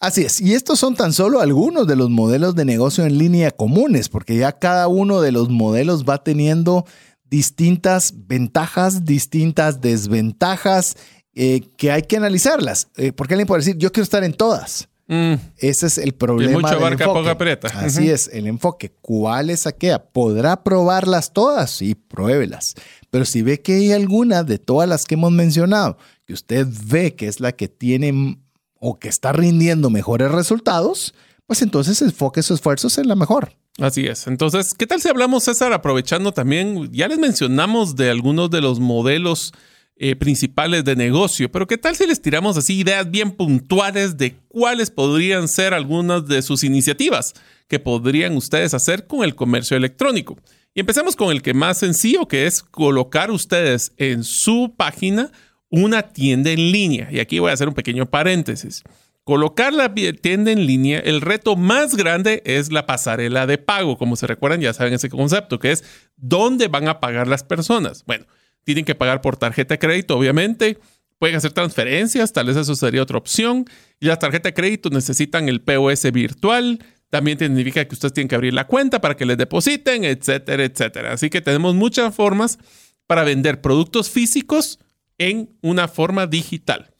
Así 0.00 0.22
es, 0.22 0.40
y 0.40 0.54
estos 0.54 0.78
son 0.78 0.94
tan 0.94 1.12
solo 1.12 1.40
algunos 1.40 1.88
de 1.88 1.96
los 1.96 2.08
modelos 2.08 2.54
de 2.54 2.64
negocio 2.64 3.04
en 3.04 3.18
línea 3.18 3.50
comunes, 3.50 4.08
porque 4.08 4.36
ya 4.36 4.52
cada 4.52 4.86
uno 4.86 5.20
de 5.20 5.32
los 5.32 5.48
modelos 5.48 6.04
va 6.04 6.22
teniendo 6.22 6.86
distintas 7.30 8.12
ventajas, 8.26 9.04
distintas 9.04 9.80
desventajas 9.80 10.96
eh, 11.34 11.62
que 11.76 11.90
hay 11.90 12.02
que 12.02 12.16
analizarlas. 12.16 12.88
Eh, 12.96 13.12
porque 13.12 13.34
alguien 13.34 13.46
puede 13.46 13.60
decir, 13.60 13.76
yo 13.76 13.92
quiero 13.92 14.04
estar 14.04 14.24
en 14.24 14.32
todas. 14.32 14.88
Mm. 15.08 15.34
Ese 15.56 15.86
es 15.86 15.98
el 15.98 16.12
problema. 16.12 16.60
mucho 16.60 16.80
barca, 16.80 17.06
poca 17.06 17.30
aprieta. 17.30 17.68
Así 17.68 18.10
es, 18.10 18.28
el 18.32 18.46
enfoque. 18.46 18.92
¿Cuál 19.00 19.48
es 19.48 19.66
aquella? 19.66 20.04
¿Podrá 20.04 20.62
probarlas 20.62 21.32
todas? 21.32 21.70
Sí, 21.70 21.94
pruébelas. 21.94 22.74
Pero 23.10 23.24
si 23.24 23.42
ve 23.42 23.60
que 23.60 23.74
hay 23.74 23.92
alguna 23.92 24.42
de 24.44 24.58
todas 24.58 24.88
las 24.88 25.06
que 25.06 25.14
hemos 25.14 25.32
mencionado, 25.32 25.96
que 26.26 26.34
usted 26.34 26.66
ve 26.86 27.14
que 27.14 27.26
es 27.26 27.40
la 27.40 27.52
que 27.52 27.68
tiene 27.68 28.38
o 28.80 28.98
que 28.98 29.08
está 29.08 29.32
rindiendo 29.32 29.88
mejores 29.88 30.30
resultados, 30.30 31.14
pues 31.46 31.62
entonces 31.62 32.02
enfoque 32.02 32.42
sus 32.42 32.56
esfuerzos 32.56 32.98
en 32.98 33.08
la 33.08 33.16
mejor. 33.16 33.52
Así 33.78 34.06
es. 34.06 34.26
Entonces, 34.26 34.74
¿qué 34.74 34.86
tal 34.86 35.00
si 35.00 35.08
hablamos, 35.08 35.44
César, 35.44 35.72
aprovechando 35.72 36.32
también, 36.32 36.90
ya 36.92 37.06
les 37.06 37.18
mencionamos 37.18 37.94
de 37.94 38.10
algunos 38.10 38.50
de 38.50 38.60
los 38.60 38.80
modelos 38.80 39.52
eh, 40.00 40.16
principales 40.16 40.84
de 40.84 40.96
negocio, 40.96 41.50
pero 41.50 41.66
¿qué 41.66 41.78
tal 41.78 41.96
si 41.96 42.06
les 42.06 42.22
tiramos 42.22 42.56
así 42.56 42.78
ideas 42.78 43.10
bien 43.10 43.32
puntuales 43.32 44.16
de 44.16 44.36
cuáles 44.48 44.90
podrían 44.90 45.48
ser 45.48 45.74
algunas 45.74 46.26
de 46.26 46.42
sus 46.42 46.62
iniciativas 46.62 47.34
que 47.66 47.80
podrían 47.80 48.36
ustedes 48.36 48.74
hacer 48.74 49.06
con 49.06 49.24
el 49.24 49.34
comercio 49.34 49.76
electrónico? 49.76 50.38
Y 50.74 50.80
empecemos 50.80 51.16
con 51.16 51.30
el 51.32 51.42
que 51.42 51.54
más 51.54 51.78
sencillo, 51.78 52.28
que 52.28 52.46
es 52.46 52.62
colocar 52.62 53.32
ustedes 53.32 53.92
en 53.96 54.22
su 54.22 54.74
página 54.76 55.32
una 55.68 56.02
tienda 56.02 56.50
en 56.50 56.72
línea. 56.72 57.08
Y 57.10 57.18
aquí 57.18 57.40
voy 57.40 57.50
a 57.50 57.54
hacer 57.54 57.68
un 57.68 57.74
pequeño 57.74 58.06
paréntesis. 58.06 58.82
Colocar 59.28 59.74
la 59.74 59.92
tienda 59.94 60.52
en 60.52 60.66
línea, 60.66 61.00
el 61.00 61.20
reto 61.20 61.54
más 61.54 61.94
grande 61.96 62.42
es 62.46 62.72
la 62.72 62.86
pasarela 62.86 63.46
de 63.46 63.58
pago. 63.58 63.98
Como 63.98 64.16
se 64.16 64.26
recuerdan, 64.26 64.62
ya 64.62 64.72
saben 64.72 64.94
ese 64.94 65.10
concepto, 65.10 65.58
que 65.58 65.70
es 65.70 65.84
dónde 66.16 66.68
van 66.68 66.88
a 66.88 66.98
pagar 66.98 67.28
las 67.28 67.44
personas. 67.44 68.04
Bueno, 68.06 68.24
tienen 68.64 68.86
que 68.86 68.94
pagar 68.94 69.20
por 69.20 69.36
tarjeta 69.36 69.74
de 69.74 69.78
crédito, 69.80 70.16
obviamente. 70.16 70.78
Pueden 71.18 71.36
hacer 71.36 71.52
transferencias, 71.52 72.32
tal 72.32 72.46
vez 72.46 72.56
eso 72.56 72.74
sería 72.74 73.02
otra 73.02 73.18
opción. 73.18 73.66
Y 74.00 74.06
las 74.06 74.18
tarjetas 74.18 74.44
de 74.44 74.54
crédito 74.54 74.88
necesitan 74.88 75.50
el 75.50 75.60
POS 75.60 76.10
virtual. 76.10 76.82
También 77.10 77.38
significa 77.38 77.84
que 77.84 77.94
ustedes 77.94 78.14
tienen 78.14 78.28
que 78.28 78.34
abrir 78.34 78.54
la 78.54 78.66
cuenta 78.66 79.02
para 79.02 79.14
que 79.14 79.26
les 79.26 79.36
depositen, 79.36 80.04
etcétera, 80.04 80.64
etcétera. 80.64 81.12
Así 81.12 81.28
que 81.28 81.42
tenemos 81.42 81.74
muchas 81.74 82.14
formas 82.14 82.58
para 83.06 83.24
vender 83.24 83.60
productos 83.60 84.08
físicos 84.08 84.78
en 85.18 85.50
una 85.60 85.86
forma 85.86 86.26
digital. 86.26 86.94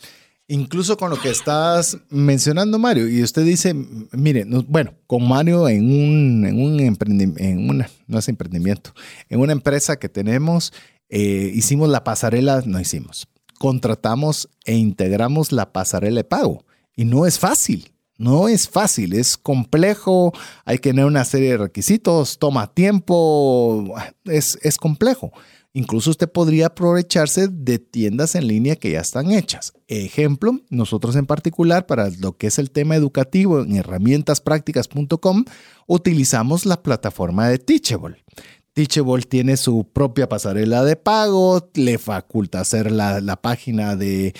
Incluso 0.50 0.96
con 0.96 1.10
lo 1.10 1.20
que 1.20 1.28
estás 1.28 1.98
mencionando, 2.08 2.78
Mario, 2.78 3.06
y 3.06 3.22
usted 3.22 3.44
dice, 3.44 3.74
mire, 4.12 4.46
bueno, 4.66 4.94
con 5.06 5.28
Mario 5.28 5.68
en 5.68 5.84
un, 5.84 6.46
en 6.46 6.58
un 6.58 6.80
emprendimiento, 6.80 7.42
en 7.42 7.68
una, 7.68 7.90
no 8.06 8.18
es 8.18 8.28
emprendimiento, 8.28 8.94
en 9.28 9.40
una 9.40 9.52
empresa 9.52 9.98
que 9.98 10.08
tenemos, 10.08 10.72
eh, 11.10 11.52
hicimos 11.54 11.90
la 11.90 12.02
pasarela, 12.02 12.62
no 12.64 12.80
hicimos, 12.80 13.28
contratamos 13.58 14.48
e 14.64 14.74
integramos 14.74 15.52
la 15.52 15.70
pasarela 15.70 16.16
de 16.16 16.24
pago. 16.24 16.64
Y 16.96 17.04
no 17.04 17.26
es 17.26 17.38
fácil, 17.38 17.92
no 18.16 18.48
es 18.48 18.70
fácil, 18.70 19.12
es 19.12 19.36
complejo, 19.36 20.32
hay 20.64 20.78
que 20.78 20.90
tener 20.90 21.04
una 21.04 21.26
serie 21.26 21.50
de 21.50 21.58
requisitos, 21.58 22.38
toma 22.38 22.72
tiempo, 22.72 23.94
es, 24.24 24.58
es 24.62 24.78
complejo. 24.78 25.30
Incluso 25.74 26.10
usted 26.10 26.30
podría 26.30 26.66
aprovecharse 26.66 27.48
de 27.48 27.78
tiendas 27.78 28.34
en 28.34 28.48
línea 28.48 28.76
que 28.76 28.92
ya 28.92 29.00
están 29.00 29.30
hechas. 29.30 29.74
Ejemplo, 29.86 30.58
nosotros 30.70 31.14
en 31.14 31.26
particular 31.26 31.86
para 31.86 32.08
lo 32.18 32.36
que 32.36 32.46
es 32.46 32.58
el 32.58 32.70
tema 32.70 32.96
educativo 32.96 33.60
en 33.60 33.76
herramientasprácticas.com 33.76 35.44
utilizamos 35.86 36.66
la 36.66 36.82
plataforma 36.82 37.48
de 37.48 37.58
Teachable. 37.58 38.24
Teachable 38.78 39.24
tiene 39.24 39.56
su 39.56 39.88
propia 39.92 40.28
pasarela 40.28 40.84
de 40.84 40.94
pago, 40.94 41.68
le 41.74 41.98
faculta 41.98 42.60
hacer 42.60 42.92
la, 42.92 43.20
página 43.42 43.96
de, 43.96 44.32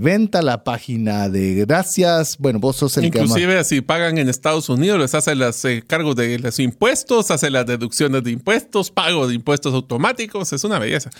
venta, 0.00 0.40
la 0.40 0.64
página 0.64 1.28
de 1.28 1.66
gracias. 1.66 2.38
Bueno, 2.38 2.60
vos 2.60 2.76
sos 2.76 2.96
el 2.96 3.04
Inclusive, 3.04 3.58
que 3.58 3.64
si 3.64 3.82
pagan 3.82 4.16
en 4.16 4.30
Estados 4.30 4.70
Unidos, 4.70 4.98
les 4.98 5.14
hace 5.14 5.34
los 5.34 5.62
eh, 5.66 5.84
cargos 5.86 6.16
de 6.16 6.38
los 6.38 6.58
impuestos, 6.60 7.30
hace 7.30 7.50
las 7.50 7.66
deducciones 7.66 8.24
de 8.24 8.30
impuestos, 8.30 8.90
pago 8.90 9.28
de 9.28 9.34
impuestos 9.34 9.74
automáticos. 9.74 10.50
Es 10.54 10.64
una 10.64 10.78
belleza. 10.78 11.10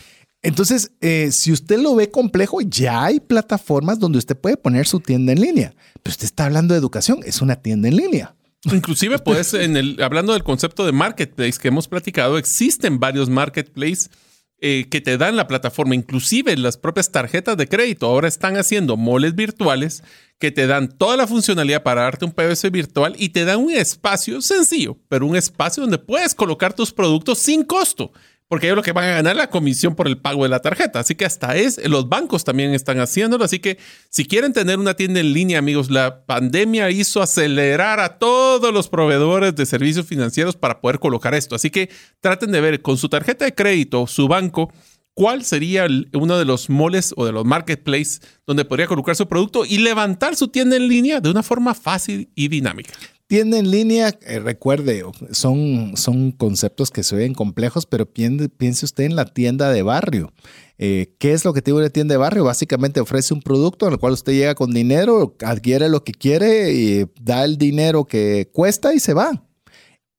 Entonces, 0.40 0.92
eh, 1.02 1.28
si 1.30 1.52
usted 1.52 1.78
lo 1.78 1.96
ve 1.96 2.10
complejo, 2.10 2.62
ya 2.62 3.04
hay 3.04 3.20
plataformas 3.20 3.98
donde 3.98 4.16
usted 4.16 4.38
puede 4.38 4.56
poner 4.56 4.86
su 4.86 5.00
tienda 5.00 5.32
en 5.32 5.42
línea. 5.42 5.74
Pero 6.02 6.12
usted 6.12 6.24
está 6.24 6.46
hablando 6.46 6.72
de 6.72 6.80
educación, 6.80 7.20
es 7.26 7.42
una 7.42 7.56
tienda 7.56 7.88
en 7.88 7.96
línea. 7.96 8.34
Inclusive, 8.64 9.18
pues, 9.24 9.54
en 9.54 9.76
el, 9.76 10.02
hablando 10.02 10.32
del 10.32 10.44
concepto 10.44 10.84
de 10.86 10.92
marketplace 10.92 11.58
que 11.60 11.68
hemos 11.68 11.88
platicado, 11.88 12.38
existen 12.38 12.98
varios 12.98 13.28
marketplaces 13.28 14.10
eh, 14.60 14.88
que 14.90 15.00
te 15.00 15.16
dan 15.16 15.36
la 15.36 15.46
plataforma, 15.46 15.94
inclusive 15.94 16.56
las 16.56 16.76
propias 16.76 17.12
tarjetas 17.12 17.56
de 17.56 17.68
crédito. 17.68 18.06
Ahora 18.06 18.26
están 18.26 18.56
haciendo 18.56 18.96
moles 18.96 19.36
virtuales 19.36 20.02
que 20.40 20.50
te 20.50 20.66
dan 20.66 20.88
toda 20.88 21.16
la 21.16 21.28
funcionalidad 21.28 21.84
para 21.84 22.02
darte 22.02 22.24
un 22.24 22.32
POS 22.32 22.70
virtual 22.72 23.14
y 23.18 23.28
te 23.28 23.44
dan 23.44 23.60
un 23.60 23.70
espacio 23.70 24.40
sencillo, 24.40 24.98
pero 25.08 25.26
un 25.26 25.36
espacio 25.36 25.82
donde 25.82 25.98
puedes 25.98 26.34
colocar 26.34 26.72
tus 26.72 26.92
productos 26.92 27.38
sin 27.38 27.62
costo 27.62 28.12
porque 28.48 28.66
ellos 28.66 28.76
lo 28.76 28.82
que 28.82 28.92
van 28.92 29.04
a 29.04 29.14
ganar 29.14 29.36
la 29.36 29.50
comisión 29.50 29.94
por 29.94 30.08
el 30.08 30.18
pago 30.18 30.42
de 30.42 30.48
la 30.48 30.60
tarjeta. 30.60 31.00
Así 31.00 31.14
que 31.14 31.26
hasta 31.26 31.54
es, 31.56 31.78
los 31.86 32.08
bancos 32.08 32.44
también 32.44 32.72
están 32.72 32.98
haciéndolo. 32.98 33.44
Así 33.44 33.58
que 33.58 33.78
si 34.08 34.24
quieren 34.24 34.54
tener 34.54 34.78
una 34.78 34.94
tienda 34.94 35.20
en 35.20 35.34
línea, 35.34 35.58
amigos, 35.58 35.90
la 35.90 36.24
pandemia 36.24 36.90
hizo 36.90 37.20
acelerar 37.20 38.00
a 38.00 38.18
todos 38.18 38.72
los 38.72 38.88
proveedores 38.88 39.54
de 39.54 39.66
servicios 39.66 40.06
financieros 40.06 40.56
para 40.56 40.80
poder 40.80 40.98
colocar 40.98 41.34
esto. 41.34 41.54
Así 41.54 41.70
que 41.70 41.90
traten 42.20 42.50
de 42.50 42.60
ver 42.62 42.80
con 42.80 42.96
su 42.96 43.10
tarjeta 43.10 43.44
de 43.44 43.54
crédito, 43.54 44.06
su 44.06 44.28
banco, 44.28 44.72
cuál 45.12 45.44
sería 45.44 45.86
uno 46.14 46.38
de 46.38 46.44
los 46.44 46.70
moles 46.70 47.12
o 47.16 47.26
de 47.26 47.32
los 47.32 47.44
marketplaces 47.44 48.22
donde 48.46 48.64
podría 48.64 48.86
colocar 48.86 49.14
su 49.14 49.28
producto 49.28 49.66
y 49.66 49.78
levantar 49.78 50.36
su 50.36 50.48
tienda 50.48 50.76
en 50.76 50.88
línea 50.88 51.20
de 51.20 51.28
una 51.28 51.42
forma 51.42 51.74
fácil 51.74 52.30
y 52.34 52.48
dinámica. 52.48 52.94
Tienda 53.28 53.58
en 53.58 53.70
línea, 53.70 54.18
eh, 54.22 54.38
recuerde, 54.38 55.04
son, 55.32 55.98
son 55.98 56.32
conceptos 56.32 56.90
que 56.90 57.02
se 57.02 57.14
ven 57.14 57.34
complejos, 57.34 57.84
pero 57.84 58.06
piense, 58.10 58.86
usted 58.86 59.04
en 59.04 59.16
la 59.16 59.26
tienda 59.26 59.70
de 59.70 59.82
barrio. 59.82 60.32
Eh, 60.78 61.14
¿Qué 61.18 61.34
es 61.34 61.44
lo 61.44 61.52
que 61.52 61.60
tiene 61.60 61.80
una 61.80 61.90
tienda 61.90 62.14
de 62.14 62.18
barrio? 62.18 62.44
Básicamente 62.44 63.00
ofrece 63.00 63.34
un 63.34 63.42
producto 63.42 63.86
al 63.86 63.98
cual 63.98 64.14
usted 64.14 64.32
llega 64.32 64.54
con 64.54 64.72
dinero, 64.72 65.36
adquiere 65.44 65.90
lo 65.90 66.04
que 66.04 66.12
quiere, 66.12 66.72
y 66.72 67.06
da 67.20 67.44
el 67.44 67.58
dinero 67.58 68.06
que 68.06 68.48
cuesta 68.50 68.94
y 68.94 68.98
se 68.98 69.12
va. 69.12 69.44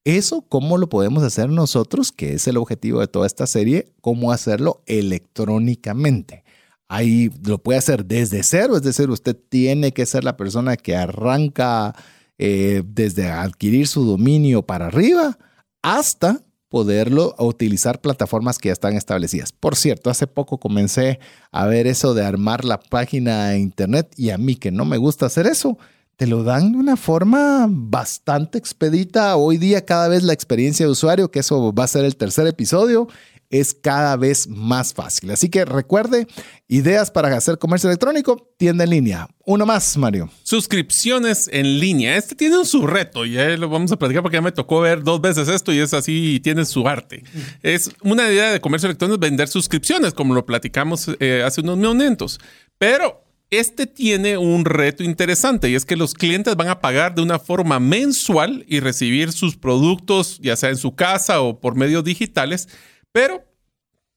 Eso, 0.04 0.46
¿cómo 0.48 0.78
lo 0.78 0.88
podemos 0.88 1.24
hacer 1.24 1.50
nosotros? 1.50 2.12
Que 2.12 2.34
es 2.34 2.48
el 2.48 2.58
objetivo 2.58 3.00
de 3.00 3.08
toda 3.08 3.26
esta 3.26 3.48
serie, 3.48 3.92
cómo 4.02 4.32
hacerlo 4.32 4.84
electrónicamente. 4.86 6.44
Ahí 6.88 7.32
lo 7.44 7.58
puede 7.58 7.80
hacer 7.80 8.06
desde 8.06 8.44
cero, 8.44 8.76
es 8.76 8.84
decir, 8.84 9.10
usted 9.10 9.36
tiene 9.50 9.94
que 9.94 10.06
ser 10.06 10.24
la 10.24 10.38
persona 10.38 10.78
que 10.78 10.96
arranca 10.96 11.96
eh, 12.40 12.84
desde 12.86 13.30
adquirir 13.30 13.88
su 13.88 14.06
dominio 14.06 14.64
para 14.64 14.88
arriba 14.88 15.38
hasta 15.82 16.42
poderlo 16.70 17.36
utilizar 17.38 18.00
plataformas 18.00 18.58
que 18.58 18.70
ya 18.70 18.74
están 18.74 18.96
establecidas. 18.96 19.52
Por 19.52 19.76
cierto, 19.76 20.10
hace 20.10 20.26
poco 20.26 20.60
comencé 20.60 21.20
a 21.52 21.66
ver 21.66 21.86
eso 21.86 22.14
de 22.14 22.24
armar 22.24 22.64
la 22.64 22.80
página 22.80 23.50
de 23.50 23.60
internet 23.60 24.14
y 24.16 24.30
a 24.30 24.38
mí 24.38 24.56
que 24.56 24.72
no 24.72 24.86
me 24.86 24.98
gusta 24.98 25.26
hacer 25.26 25.48
eso, 25.48 25.78
te 26.16 26.28
lo 26.28 26.44
dan 26.44 26.74
de 26.74 26.78
una 26.78 26.96
forma 26.96 27.66
bastante 27.70 28.58
expedita. 28.58 29.36
Hoy 29.36 29.58
día 29.58 29.86
cada 29.86 30.08
vez 30.08 30.24
la 30.24 30.34
experiencia 30.34 30.86
de 30.86 30.92
usuario, 30.92 31.32
que 31.32 31.40
eso 31.40 31.74
va 31.74 31.86
a 31.86 31.88
ser 31.88 32.06
el 32.06 32.16
tercer 32.16 32.46
episodio, 32.46 33.08
es 33.50 33.74
cada 33.74 34.16
vez 34.16 34.48
más 34.48 34.94
fácil. 34.94 35.32
Así 35.32 35.50
que 35.50 35.66
recuerde, 35.66 36.28
ideas 36.68 37.10
para 37.10 37.36
hacer 37.36 37.58
comercio 37.58 37.90
electrónico, 37.90 38.54
tienda 38.58 38.84
en 38.84 38.92
línea. 38.92 39.28
Uno 39.46 39.66
más, 39.66 39.98
Mario. 39.98 40.30
Suscripciones 40.44 41.50
en 41.52 41.80
línea. 41.80 42.16
Este 42.16 42.36
tiene 42.36 42.64
su 42.66 42.86
reto, 42.86 43.26
ya 43.26 43.48
lo 43.58 43.70
vamos 43.70 43.92
a 43.92 43.98
platicar 43.98 44.22
porque 44.22 44.38
ya 44.38 44.42
me 44.42 44.52
tocó 44.52 44.82
ver 44.82 45.04
dos 45.04 45.20
veces 45.20 45.48
esto 45.48 45.74
y 45.74 45.80
es 45.80 45.94
así 45.94 46.36
y 46.36 46.40
tiene 46.40 46.66
su 46.66 46.88
arte. 46.88 47.24
Es 47.64 47.90
una 48.04 48.32
idea 48.32 48.52
de 48.52 48.62
comercio 48.62 48.88
electrónico 48.88 49.20
vender 49.20 49.48
suscripciones, 49.48 50.14
como 50.14 50.36
lo 50.36 50.46
platicamos 50.46 51.10
eh, 51.20 51.44
hace 51.44 51.62
unos 51.62 51.78
momentos. 51.78 52.40
Pero 52.78 53.24
este 53.50 53.88
tiene 53.88 54.38
un 54.38 54.64
reto 54.64 55.04
interesante 55.04 55.72
y 55.72 55.76
es 55.76 55.84
que 55.84 55.96
los 55.96 56.14
clientes 56.14 56.56
van 56.56 56.68
a 56.68 56.82
pagar 56.82 57.16
de 57.16 57.24
una 57.24 57.40
forma 57.40 57.80
mensual 57.80 58.64
y 58.68 58.80
recibir 58.80 59.32
sus 59.32 59.58
productos, 59.58 60.38
ya 60.40 60.56
sea 60.56 60.70
en 60.70 60.78
su 60.78 60.94
casa 60.94 61.42
o 61.42 61.60
por 61.60 61.76
medios 61.76 62.04
digitales 62.04 62.70
pero 63.12 63.44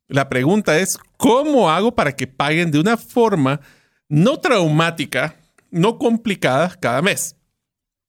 la 0.09 0.28
pregunta 0.28 0.78
es, 0.78 0.99
¿cómo 1.16 1.70
hago 1.70 1.95
para 1.95 2.14
que 2.14 2.26
paguen 2.26 2.70
de 2.70 2.78
una 2.78 2.97
forma 2.97 3.61
no 4.09 4.38
traumática, 4.38 5.36
no 5.70 5.99
complicada 5.99 6.76
cada 6.78 7.01
mes? 7.01 7.36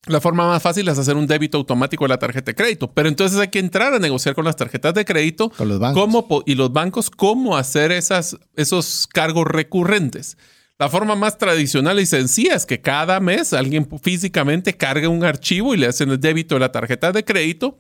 La 0.06 0.20
forma 0.20 0.46
más 0.46 0.62
fácil 0.62 0.86
es 0.90 1.00
hacer 1.00 1.16
un 1.16 1.28
débito 1.28 1.58
automático 1.58 2.04
de 2.04 2.10
la 2.10 2.20
tarjeta 2.20 2.52
de 2.52 2.56
crédito, 2.56 2.92
pero 2.92 3.08
entonces 3.08 3.40
hay 3.40 3.48
que 3.48 3.60
entrar 3.60 3.94
a 3.94 4.00
negociar 4.00 4.36
con 4.36 4.44
las 4.44 4.58
tarjetas 4.58 4.94
de 4.94 5.06
crédito 5.06 5.50
con 5.50 5.70
los 5.70 5.80
bancos. 5.80 6.44
y 6.46 6.56
los 6.56 6.74
bancos 6.74 7.10
cómo 7.10 7.56
hacer 7.56 7.94
esas, 7.94 8.36
esos 8.58 9.08
cargos 9.08 9.48
recurrentes. 9.48 10.38
La 10.78 10.90
forma 10.90 11.16
más 11.16 11.38
tradicional 11.38 12.02
y 12.02 12.06
sencilla 12.06 12.56
es 12.56 12.66
que 12.66 12.82
cada 12.82 13.22
mes 13.22 13.54
alguien 13.54 13.88
físicamente 14.02 14.76
cargue 14.76 15.08
un 15.08 15.24
archivo 15.24 15.74
y 15.74 15.78
le 15.78 15.88
hacen 15.88 16.10
el 16.10 16.20
débito 16.20 16.56
de 16.56 16.60
la 16.60 16.74
tarjeta 16.74 17.14
de 17.14 17.24
crédito 17.24 17.78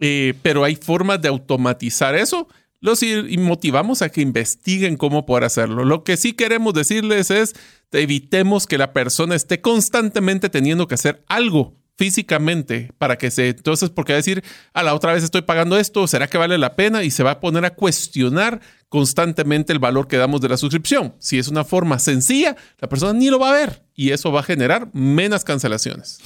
eh, 0.00 0.34
pero 0.42 0.64
hay 0.64 0.76
formas 0.76 1.20
de 1.22 1.28
automatizar 1.28 2.14
eso. 2.14 2.48
Los 2.80 3.02
y 3.02 3.38
motivamos 3.38 4.02
a 4.02 4.10
que 4.10 4.20
investiguen 4.20 4.98
cómo 4.98 5.24
poder 5.24 5.44
hacerlo. 5.44 5.84
Lo 5.84 6.04
que 6.04 6.18
sí 6.18 6.34
queremos 6.34 6.74
decirles 6.74 7.30
es, 7.30 7.54
evitemos 7.92 8.66
que 8.66 8.76
la 8.76 8.92
persona 8.92 9.34
esté 9.34 9.62
constantemente 9.62 10.50
teniendo 10.50 10.86
que 10.86 10.94
hacer 10.94 11.24
algo 11.26 11.74
físicamente 11.96 12.90
para 12.98 13.16
que 13.16 13.30
se 13.30 13.50
entonces 13.50 13.90
porque 13.90 14.12
a 14.12 14.16
decir 14.16 14.42
a 14.72 14.82
la 14.82 14.94
otra 14.94 15.12
vez 15.12 15.22
estoy 15.22 15.42
pagando 15.42 15.78
esto 15.78 16.06
será 16.08 16.26
que 16.26 16.38
vale 16.38 16.58
la 16.58 16.74
pena 16.74 17.04
y 17.04 17.10
se 17.10 17.22
va 17.22 17.32
a 17.32 17.40
poner 17.40 17.64
a 17.64 17.74
cuestionar 17.74 18.60
constantemente 18.88 19.72
el 19.72 19.78
valor 19.78 20.08
que 20.08 20.16
damos 20.16 20.40
de 20.40 20.48
la 20.48 20.56
suscripción 20.56 21.14
si 21.20 21.38
es 21.38 21.46
una 21.46 21.62
forma 21.62 22.00
sencilla 22.00 22.56
la 22.80 22.88
persona 22.88 23.12
ni 23.12 23.30
lo 23.30 23.38
va 23.38 23.50
a 23.50 23.52
ver 23.52 23.84
y 23.94 24.10
eso 24.10 24.32
va 24.32 24.40
a 24.40 24.44
generar 24.44 24.88
menos 24.92 25.44
cancelaciones 25.44 26.18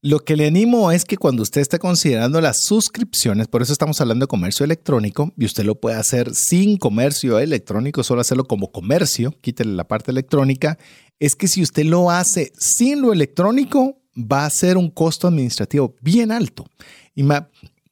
lo 0.00 0.20
que 0.20 0.36
le 0.36 0.46
animo 0.46 0.92
es 0.92 1.04
que 1.04 1.16
cuando 1.16 1.42
usted 1.42 1.60
esté 1.60 1.78
considerando 1.78 2.40
las 2.40 2.62
suscripciones, 2.62 3.48
por 3.48 3.62
eso 3.62 3.72
estamos 3.72 4.00
hablando 4.00 4.24
de 4.24 4.28
comercio 4.28 4.64
electrónico, 4.64 5.32
y 5.36 5.44
usted 5.44 5.64
lo 5.64 5.80
puede 5.80 5.96
hacer 5.96 6.34
sin 6.34 6.76
comercio 6.76 7.38
electrónico, 7.38 8.04
solo 8.04 8.20
hacerlo 8.20 8.44
como 8.44 8.70
comercio, 8.70 9.34
quítele 9.40 9.72
la 9.74 9.88
parte 9.88 10.12
electrónica, 10.12 10.78
es 11.18 11.34
que 11.34 11.48
si 11.48 11.62
usted 11.62 11.84
lo 11.84 12.10
hace 12.12 12.52
sin 12.56 13.02
lo 13.02 13.12
electrónico, 13.12 13.98
va 14.16 14.46
a 14.46 14.50
ser 14.50 14.76
un 14.76 14.90
costo 14.90 15.26
administrativo 15.26 15.96
bien 16.00 16.30
alto. 16.30 16.64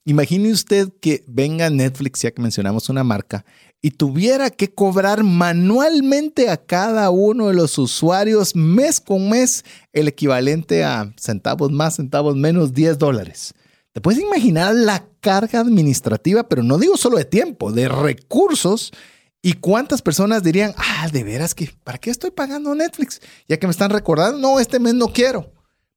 Imagine 0.04 0.52
usted 0.52 0.92
que 1.00 1.24
venga 1.26 1.68
Netflix, 1.70 2.22
ya 2.22 2.30
que 2.30 2.40
mencionamos 2.40 2.88
una 2.88 3.02
marca, 3.02 3.44
y 3.82 3.90
tuviera 3.92 4.50
que 4.50 4.72
cobrar 4.72 5.22
manualmente 5.22 6.48
a 6.48 6.56
cada 6.56 7.10
uno 7.10 7.48
de 7.48 7.54
los 7.54 7.78
usuarios 7.78 8.56
mes 8.56 9.00
con 9.00 9.28
mes 9.28 9.64
el 9.92 10.08
equivalente 10.08 10.82
a 10.84 11.12
centavos 11.16 11.70
más, 11.70 11.96
centavos 11.96 12.36
menos, 12.36 12.72
10 12.72 12.98
dólares. 12.98 13.54
Te 13.92 14.00
puedes 14.00 14.20
imaginar 14.20 14.74
la 14.74 15.06
carga 15.20 15.60
administrativa, 15.60 16.48
pero 16.48 16.62
no 16.62 16.78
digo 16.78 16.96
solo 16.96 17.16
de 17.16 17.24
tiempo, 17.24 17.72
de 17.72 17.88
recursos. 17.88 18.92
¿Y 19.40 19.54
cuántas 19.54 20.02
personas 20.02 20.42
dirían, 20.42 20.74
ah, 20.76 21.08
de 21.10 21.24
veras 21.24 21.54
que, 21.54 21.70
¿para 21.84 21.98
qué 21.98 22.10
estoy 22.10 22.30
pagando 22.30 22.74
Netflix? 22.74 23.20
Ya 23.48 23.58
que 23.58 23.66
me 23.66 23.70
están 23.70 23.90
recordando, 23.90 24.38
no, 24.38 24.60
este 24.60 24.80
mes 24.80 24.94
no 24.94 25.08
quiero. 25.08 25.52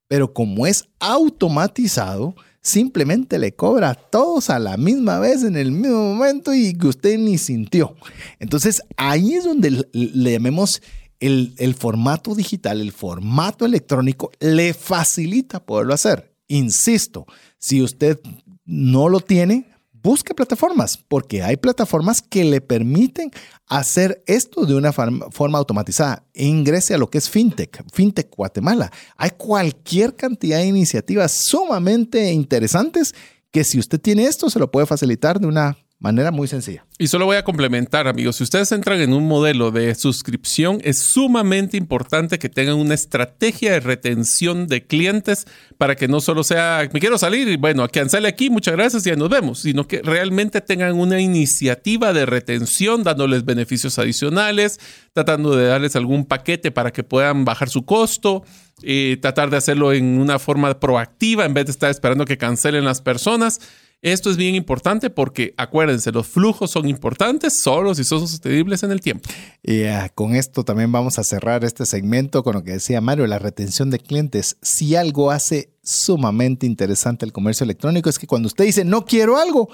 Pero 0.08 0.32
como 0.32 0.66
es 0.66 0.88
automatizado, 0.98 2.34
simplemente 2.62 3.38
le 3.38 3.52
cobra 3.52 3.90
a 3.90 3.94
todos 3.94 4.50
a 4.50 4.58
la 4.58 4.76
misma 4.76 5.18
vez 5.18 5.42
en 5.44 5.56
el 5.56 5.72
mismo 5.72 6.14
momento 6.14 6.52
y 6.52 6.74
que 6.74 6.88
usted 6.88 7.18
ni 7.18 7.38
sintió. 7.38 7.96
Entonces 8.38 8.82
ahí 8.96 9.34
es 9.34 9.44
donde 9.44 9.86
le, 9.92 10.32
llamemos 10.32 10.82
el, 11.20 11.54
el 11.58 11.74
formato 11.74 12.34
digital, 12.34 12.80
el 12.80 12.92
formato 12.92 13.64
electrónico, 13.64 14.30
le 14.40 14.74
facilita 14.74 15.64
poderlo 15.64 15.94
hacer. 15.94 16.34
Insisto, 16.48 17.26
si 17.58 17.82
usted 17.82 18.20
no 18.64 19.08
lo 19.08 19.20
tiene, 19.20 19.69
busque 20.02 20.34
plataformas, 20.34 20.96
porque 20.96 21.42
hay 21.42 21.56
plataformas 21.56 22.22
que 22.22 22.44
le 22.44 22.60
permiten 22.60 23.30
hacer 23.66 24.22
esto 24.26 24.64
de 24.64 24.74
una 24.74 24.92
forma 24.92 25.58
automatizada. 25.58 26.26
Ingrese 26.34 26.94
a 26.94 26.98
lo 26.98 27.10
que 27.10 27.18
es 27.18 27.28
FinTech, 27.28 27.84
FinTech 27.92 28.34
Guatemala. 28.34 28.90
Hay 29.16 29.30
cualquier 29.30 30.16
cantidad 30.16 30.58
de 30.58 30.66
iniciativas 30.66 31.44
sumamente 31.44 32.32
interesantes 32.32 33.14
que 33.50 33.64
si 33.64 33.78
usted 33.78 34.00
tiene 34.00 34.24
esto, 34.24 34.48
se 34.48 34.58
lo 34.58 34.70
puede 34.70 34.86
facilitar 34.86 35.40
de 35.40 35.46
una 35.46 35.76
manera 36.00 36.30
muy 36.30 36.48
sencilla. 36.48 36.86
Y 36.98 37.08
solo 37.08 37.26
voy 37.26 37.36
a 37.36 37.44
complementar, 37.44 38.08
amigos, 38.08 38.36
si 38.36 38.42
ustedes 38.42 38.72
entran 38.72 39.00
en 39.00 39.12
un 39.12 39.28
modelo 39.28 39.70
de 39.70 39.94
suscripción, 39.94 40.80
es 40.82 40.98
sumamente 40.98 41.76
importante 41.76 42.38
que 42.38 42.48
tengan 42.48 42.76
una 42.76 42.94
estrategia 42.94 43.72
de 43.72 43.80
retención 43.80 44.66
de 44.66 44.86
clientes 44.86 45.46
para 45.76 45.96
que 45.96 46.08
no 46.08 46.20
solo 46.20 46.42
sea, 46.42 46.88
me 46.92 47.00
quiero 47.00 47.18
salir 47.18 47.48
y 47.48 47.56
bueno, 47.56 47.86
cancele 47.88 48.28
aquí, 48.28 48.48
muchas 48.48 48.74
gracias 48.74 49.06
y 49.06 49.10
ya 49.10 49.16
nos 49.16 49.28
vemos, 49.28 49.60
sino 49.60 49.86
que 49.86 50.00
realmente 50.02 50.62
tengan 50.62 50.98
una 50.98 51.20
iniciativa 51.20 52.14
de 52.14 52.24
retención 52.24 53.04
dándoles 53.04 53.44
beneficios 53.44 53.98
adicionales, 53.98 54.80
tratando 55.12 55.54
de 55.54 55.66
darles 55.66 55.96
algún 55.96 56.24
paquete 56.24 56.70
para 56.70 56.92
que 56.92 57.04
puedan 57.04 57.44
bajar 57.44 57.68
su 57.68 57.84
costo. 57.84 58.42
y 58.82 59.18
tratar 59.18 59.50
de 59.50 59.58
hacerlo 59.58 59.92
en 59.92 60.18
una 60.18 60.38
forma 60.38 60.80
proactiva 60.80 61.44
en 61.44 61.52
vez 61.52 61.66
de 61.66 61.72
estar 61.72 61.90
esperando 61.90 62.24
que 62.24 62.38
cancelen 62.38 62.86
las 62.86 63.02
personas. 63.02 63.60
Esto 64.02 64.30
es 64.30 64.38
bien 64.38 64.54
importante 64.54 65.10
porque 65.10 65.52
acuérdense, 65.58 66.10
los 66.10 66.26
flujos 66.26 66.70
son 66.70 66.88
importantes 66.88 67.60
solo 67.60 67.94
si 67.94 68.02
son 68.02 68.20
sostenibles 68.26 68.82
en 68.82 68.92
el 68.92 69.02
tiempo. 69.02 69.28
Y 69.62 69.84
ah, 69.84 70.08
con 70.14 70.34
esto 70.34 70.64
también 70.64 70.90
vamos 70.90 71.18
a 71.18 71.24
cerrar 71.24 71.64
este 71.64 71.84
segmento 71.84 72.42
con 72.42 72.54
lo 72.54 72.64
que 72.64 72.72
decía 72.72 73.02
Mario, 73.02 73.26
la 73.26 73.38
retención 73.38 73.90
de 73.90 73.98
clientes. 73.98 74.56
Si 74.62 74.96
algo 74.96 75.30
hace 75.30 75.74
sumamente 75.82 76.64
interesante 76.66 77.26
el 77.26 77.32
comercio 77.32 77.64
electrónico 77.64 78.08
es 78.08 78.18
que 78.18 78.26
cuando 78.26 78.46
usted 78.46 78.64
dice 78.64 78.86
no 78.86 79.04
quiero 79.04 79.36
algo, 79.36 79.68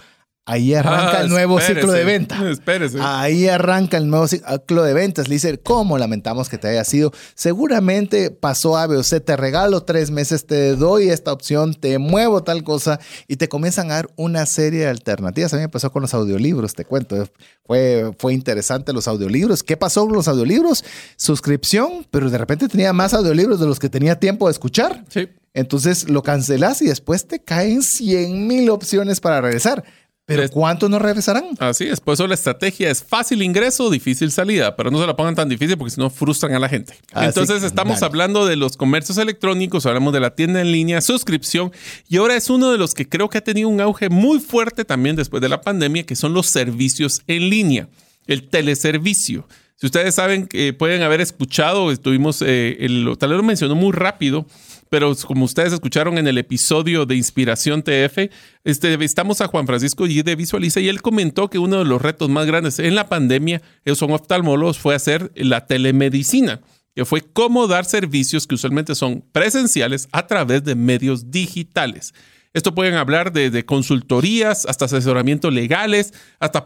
Ahí 0.48 0.74
arranca 0.74 1.22
el 1.22 1.26
ah, 1.26 1.28
nuevo 1.28 1.60
ciclo 1.60 1.90
de 1.90 2.04
venta. 2.04 2.48
Espérese. 2.48 2.98
Ahí 3.02 3.48
arranca 3.48 3.96
el 3.96 4.08
nuevo 4.08 4.28
ciclo 4.28 4.84
de 4.84 4.94
ventas. 4.94 5.26
Le 5.26 5.34
dice, 5.34 5.58
¿cómo 5.58 5.98
lamentamos 5.98 6.48
que 6.48 6.56
te 6.56 6.68
haya 6.68 6.84
sido? 6.84 7.12
Seguramente 7.34 8.30
pasó 8.30 8.76
A, 8.76 8.86
B 8.86 8.96
o 8.96 9.02
C, 9.02 9.18
te 9.18 9.36
regalo 9.36 9.82
tres 9.82 10.12
meses, 10.12 10.46
te 10.46 10.76
doy 10.76 11.08
esta 11.08 11.32
opción, 11.32 11.74
te 11.74 11.98
muevo 11.98 12.44
tal 12.44 12.62
cosa 12.62 13.00
y 13.26 13.36
te 13.36 13.48
comienzan 13.48 13.90
a 13.90 13.94
dar 13.94 14.08
una 14.14 14.46
serie 14.46 14.82
de 14.82 14.86
alternativas. 14.86 15.52
A 15.52 15.56
mí 15.56 15.62
me 15.62 15.68
pasó 15.68 15.90
con 15.90 16.02
los 16.02 16.14
audiolibros, 16.14 16.74
te 16.74 16.84
cuento. 16.84 17.28
Fue, 17.64 18.12
fue 18.16 18.32
interesante 18.32 18.92
los 18.92 19.08
audiolibros. 19.08 19.64
¿Qué 19.64 19.76
pasó 19.76 20.06
con 20.06 20.14
los 20.14 20.28
audiolibros? 20.28 20.84
Suscripción, 21.16 22.06
pero 22.12 22.30
de 22.30 22.38
repente 22.38 22.68
tenía 22.68 22.92
más 22.92 23.14
audiolibros 23.14 23.58
de 23.58 23.66
los 23.66 23.80
que 23.80 23.88
tenía 23.88 24.20
tiempo 24.20 24.46
de 24.46 24.52
escuchar. 24.52 25.04
Sí. 25.08 25.28
Entonces 25.54 26.08
lo 26.08 26.22
cancelas 26.22 26.82
y 26.82 26.86
después 26.86 27.26
te 27.26 27.40
caen 27.40 27.82
100 27.82 28.46
mil 28.46 28.70
opciones 28.70 29.20
para 29.20 29.40
regresar. 29.40 29.82
Pero 30.26 30.48
¿cuántos 30.50 30.90
no 30.90 30.98
regresarán? 30.98 31.44
Así 31.60 31.84
es, 31.84 32.00
por 32.00 32.14
eso 32.14 32.26
la 32.26 32.34
estrategia 32.34 32.90
es 32.90 33.02
fácil 33.02 33.42
ingreso, 33.42 33.88
difícil 33.90 34.32
salida, 34.32 34.74
pero 34.74 34.90
no 34.90 35.00
se 35.00 35.06
la 35.06 35.14
pongan 35.14 35.36
tan 35.36 35.48
difícil 35.48 35.78
porque 35.78 35.92
si 35.92 36.00
no 36.00 36.10
frustran 36.10 36.52
a 36.52 36.58
la 36.58 36.68
gente. 36.68 36.94
Entonces 37.14 37.62
estamos 37.62 38.02
hablando 38.02 38.44
de 38.44 38.56
los 38.56 38.76
comercios 38.76 39.18
electrónicos, 39.18 39.86
hablamos 39.86 40.12
de 40.12 40.18
la 40.18 40.34
tienda 40.34 40.60
en 40.60 40.72
línea, 40.72 41.00
suscripción, 41.00 41.70
y 42.08 42.16
ahora 42.16 42.34
es 42.34 42.50
uno 42.50 42.72
de 42.72 42.78
los 42.78 42.92
que 42.92 43.08
creo 43.08 43.28
que 43.28 43.38
ha 43.38 43.44
tenido 43.44 43.68
un 43.68 43.80
auge 43.80 44.08
muy 44.08 44.40
fuerte 44.40 44.84
también 44.84 45.14
después 45.14 45.40
de 45.40 45.48
la 45.48 45.60
pandemia, 45.60 46.02
que 46.02 46.16
son 46.16 46.34
los 46.34 46.48
servicios 46.48 47.22
en 47.28 47.48
línea, 47.48 47.88
el 48.26 48.48
teleservicio. 48.48 49.46
Si 49.76 49.86
ustedes 49.86 50.14
saben 50.16 50.48
que 50.48 50.72
pueden 50.72 51.02
haber 51.02 51.20
escuchado, 51.20 51.92
estuvimos, 51.92 52.42
eh, 52.42 52.78
el, 52.80 53.14
tal 53.18 53.28
vez 53.28 53.36
lo 53.36 53.44
mencionó 53.44 53.76
muy 53.76 53.92
rápido, 53.92 54.46
pero 54.88 55.14
como 55.26 55.44
ustedes 55.44 55.72
escucharon 55.72 56.18
en 56.18 56.26
el 56.26 56.38
episodio 56.38 57.06
de 57.06 57.16
Inspiración 57.16 57.82
TF, 57.82 58.30
este, 58.64 59.04
estamos 59.04 59.40
a 59.40 59.48
Juan 59.48 59.66
Francisco 59.66 60.06
y 60.06 60.22
de 60.22 60.36
Visualiza 60.36 60.80
y 60.80 60.88
él 60.88 61.02
comentó 61.02 61.48
que 61.48 61.58
uno 61.58 61.78
de 61.78 61.84
los 61.84 62.02
retos 62.02 62.28
más 62.28 62.46
grandes 62.46 62.78
en 62.78 62.94
la 62.94 63.08
pandemia, 63.08 63.62
ellos 63.84 63.98
son 63.98 64.12
oftalmólogos, 64.12 64.78
fue 64.78 64.94
hacer 64.94 65.32
la 65.34 65.66
telemedicina 65.66 66.60
que 66.96 67.04
fue 67.04 67.20
cómo 67.20 67.66
dar 67.66 67.84
servicios 67.84 68.46
que 68.46 68.54
usualmente 68.54 68.94
son 68.94 69.22
presenciales 69.30 70.08
a 70.12 70.26
través 70.26 70.64
de 70.64 70.74
medios 70.74 71.30
digitales. 71.30 72.14
Esto 72.54 72.74
pueden 72.74 72.94
hablar 72.94 73.34
de, 73.34 73.66
consultorías, 73.66 74.64
hasta 74.64 74.86
asesoramiento 74.86 75.50
legales, 75.50 76.14
hasta, 76.40 76.64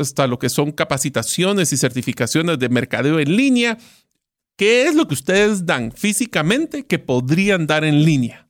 hasta 0.00 0.26
lo 0.26 0.38
que 0.38 0.48
son 0.48 0.72
capacitaciones 0.72 1.74
y 1.74 1.76
certificaciones 1.76 2.58
de 2.58 2.70
mercadeo 2.70 3.18
en 3.20 3.36
línea. 3.36 3.76
¿Qué 4.56 4.86
es 4.86 4.94
lo 4.94 5.06
que 5.06 5.14
ustedes 5.14 5.66
dan 5.66 5.92
físicamente 5.92 6.86
que 6.86 6.98
podrían 6.98 7.66
dar 7.66 7.84
en 7.84 8.04
línea? 8.04 8.48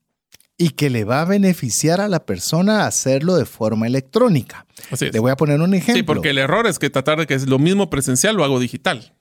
Y 0.56 0.70
que 0.70 0.88
le 0.88 1.04
va 1.04 1.22
a 1.22 1.24
beneficiar 1.24 2.00
a 2.00 2.08
la 2.08 2.24
persona 2.24 2.86
hacerlo 2.86 3.36
de 3.36 3.44
forma 3.44 3.86
electrónica. 3.86 4.66
Así 4.90 5.10
Te 5.10 5.18
voy 5.18 5.32
a 5.32 5.36
poner 5.36 5.60
un 5.60 5.74
ejemplo. 5.74 5.96
Sí, 5.96 6.02
porque 6.02 6.30
el 6.30 6.38
error 6.38 6.66
es 6.66 6.78
que 6.78 6.88
tratar 6.88 7.18
de 7.18 7.26
que 7.26 7.34
es 7.34 7.46
lo 7.46 7.58
mismo 7.58 7.90
presencial 7.90 8.36
lo 8.36 8.44
hago 8.44 8.58
digital. 8.60 9.14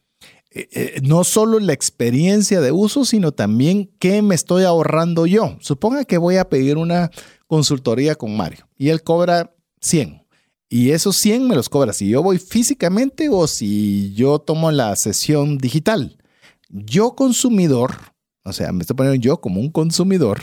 Eh, 0.51 0.69
eh, 0.71 1.01
no 1.03 1.25
solo 1.25 1.59
la 1.59 1.73
experiencia 1.73 2.61
de 2.61 2.71
uso, 2.71 3.03
sino 3.03 3.33
también 3.33 3.91
qué 3.99 4.21
me 4.21 4.36
estoy 4.36 4.63
ahorrando 4.63 5.25
yo. 5.25 5.57
Suponga 5.59 6.05
que 6.05 6.17
voy 6.17 6.38
a 6.38 6.47
pedir 6.47 6.77
una 6.77 7.11
consultoría 7.47 8.15
con 8.15 8.38
Mario 8.38 8.69
y 8.77 8.89
él 8.89 9.03
cobra 9.03 9.53
100. 9.81 10.23
Y 10.69 10.91
esos 10.91 11.17
100 11.17 11.47
me 11.47 11.55
los 11.55 11.67
cobra 11.67 11.91
si 11.93 12.07
yo 12.07 12.23
voy 12.23 12.38
físicamente 12.38 13.27
o 13.29 13.47
si 13.47 14.13
yo 14.13 14.39
tomo 14.39 14.71
la 14.71 14.95
sesión 14.95 15.57
digital. 15.57 16.17
Yo 16.84 17.15
consumidor, 17.15 17.95
o 18.43 18.51
sea, 18.51 18.73
me 18.73 18.82
estoy 18.82 18.97
poniendo 18.97 19.21
yo 19.21 19.39
como 19.39 19.61
un 19.61 19.71
consumidor, 19.71 20.41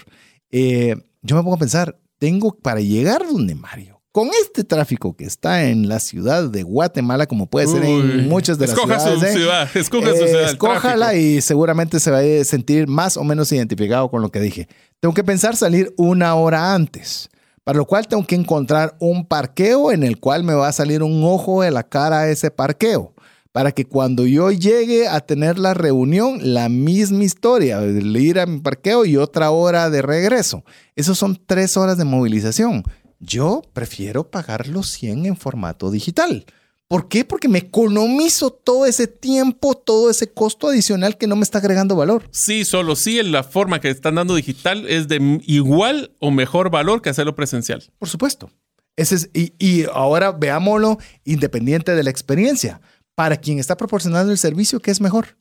eh, 0.51 0.97
yo 1.21 1.37
me 1.37 1.43
pongo 1.43 1.57
a 1.57 1.59
pensar, 1.59 2.01
tengo 2.19 2.57
para 2.57 2.81
llegar 2.81 3.23
donde 3.27 3.55
Mario, 3.55 4.01
con 4.13 4.29
este 4.41 4.65
tráfico 4.65 5.15
que 5.15 5.25
está 5.25 5.65
en 5.65 5.89
la 5.89 6.01
ciudad 6.01 6.45
de 6.49 6.63
Guatemala, 6.63 7.27
como 7.27 7.47
puede 7.49 7.67
ser 7.67 7.85
en 7.85 8.29
muchas 8.29 8.59
de 8.59 8.67
las 8.67 8.79
ciudades. 8.79 9.21
Su 9.21 9.27
¿eh? 9.27 9.33
ciudad, 9.33 9.77
escoja 9.77 10.11
su 10.11 10.27
ciudad. 10.27 10.51
Escójala 10.51 11.15
y 11.15 11.43
seguramente 11.43 12.01
se 12.01 12.11
va 12.11 12.21
a 12.21 12.45
sentir 12.45 12.89
más 12.89 13.19
o 13.19 13.25
menos 13.25 13.53
identificado 13.53 14.11
con 14.11 14.23
lo 14.23 14.31
que 14.31 14.41
dije. 14.41 14.69
Tengo 15.01 15.15
que 15.15 15.25
pensar 15.25 15.55
salir 15.55 15.93
una 15.99 16.35
hora 16.35 16.75
antes, 16.75 17.29
para 17.63 17.77
lo 17.77 17.87
cual 17.87 18.09
tengo 18.09 18.27
que 18.27 18.37
encontrar 18.37 18.97
un 19.01 19.27
parqueo 19.27 19.93
en 19.93 20.03
el 20.03 20.19
cual 20.19 20.45
me 20.45 20.55
va 20.55 20.69
a 20.69 20.73
salir 20.73 21.03
un 21.03 21.25
ojo 21.25 21.63
de 21.63 21.71
la 21.71 21.83
cara 21.83 22.21
a 22.21 22.29
ese 22.29 22.51
parqueo. 22.51 23.15
Para 23.53 23.73
que 23.73 23.85
cuando 23.85 24.27
yo 24.27 24.51
llegue 24.51 25.09
a 25.09 25.21
tener 25.21 25.59
la 25.59 25.75
reunión, 25.75 26.39
la 26.43 26.69
misma 26.69 27.25
historia, 27.25 27.83
ir 27.85 28.41
a 28.41 28.47
mi 28.47 28.61
parqueo 28.61 29.05
y 29.05 29.17
otra 29.19 29.51
hora 29.51 29.91
de 29.91 30.03
regreso. 30.03 30.65
Esos 30.97 31.19
son 31.19 31.39
tres 31.47 31.77
horas 31.77 31.99
de 31.99 32.05
movilización 32.05 32.83
yo 33.23 33.63
prefiero 33.73 34.31
pagar 34.31 34.67
los 34.67 34.89
100 34.91 35.27
en 35.27 35.37
formato 35.37 35.91
digital. 35.91 36.45
¿Por 36.89 37.09
qué? 37.09 37.25
Porque 37.25 37.49
me 37.49 37.61
economizo 37.61 38.51
todo 38.51 38.85
ese 38.85 39.07
tiempo, 39.07 39.75
todo 39.75 40.11
ese 40.11 40.31
costo 40.31 40.69
adicional 40.69 41.17
que 41.17 41.27
no 41.27 41.37
me 41.37 41.43
está 41.43 41.59
agregando 41.59 41.97
valor. 41.97 42.29
Sí, 42.33 42.67
solo 42.67 42.97
sí, 42.97 43.23
la 43.23 43.45
forma 43.45 43.81
que 43.81 43.89
están 43.89 44.17
dando 44.17 44.35
digital 44.35 44.87
es 44.87 45.09
de 45.09 45.41
igual 45.47 46.15
o 46.19 46.31
mejor 46.31 46.71
valor 46.71 47.01
que 47.01 47.09
hacerlo 47.09 47.35
presencial. 47.35 47.83
Por 47.99 48.11
supuesto. 48.11 48.51
Ese 48.95 49.15
es, 49.15 49.31
y, 49.33 49.55
y 49.59 49.87
ahora 49.91 50.33
veámoslo 50.33 50.99
independiente 51.25 51.95
de 51.95 52.03
la 52.03 52.11
experiencia. 52.11 52.83
Para 53.15 53.37
quien 53.37 53.59
está 53.59 53.77
proporcionando 53.77 54.33
el 54.33 54.39
servicio, 54.39 54.81
¿qué 54.81 54.91
es 54.91 55.01
mejor? 55.01 55.37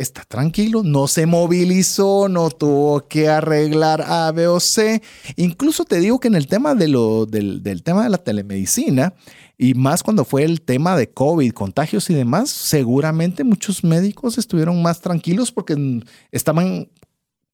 está 0.00 0.22
tranquilo, 0.24 0.82
no 0.82 1.06
se 1.08 1.26
movilizó, 1.26 2.28
no 2.28 2.48
tuvo 2.50 3.06
que 3.06 3.28
arreglar 3.28 4.02
A, 4.06 4.32
B 4.32 4.46
o 4.46 4.58
C. 4.58 5.02
Incluso 5.36 5.84
te 5.84 6.00
digo 6.00 6.18
que 6.18 6.28
en 6.28 6.34
el 6.34 6.46
tema 6.46 6.74
de 6.74 6.88
lo, 6.88 7.26
del, 7.26 7.62
del 7.62 7.82
tema 7.82 8.04
de 8.04 8.08
la 8.08 8.18
telemedicina, 8.18 9.12
y 9.58 9.74
más 9.74 10.02
cuando 10.02 10.24
fue 10.24 10.44
el 10.44 10.62
tema 10.62 10.96
de 10.96 11.10
COVID, 11.10 11.52
contagios 11.52 12.08
y 12.08 12.14
demás, 12.14 12.48
seguramente 12.48 13.44
muchos 13.44 13.84
médicos 13.84 14.38
estuvieron 14.38 14.82
más 14.82 15.02
tranquilos 15.02 15.52
porque 15.52 16.00
estaban 16.32 16.88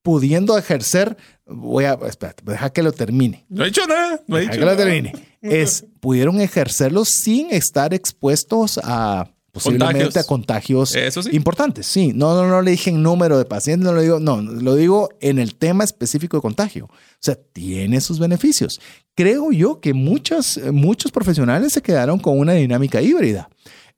pudiendo 0.03 0.57
ejercer, 0.57 1.17
voy 1.47 1.85
a, 1.85 1.99
espérate, 2.07 2.45
deja 2.47 2.71
que 2.71 2.85
lo 2.85 2.93
termine. 2.93 3.45
No 3.49 3.65
he 3.65 3.69
hecho 3.69 3.89
nada, 3.89 4.23
no 4.29 4.39
he 4.39 4.43
deja 4.43 4.53
que 4.53 4.65
lo 4.65 4.77
termine. 4.77 5.13
Es, 5.51 5.85
pudieron 6.01 6.41
ejercerlo 6.41 7.05
sin 7.05 7.51
estar 7.51 7.95
expuestos 7.95 8.81
a 8.83 9.31
posiblemente 9.53 10.19
a 10.19 10.25
contagios 10.25 10.95
importantes. 11.33 11.87
Sí, 11.87 12.13
no, 12.15 12.35
no, 12.35 12.47
no 12.47 12.61
le 12.61 12.73
dije 12.73 12.91
en 12.91 13.03
número 13.03 13.39
de 13.39 13.47
pacientes, 13.47 13.87
no 13.87 13.95
lo 13.95 14.03
digo, 14.03 14.21
no, 14.21 14.43
lo 14.43 14.75
digo 14.75 15.09
en 15.21 15.39
el 15.39 15.55
tema 15.55 15.85
específico 15.85 16.37
de 16.37 16.43
contagio. 16.43 16.87
O 16.87 17.19
sea, 17.21 17.37
tiene 17.37 18.01
sus 18.01 18.19
beneficios. 18.19 18.81
Creo 19.15 19.53
yo 19.53 19.81
que 19.81 19.95
muchos, 19.95 20.61
muchos 20.73 21.11
profesionales 21.11 21.73
se 21.73 21.83
quedaron 21.83 22.19
con 22.19 22.39
una 22.39 22.53
dinámica 22.53 23.01
híbrida 23.01 23.49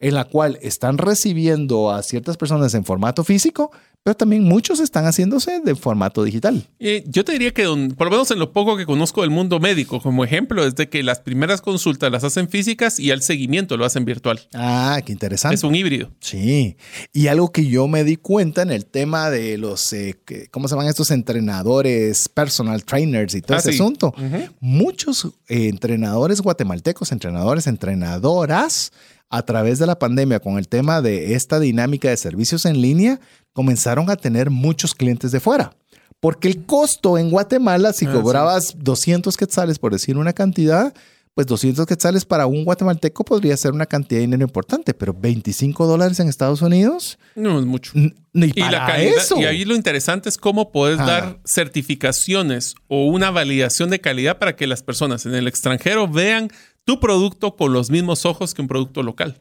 en 0.00 0.14
la 0.14 0.24
cual 0.24 0.58
están 0.62 0.96
recibiendo 0.96 1.90
a 1.90 2.02
ciertas 2.02 2.36
personas 2.36 2.72
en 2.74 2.84
formato 2.84 3.24
físico, 3.24 3.72
pero 4.08 4.16
también 4.16 4.42
muchos 4.42 4.80
están 4.80 5.04
haciéndose 5.04 5.60
de 5.60 5.74
formato 5.74 6.24
digital. 6.24 6.66
yo 7.04 7.26
te 7.26 7.32
diría 7.32 7.52
que, 7.52 7.64
por 7.94 8.06
lo 8.06 8.10
menos 8.10 8.30
en 8.30 8.38
lo 8.38 8.54
poco 8.54 8.74
que 8.74 8.86
conozco 8.86 9.20
del 9.20 9.28
mundo 9.28 9.60
médico, 9.60 10.00
como 10.00 10.24
ejemplo, 10.24 10.64
es 10.64 10.74
de 10.76 10.88
que 10.88 11.02
las 11.02 11.20
primeras 11.20 11.60
consultas 11.60 12.10
las 12.10 12.24
hacen 12.24 12.48
físicas 12.48 12.98
y 12.98 13.10
el 13.10 13.20
seguimiento 13.20 13.76
lo 13.76 13.84
hacen 13.84 14.06
virtual. 14.06 14.40
Ah, 14.54 14.98
qué 15.04 15.12
interesante. 15.12 15.56
Es 15.56 15.62
un 15.62 15.74
híbrido. 15.74 16.10
Sí. 16.20 16.78
Y 17.12 17.26
algo 17.26 17.52
que 17.52 17.66
yo 17.66 17.86
me 17.86 18.02
di 18.02 18.16
cuenta 18.16 18.62
en 18.62 18.70
el 18.70 18.86
tema 18.86 19.28
de 19.28 19.58
los, 19.58 19.92
eh, 19.92 20.18
¿cómo 20.50 20.68
se 20.68 20.74
llaman 20.74 20.88
estos 20.88 21.10
entrenadores, 21.10 22.30
personal 22.30 22.86
trainers 22.86 23.34
y 23.34 23.42
todo 23.42 23.58
ah, 23.58 23.60
ese 23.60 23.72
asunto? 23.72 24.14
Muchos 24.58 25.26
eh, 25.48 25.68
entrenadores 25.68 26.40
guatemaltecos, 26.40 27.12
entrenadores, 27.12 27.66
entrenadoras, 27.66 28.90
a 29.30 29.42
través 29.42 29.78
de 29.78 29.86
la 29.86 29.98
pandemia 29.98 30.40
con 30.40 30.58
el 30.58 30.68
tema 30.68 31.02
de 31.02 31.34
esta 31.34 31.60
dinámica 31.60 32.08
de 32.08 32.16
servicios 32.16 32.64
en 32.64 32.80
línea, 32.80 33.20
comenzaron 33.52 34.10
a 34.10 34.16
tener 34.16 34.50
muchos 34.50 34.94
clientes 34.94 35.32
de 35.32 35.40
fuera. 35.40 35.72
Porque 36.20 36.48
el 36.48 36.64
costo 36.64 37.18
en 37.18 37.30
Guatemala, 37.30 37.92
si 37.92 38.06
ah, 38.06 38.12
cobrabas 38.12 38.74
200 38.78 39.36
quetzales, 39.36 39.78
por 39.78 39.92
decir 39.92 40.16
una 40.16 40.32
cantidad, 40.32 40.92
pues 41.38 41.46
200 41.46 41.86
quetzales 41.86 42.24
para 42.24 42.46
un 42.46 42.64
guatemalteco 42.64 43.24
podría 43.24 43.56
ser 43.56 43.70
una 43.70 43.86
cantidad 43.86 44.18
de 44.18 44.22
dinero 44.22 44.42
importante, 44.42 44.92
pero 44.92 45.14
25 45.14 45.86
dólares 45.86 46.18
en 46.18 46.28
Estados 46.28 46.62
Unidos. 46.62 47.16
No 47.36 47.60
es 47.60 47.64
mucho. 47.64 47.92
Ni 47.94 48.52
y, 48.52 48.60
la 48.60 48.86
calidad, 48.86 49.22
y 49.36 49.44
ahí 49.44 49.64
lo 49.64 49.76
interesante 49.76 50.28
es 50.28 50.36
cómo 50.36 50.72
puedes 50.72 50.98
dar 50.98 51.38
certificaciones 51.44 52.74
o 52.88 53.06
una 53.06 53.30
validación 53.30 53.88
de 53.90 54.00
calidad 54.00 54.38
para 54.38 54.56
que 54.56 54.66
las 54.66 54.82
personas 54.82 55.26
en 55.26 55.34
el 55.36 55.46
extranjero 55.46 56.08
vean 56.08 56.50
tu 56.88 57.00
producto 57.00 57.54
con 57.54 57.74
los 57.74 57.90
mismos 57.90 58.24
ojos 58.24 58.54
que 58.54 58.62
un 58.62 58.68
producto 58.68 59.02
local. 59.02 59.36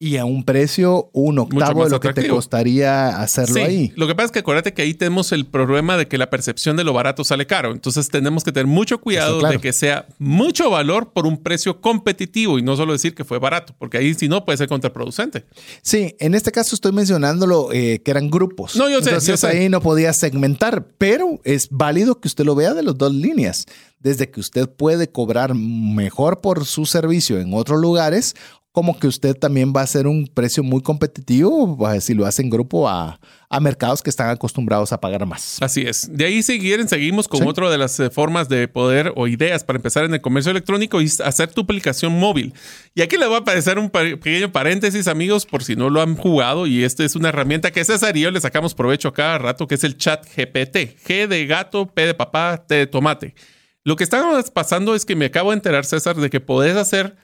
Y 0.00 0.16
a 0.16 0.24
un 0.24 0.44
precio 0.44 1.10
un 1.12 1.40
octavo 1.40 1.82
de 1.82 1.90
lo 1.90 1.98
que 1.98 2.12
te 2.12 2.28
costaría 2.28 3.20
hacerlo 3.20 3.56
sí. 3.56 3.60
ahí. 3.60 3.92
Lo 3.96 4.06
que 4.06 4.14
pasa 4.14 4.26
es 4.26 4.32
que 4.32 4.38
acuérdate 4.38 4.72
que 4.72 4.82
ahí 4.82 4.94
tenemos 4.94 5.32
el 5.32 5.44
problema 5.44 5.96
de 5.96 6.06
que 6.06 6.18
la 6.18 6.30
percepción 6.30 6.76
de 6.76 6.84
lo 6.84 6.92
barato 6.92 7.24
sale 7.24 7.48
caro. 7.48 7.72
Entonces 7.72 8.08
tenemos 8.08 8.44
que 8.44 8.52
tener 8.52 8.68
mucho 8.68 8.98
cuidado 9.00 9.40
de 9.40 9.58
que 9.58 9.72
sea 9.72 10.06
mucho 10.18 10.70
valor 10.70 11.12
por 11.12 11.26
un 11.26 11.42
precio 11.42 11.80
competitivo 11.80 12.60
y 12.60 12.62
no 12.62 12.76
solo 12.76 12.92
decir 12.92 13.16
que 13.16 13.24
fue 13.24 13.40
barato, 13.40 13.74
porque 13.76 13.98
ahí 13.98 14.14
si 14.14 14.28
no 14.28 14.44
puede 14.44 14.58
ser 14.58 14.68
contraproducente. 14.68 15.46
Sí, 15.82 16.14
en 16.20 16.36
este 16.36 16.52
caso 16.52 16.76
estoy 16.76 16.92
mencionándolo 16.92 17.72
eh, 17.72 18.00
que 18.04 18.10
eran 18.12 18.30
grupos. 18.30 18.76
No, 18.76 18.88
yo 18.88 19.02
sé. 19.02 19.10
Entonces 19.10 19.42
ahí 19.42 19.68
no 19.68 19.80
podía 19.80 20.12
segmentar, 20.12 20.86
pero 20.96 21.40
es 21.42 21.68
válido 21.70 22.20
que 22.20 22.28
usted 22.28 22.44
lo 22.44 22.54
vea 22.54 22.72
de 22.72 22.84
las 22.84 22.96
dos 22.96 23.12
líneas 23.12 23.66
desde 24.00 24.30
que 24.30 24.40
usted 24.40 24.68
puede 24.68 25.10
cobrar 25.10 25.54
mejor 25.54 26.40
por 26.40 26.64
su 26.66 26.86
servicio 26.86 27.40
en 27.40 27.52
otros 27.52 27.80
lugares, 27.80 28.36
como 28.78 28.96
que 28.96 29.08
usted 29.08 29.34
también 29.34 29.72
va 29.76 29.80
a 29.80 29.86
ser 29.88 30.06
un 30.06 30.28
precio 30.28 30.62
muy 30.62 30.82
competitivo 30.82 31.76
si 31.98 32.14
lo 32.14 32.26
hace 32.26 32.42
en 32.42 32.48
grupo 32.48 32.88
a, 32.88 33.18
mercados 33.60 34.02
que 34.02 34.10
están 34.10 34.30
acostumbrados 34.30 34.92
a 34.92 35.00
pagar 35.00 35.26
más. 35.26 35.60
Así 35.60 35.82
es. 35.82 36.08
De 36.16 36.26
ahí 36.26 36.44
seguir, 36.44 36.86
seguimos 36.88 37.26
con 37.26 37.44
otra 37.48 37.68
de 37.70 37.76
las 37.76 37.98
eh, 37.98 38.08
formas 38.08 38.48
de 38.48 38.68
poder 38.68 39.12
o 39.16 39.26
ideas 39.26 39.64
para 39.64 39.78
empezar 39.78 40.04
en 40.04 40.14
el 40.14 40.20
comercio 40.20 40.52
electrónico 40.52 41.02
y 41.02 41.10
hacer 41.24 41.48
tu 41.52 41.62
aplicación 41.62 42.12
móvil. 42.20 42.54
Y 42.94 43.02
aquí 43.02 43.16
le 43.16 43.26
voy 43.26 43.34
a 43.34 43.38
aparecer 43.38 43.80
un 43.80 43.90
pequeño 43.90 44.52
paréntesis, 44.52 45.08
amigos, 45.08 45.44
por 45.44 45.64
si 45.64 45.74
no 45.74 45.90
lo 45.90 46.00
han 46.00 46.14
jugado. 46.14 46.68
Y 46.68 46.84
esta 46.84 47.04
es 47.04 47.16
una 47.16 47.30
herramienta 47.30 47.72
que 47.72 47.84
César 47.84 48.16
y 48.16 48.20
yo 48.20 48.30
le 48.30 48.40
sacamos 48.40 48.76
provecho 48.76 49.12
cada 49.12 49.38
rato, 49.38 49.66
que 49.66 49.74
es 49.74 49.82
el 49.82 49.96
chat 49.96 50.24
GPT. 50.24 50.96
G 51.04 51.26
de 51.26 51.46
gato, 51.46 51.86
P 51.86 52.06
de 52.06 52.14
papá, 52.14 52.64
T 52.64 52.76
de 52.76 52.86
tomate. 52.86 53.34
Lo 53.82 53.96
que 53.96 54.04
está 54.04 54.22
pasando 54.54 54.94
es 54.94 55.04
que 55.04 55.16
me 55.16 55.24
acabo 55.24 55.50
de 55.50 55.56
enterar, 55.56 55.84
César, 55.84 56.14
de 56.14 56.30
que 56.30 56.38
podés 56.38 56.76
hacer 56.76 57.16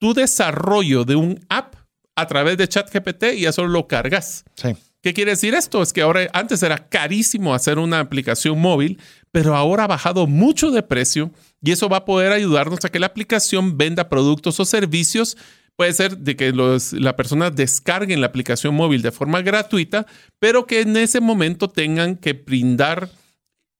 tu 0.00 0.14
desarrollo 0.14 1.04
de 1.04 1.14
un 1.14 1.38
app 1.48 1.76
a 2.16 2.26
través 2.26 2.56
de 2.56 2.66
ChatGPT 2.66 3.34
y 3.36 3.42
ya 3.42 3.52
solo 3.52 3.68
lo 3.68 3.86
cargas. 3.86 4.44
Sí. 4.56 4.74
¿Qué 5.02 5.14
quiere 5.14 5.30
decir 5.30 5.54
esto? 5.54 5.80
Es 5.80 5.92
que 5.92 6.02
ahora 6.02 6.28
antes 6.34 6.62
era 6.62 6.88
carísimo 6.88 7.54
hacer 7.54 7.78
una 7.78 8.00
aplicación 8.00 8.60
móvil, 8.60 9.00
pero 9.32 9.56
ahora 9.56 9.84
ha 9.84 9.86
bajado 9.86 10.26
mucho 10.26 10.70
de 10.70 10.82
precio 10.82 11.30
y 11.62 11.70
eso 11.70 11.88
va 11.88 11.98
a 11.98 12.04
poder 12.04 12.32
ayudarnos 12.32 12.84
a 12.84 12.90
que 12.90 12.98
la 12.98 13.06
aplicación 13.06 13.78
venda 13.78 14.10
productos 14.10 14.60
o 14.60 14.64
servicios. 14.66 15.38
Puede 15.76 15.94
ser 15.94 16.18
de 16.18 16.36
que 16.36 16.52
los, 16.52 16.92
la 16.92 17.16
persona 17.16 17.50
descargue 17.50 18.14
la 18.18 18.26
aplicación 18.26 18.74
móvil 18.74 19.00
de 19.00 19.12
forma 19.12 19.40
gratuita, 19.40 20.06
pero 20.38 20.66
que 20.66 20.80
en 20.80 20.94
ese 20.98 21.20
momento 21.20 21.70
tengan 21.70 22.16
que 22.16 22.34
brindar 22.34 23.08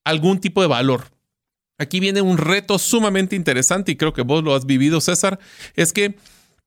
algún 0.04 0.40
tipo 0.40 0.62
de 0.62 0.68
valor. 0.68 1.08
Aquí 1.80 1.98
viene 1.98 2.20
un 2.20 2.36
reto 2.36 2.78
sumamente 2.78 3.36
interesante 3.36 3.92
y 3.92 3.96
creo 3.96 4.12
que 4.12 4.20
vos 4.20 4.44
lo 4.44 4.54
has 4.54 4.66
vivido, 4.66 5.00
César, 5.00 5.38
es 5.76 5.94
que 5.94 6.14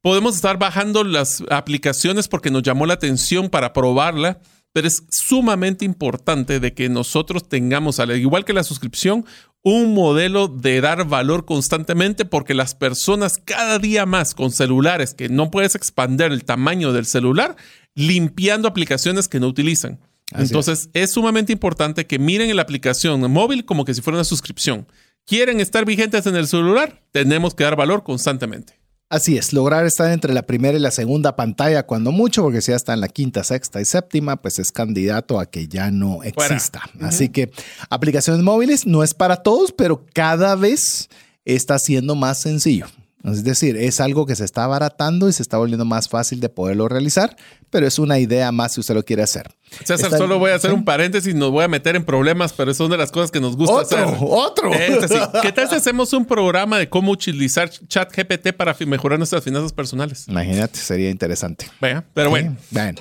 podemos 0.02 0.36
estar 0.36 0.58
bajando 0.58 1.04
las 1.04 1.44
aplicaciones 1.52 2.28
porque 2.28 2.50
nos 2.50 2.64
llamó 2.64 2.88
la 2.88 2.96
atención 2.96 3.50
para 3.50 3.74
probarla, 3.74 4.40
pero 4.74 4.88
es 4.88 5.04
sumamente 5.12 5.86
importante 5.86 6.60
de 6.60 6.74
que 6.74 6.90
nosotros 6.90 7.48
tengamos, 7.48 8.00
al 8.00 8.18
igual 8.18 8.44
que 8.44 8.54
la 8.54 8.64
suscripción, 8.64 9.24
un 9.62 9.94
modelo 9.94 10.48
de 10.48 10.82
dar 10.82 11.08
valor 11.08 11.46
constantemente 11.46 12.26
porque 12.26 12.56
las 12.56 12.74
personas 12.74 13.38
cada 13.38 13.78
día 13.78 14.08
más 14.08 14.34
con 14.34 14.50
celulares 14.50 15.14
que 15.14 15.30
no 15.30 15.52
puedes 15.52 15.76
expandir 15.76 16.32
el 16.32 16.44
tamaño 16.44 16.92
del 16.92 17.06
celular, 17.06 17.56
limpiando 17.94 18.68
aplicaciones 18.68 19.28
que 19.28 19.40
no 19.40 19.46
utilizan. 19.48 20.00
Entonces 20.38 20.90
es. 20.94 21.12
sumamente 21.12 21.54
importante 21.54 22.06
que 22.06 22.20
miren 22.20 22.50
en 22.50 22.56
la 22.56 22.62
aplicación 22.62 23.20
móvil 23.32 23.66
como 23.66 23.86
que 23.86 23.94
si 23.94 24.02
fuera 24.02 24.18
una 24.18 24.24
suscripción. 24.24 24.88
¿Quieren 25.26 25.60
estar 25.62 25.86
vigentes 25.86 26.26
en 26.26 26.36
el 26.36 26.48
celular? 26.48 27.02
Tenemos 27.12 27.56
que 27.56 27.64
dar 27.64 27.76
valor 27.76 28.04
constantemente. 28.04 28.84
Así 29.10 29.38
es, 29.38 29.54
lograr 29.54 29.86
estar 29.86 30.12
entre 30.12 30.34
la 30.34 30.42
primera 30.42 30.76
y 30.76 30.82
la 30.82 30.90
segunda 30.90 31.36
pantalla 31.36 31.86
cuando 31.86 32.12
mucho, 32.12 32.42
porque 32.42 32.62
si 32.62 32.72
ya 32.72 32.76
está 32.76 32.94
en 32.94 33.00
la 33.00 33.08
quinta, 33.08 33.44
sexta 33.44 33.80
y 33.80 33.86
séptima, 33.86 34.42
pues 34.42 34.58
es 34.58 34.72
candidato 34.72 35.40
a 35.40 35.46
que 35.46 35.68
ya 35.68 35.92
no 35.92 36.24
exista. 36.24 36.82
Así 37.00 37.30
que 37.30 37.52
aplicaciones 37.92 38.42
móviles 38.42 38.88
no 38.88 39.04
es 39.04 39.14
para 39.14 39.38
todos, 39.38 39.72
pero 39.72 40.04
cada 40.14 40.56
vez 40.56 41.10
está 41.46 41.78
siendo 41.78 42.16
más 42.16 42.42
sencillo. 42.42 42.88
Es 43.24 43.44
decir, 43.44 43.78
es 43.78 44.02
algo 44.02 44.26
que 44.26 44.36
se 44.36 44.46
está 44.46 44.64
abaratando 44.64 45.30
y 45.30 45.34
se 45.34 45.44
está 45.44 45.58
volviendo 45.58 45.86
más 45.86 46.10
fácil 46.10 46.40
de 46.40 46.50
poderlo 46.50 46.90
realizar, 46.90 47.38
pero 47.74 47.88
es 47.88 47.98
una 47.98 48.20
idea 48.20 48.52
más 48.52 48.74
si 48.74 48.82
usted 48.82 48.94
lo 48.94 49.04
quiere 49.04 49.24
hacer. 49.24 49.50
César, 49.84 50.12
solo 50.16 50.38
voy 50.38 50.52
a 50.52 50.56
hacer 50.56 50.72
un 50.72 50.86
paréntesis, 50.86 51.34
nos 51.34 51.50
voy 51.50 51.64
a 51.64 51.68
meter 51.68 51.96
en 51.96 52.06
problemas, 52.06 52.54
pero 52.54 52.70
es 52.70 52.80
una 52.80 52.92
de 52.92 52.98
las 53.00 53.12
cosas 53.12 53.32
que 53.32 53.40
nos 53.40 53.58
gusta 53.58 53.82
hacer. 53.82 54.06
Otro, 54.22 54.72
este 54.72 55.20
¿Qué 55.42 55.52
tal 55.52 55.68
si 55.68 55.76
hacemos 55.76 56.14
un 56.14 56.24
programa 56.24 56.78
de 56.78 56.88
cómo 56.88 57.12
utilizar 57.12 57.72
ChatGPT 57.72 58.54
para 58.56 58.76
mejorar 58.86 59.18
nuestras 59.18 59.44
finanzas 59.44 59.74
personales? 59.74 60.28
Imagínate, 60.28 60.78
sería 60.78 61.10
interesante. 61.10 61.66
Vea, 61.82 62.06
pero 62.14 62.30
bueno, 62.30 62.56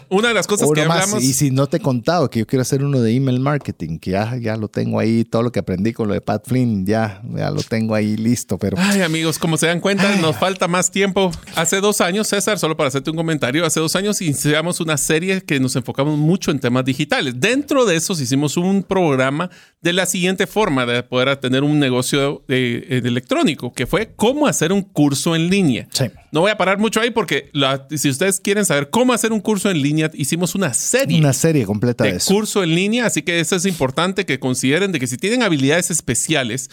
una 0.09 0.29
de 0.29 0.35
las 0.35 0.47
cosas 0.47 0.71
que 0.73 0.81
hablamos... 0.81 1.23
Y 1.23 1.35
si 1.35 1.51
no 1.51 1.67
te 1.67 1.77
he 1.77 1.81
contado 1.81 2.31
que 2.31 2.39
yo 2.39 2.47
quiero 2.47 2.63
hacer 2.63 2.83
uno 2.83 3.03
de 3.03 3.15
email 3.15 3.41
marketing, 3.41 3.99
que 3.99 4.13
ya, 4.13 4.39
ya 4.41 4.57
lo 4.57 4.69
tengo 4.69 4.99
ahí, 4.99 5.25
todo 5.25 5.43
lo 5.43 5.53
que 5.53 5.61
aprendí 5.61 5.93
con 5.93 6.09
lo 6.09 6.15
de 6.15 6.23
Pat 6.23 6.47
Flynn, 6.47 6.87
ya, 6.87 7.21
ya 7.35 7.51
lo 7.51 7.63
tengo 7.63 7.95
ahí 7.95 8.17
listo, 8.17 8.57
pero... 8.57 8.79
Ay, 8.81 9.03
amigos, 9.03 9.39
como 9.39 9.59
se 9.59 9.67
dan 9.67 9.81
cuenta, 9.81 10.17
nos 10.17 10.39
falta 10.39 10.67
más 10.67 10.91
tiempo. 10.91 11.31
Hace 11.57 11.83
dos 11.83 12.01
años, 12.01 12.29
César, 12.29 12.59
solo 12.59 12.75
para 12.75 12.89
hacerte 12.89 13.11
un 13.11 13.17
comentario, 13.17 13.67
hace 13.67 13.79
dos 13.79 13.95
años 13.97 14.23
iniciamos 14.63 14.81
una 14.81 14.97
serie 14.97 15.41
que 15.41 15.59
nos 15.59 15.75
enfocamos 15.75 16.17
mucho 16.17 16.53
en 16.53 16.61
temas 16.61 16.85
digitales. 16.85 17.35
Dentro 17.37 17.85
de 17.85 17.97
esos 17.97 18.21
hicimos 18.21 18.57
un 18.57 18.85
programa 18.85 19.51
de 19.81 19.93
la 19.93 20.07
siguiente 20.07 20.47
forma 20.47 20.87
de 20.87 21.03
poder 21.03 21.37
tener 21.39 21.65
un 21.65 21.81
negocio 21.81 22.45
eh, 22.49 23.01
electrónico, 23.05 23.73
que 23.73 23.87
fue 23.87 24.13
cómo 24.15 24.47
hacer 24.47 24.73
un 24.73 24.83
curso 24.83 25.35
en 25.35 25.51
línea. 25.51 25.89
No 26.31 26.43
voy 26.43 26.53
a 26.53 26.57
parar 26.57 26.79
mucho 26.79 27.01
ahí 27.01 27.11
porque 27.11 27.51
si 27.91 28.09
ustedes 28.09 28.39
quieren 28.39 28.65
saber 28.65 28.91
cómo 28.91 29.13
hacer 29.13 29.33
un 29.33 29.41
curso 29.41 29.69
en 29.69 29.83
línea, 29.83 30.11
hicimos 30.15 30.55
una 30.55 30.73
serie. 30.75 31.19
Una 31.19 31.33
serie 31.33 31.65
completa 31.65 32.05
de, 32.05 32.13
de 32.13 32.21
curso 32.21 32.63
en 32.63 32.75
línea, 32.75 33.07
así 33.07 33.23
que 33.23 33.41
eso 33.41 33.57
es 33.57 33.67
importante 33.67 34.25
que 34.25 34.39
consideren 34.39 34.93
de 34.93 35.01
que 35.01 35.09
si 35.09 35.17
tienen 35.17 35.43
habilidades 35.43 35.91
especiales, 35.91 36.71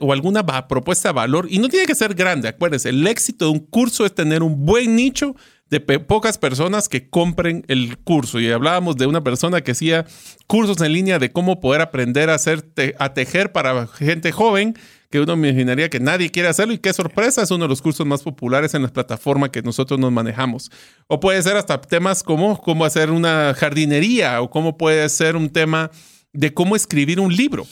o 0.00 0.12
alguna 0.12 0.44
propuesta 0.66 1.10
de 1.10 1.14
valor, 1.14 1.46
y 1.48 1.58
no 1.58 1.68
tiene 1.68 1.86
que 1.86 1.94
ser 1.94 2.14
grande, 2.14 2.48
acuérdense, 2.48 2.88
el 2.88 3.06
éxito 3.06 3.44
de 3.44 3.52
un 3.52 3.60
curso 3.60 4.04
es 4.04 4.14
tener 4.14 4.42
un 4.42 4.64
buen 4.64 4.96
nicho 4.96 5.36
de 5.70 5.80
pocas 5.80 6.38
personas 6.38 6.88
que 6.88 7.08
compren 7.08 7.64
el 7.68 7.98
curso. 7.98 8.40
Y 8.40 8.50
hablábamos 8.50 8.96
de 8.96 9.06
una 9.06 9.22
persona 9.22 9.60
que 9.60 9.72
hacía 9.72 10.06
cursos 10.46 10.80
en 10.80 10.92
línea 10.92 11.18
de 11.18 11.30
cómo 11.30 11.60
poder 11.60 11.82
aprender 11.82 12.30
a, 12.30 12.34
hacer 12.34 12.64
a 12.98 13.14
tejer 13.14 13.52
para 13.52 13.86
gente 13.86 14.32
joven, 14.32 14.74
que 15.10 15.20
uno 15.20 15.34
imaginaría 15.34 15.88
que 15.88 16.00
nadie 16.00 16.30
quiere 16.30 16.48
hacerlo 16.48 16.74
y 16.74 16.78
qué 16.78 16.92
sorpresa, 16.92 17.42
es 17.42 17.50
uno 17.50 17.64
de 17.64 17.68
los 17.68 17.82
cursos 17.82 18.06
más 18.06 18.22
populares 18.22 18.74
en 18.74 18.82
la 18.82 18.88
plataforma 18.88 19.50
que 19.50 19.62
nosotros 19.62 19.98
nos 19.98 20.12
manejamos. 20.12 20.70
O 21.06 21.20
puede 21.20 21.42
ser 21.42 21.56
hasta 21.56 21.80
temas 21.80 22.22
como 22.22 22.60
cómo 22.60 22.84
hacer 22.84 23.10
una 23.10 23.54
jardinería 23.54 24.40
o 24.40 24.50
cómo 24.50 24.76
puede 24.76 25.08
ser 25.08 25.36
un 25.36 25.50
tema 25.50 25.90
de 26.32 26.52
cómo 26.52 26.76
escribir 26.76 27.20
un 27.20 27.34
libro. 27.34 27.66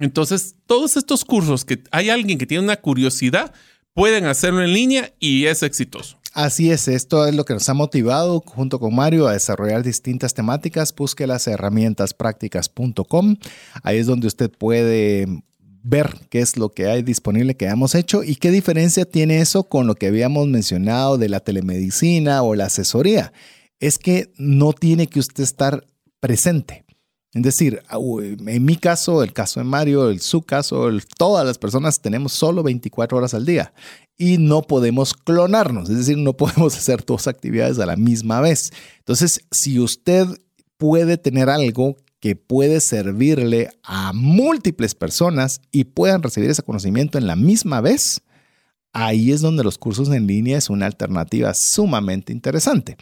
Entonces, 0.00 0.54
todos 0.66 0.96
estos 0.96 1.24
cursos 1.24 1.64
que 1.64 1.82
hay 1.90 2.10
alguien 2.10 2.38
que 2.38 2.46
tiene 2.46 2.64
una 2.64 2.76
curiosidad, 2.76 3.52
pueden 3.94 4.26
hacerlo 4.26 4.62
en 4.62 4.72
línea 4.72 5.12
y 5.18 5.46
es 5.46 5.64
exitoso. 5.64 6.20
Así 6.34 6.70
es, 6.70 6.88
esto 6.88 7.26
es 7.26 7.34
lo 7.34 7.44
que 7.44 7.54
nos 7.54 7.68
ha 7.68 7.74
motivado 7.74 8.40
junto 8.44 8.78
con 8.78 8.94
Mario 8.94 9.26
a 9.26 9.32
desarrollar 9.32 9.82
distintas 9.82 10.34
temáticas. 10.34 10.94
Busque 10.94 11.26
las 11.26 11.46
herramientas 11.46 12.14
prácticas.com. 12.14 13.36
Ahí 13.82 13.98
es 13.98 14.06
donde 14.06 14.26
usted 14.26 14.50
puede 14.50 15.26
ver 15.82 16.14
qué 16.28 16.40
es 16.40 16.56
lo 16.56 16.70
que 16.70 16.86
hay 16.86 17.02
disponible 17.02 17.56
que 17.56 17.66
hemos 17.66 17.94
hecho 17.94 18.22
y 18.22 18.36
qué 18.36 18.50
diferencia 18.50 19.04
tiene 19.04 19.40
eso 19.40 19.64
con 19.64 19.86
lo 19.86 19.94
que 19.94 20.08
habíamos 20.08 20.46
mencionado 20.48 21.18
de 21.18 21.28
la 21.28 21.40
telemedicina 21.40 22.42
o 22.42 22.54
la 22.54 22.66
asesoría. 22.66 23.32
Es 23.80 23.98
que 23.98 24.32
no 24.36 24.72
tiene 24.72 25.06
que 25.06 25.20
usted 25.20 25.42
estar 25.42 25.86
presente. 26.20 26.84
Es 27.34 27.42
decir, 27.42 27.82
en 27.90 28.64
mi 28.64 28.76
caso, 28.76 29.22
el 29.22 29.34
caso 29.34 29.60
de 29.60 29.64
Mario, 29.64 30.08
el 30.08 30.20
su 30.20 30.42
caso, 30.42 30.88
todas 31.18 31.46
las 31.46 31.58
personas 31.58 32.00
tenemos 32.00 32.32
solo 32.32 32.62
24 32.62 33.18
horas 33.18 33.34
al 33.34 33.44
día 33.44 33.74
y 34.16 34.38
no 34.38 34.62
podemos 34.62 35.12
clonarnos, 35.12 35.90
es 35.90 35.98
decir, 35.98 36.16
no 36.16 36.32
podemos 36.36 36.76
hacer 36.76 37.04
dos 37.04 37.28
actividades 37.28 37.78
a 37.78 37.86
la 37.86 37.96
misma 37.96 38.40
vez. 38.40 38.72
Entonces, 38.98 39.40
si 39.52 39.78
usted 39.78 40.26
puede 40.78 41.18
tener 41.18 41.50
algo 41.50 41.96
que 42.20 42.34
puede 42.34 42.80
servirle 42.80 43.68
a 43.82 44.12
múltiples 44.12 44.94
personas 44.94 45.60
y 45.70 45.84
puedan 45.84 46.22
recibir 46.22 46.50
ese 46.50 46.62
conocimiento 46.62 47.18
en 47.18 47.26
la 47.26 47.36
misma 47.36 47.80
vez, 47.80 48.22
ahí 48.92 49.32
es 49.32 49.40
donde 49.40 49.62
los 49.62 49.78
cursos 49.78 50.08
en 50.10 50.26
línea 50.26 50.58
es 50.58 50.70
una 50.70 50.86
alternativa 50.86 51.52
sumamente 51.54 52.32
interesante. 52.32 52.96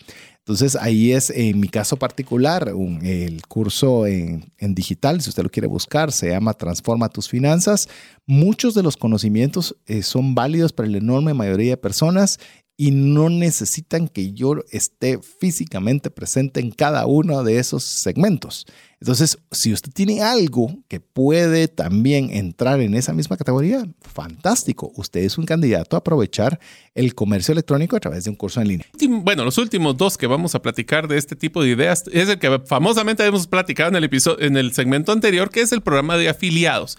Entonces 0.47 0.77
ahí 0.77 1.11
es, 1.13 1.31
en 1.31 1.59
mi 1.59 1.67
caso 1.67 1.97
particular, 1.97 2.73
el 3.03 3.43
curso 3.49 4.07
en, 4.07 4.45
digital, 4.61 5.21
si 5.21 5.31
usted 5.31 5.43
lo 5.43 5.51
quiere 5.51 5.67
buscar, 5.67 6.13
se 6.13 6.29
llama 6.29 6.55
Transforma 6.55 7.09
tus 7.09 7.29
finanzas. 7.29 7.89
Muchos 8.27 8.73
de 8.75 8.85
los 8.85 8.97
conocimientos 8.97 9.77
eh, 9.87 10.05
son 10.05 10.37
válidos 10.37 10.73
para 10.73 10.89
la 10.89 10.99
enorme 10.99 11.35
mayoría 11.35 11.71
de 11.71 11.77
personas 11.77 12.39
y 12.77 12.93
no 12.93 13.29
necesitan 13.29 14.07
que 14.07 14.35
yo 14.35 14.55
esté 14.71 15.19
físicamente 15.19 16.11
presente 16.11 16.61
en 16.61 16.71
cada 16.71 17.07
uno 17.07 17.43
de 17.43 17.59
esos 17.59 17.83
segmentos. 17.83 18.67
Entonces, 18.99 19.37
si 19.53 19.75
usted 19.75 19.93
tiene 19.93 20.23
algo 20.23 20.75
que 20.89 21.01
puede 21.01 21.69
también 21.69 22.31
entrar 22.31 22.81
en 22.81 22.95
esa 22.95 23.13
misma 23.13 23.37
categoría, 23.37 23.87
fantástico. 24.01 24.91
Usted 24.97 25.21
es 25.21 25.37
un 25.37 25.45
candidato 25.45 25.97
a 25.97 25.99
aprovechar 25.99 26.59
el 26.95 27.15
comercio 27.15 27.53
electrónico 27.53 27.97
a 27.97 28.01
través 28.01 28.25
de 28.25 28.31
un 28.31 28.37
curso 28.37 28.61
en 28.63 28.69
línea. 28.69 28.87
Bueno, 29.07 29.45
los 29.45 29.59
últimos 29.59 29.99
dos 29.99 30.17
que 30.17 30.27
vamos 30.27 30.55
a 30.55 30.63
platicar 30.63 31.09
de 31.09 31.19
este 31.19 31.37
tipo 31.37 31.63
de 31.63 31.71
ideas 31.71 32.05
es 32.11 32.31
el 32.31 32.39
que 32.39 32.59
famosamente 32.65 33.25
hemos 33.25 33.47
platicado 33.47 33.91
en 33.91 33.97
el 33.97 34.05
episodio, 34.05 34.41
en 34.41 34.57
el 34.57 34.73
segmento 34.73 35.13
anterior, 35.13 35.51
que 35.51 35.61
es 35.61 35.73
el 35.73 35.83
programa 35.83 36.17
de 36.17 36.31
afiliados. 36.31 36.97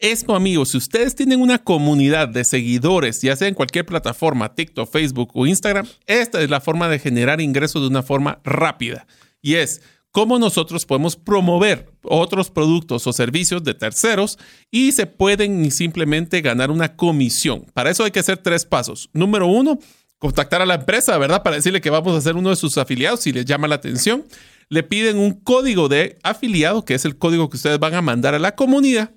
Esto, 0.00 0.36
amigos, 0.36 0.70
si 0.70 0.76
ustedes 0.76 1.14
tienen 1.14 1.40
una 1.40 1.58
comunidad 1.58 2.28
de 2.28 2.44
seguidores, 2.44 3.22
ya 3.22 3.34
sea 3.36 3.48
en 3.48 3.54
cualquier 3.54 3.86
plataforma, 3.86 4.54
TikTok, 4.54 4.92
Facebook 4.92 5.30
o 5.32 5.46
Instagram, 5.46 5.86
esta 6.06 6.42
es 6.42 6.50
la 6.50 6.60
forma 6.60 6.88
de 6.88 6.98
generar 6.98 7.40
ingresos 7.40 7.80
de 7.80 7.88
una 7.88 8.02
forma 8.02 8.38
rápida. 8.44 9.06
Y 9.40 9.54
es 9.54 9.80
cómo 10.18 10.36
nosotros 10.40 10.84
podemos 10.84 11.14
promover 11.14 11.92
otros 12.02 12.50
productos 12.50 13.06
o 13.06 13.12
servicios 13.12 13.62
de 13.62 13.72
terceros 13.72 14.36
y 14.68 14.90
se 14.90 15.06
pueden 15.06 15.70
simplemente 15.70 16.40
ganar 16.40 16.72
una 16.72 16.96
comisión. 16.96 17.64
Para 17.72 17.90
eso 17.90 18.02
hay 18.02 18.10
que 18.10 18.18
hacer 18.18 18.38
tres 18.38 18.64
pasos. 18.64 19.10
Número 19.12 19.46
uno, 19.46 19.78
contactar 20.18 20.60
a 20.60 20.66
la 20.66 20.74
empresa, 20.74 21.16
¿verdad? 21.18 21.44
Para 21.44 21.54
decirle 21.54 21.80
que 21.80 21.90
vamos 21.90 22.16
a 22.16 22.20
ser 22.20 22.34
uno 22.34 22.50
de 22.50 22.56
sus 22.56 22.78
afiliados 22.78 23.20
si 23.20 23.30
les 23.30 23.44
llama 23.44 23.68
la 23.68 23.76
atención. 23.76 24.24
Le 24.68 24.82
piden 24.82 25.18
un 25.18 25.34
código 25.34 25.88
de 25.88 26.18
afiliado, 26.24 26.84
que 26.84 26.94
es 26.94 27.04
el 27.04 27.16
código 27.16 27.48
que 27.48 27.56
ustedes 27.56 27.78
van 27.78 27.94
a 27.94 28.02
mandar 28.02 28.34
a 28.34 28.40
la 28.40 28.56
comunidad. 28.56 29.12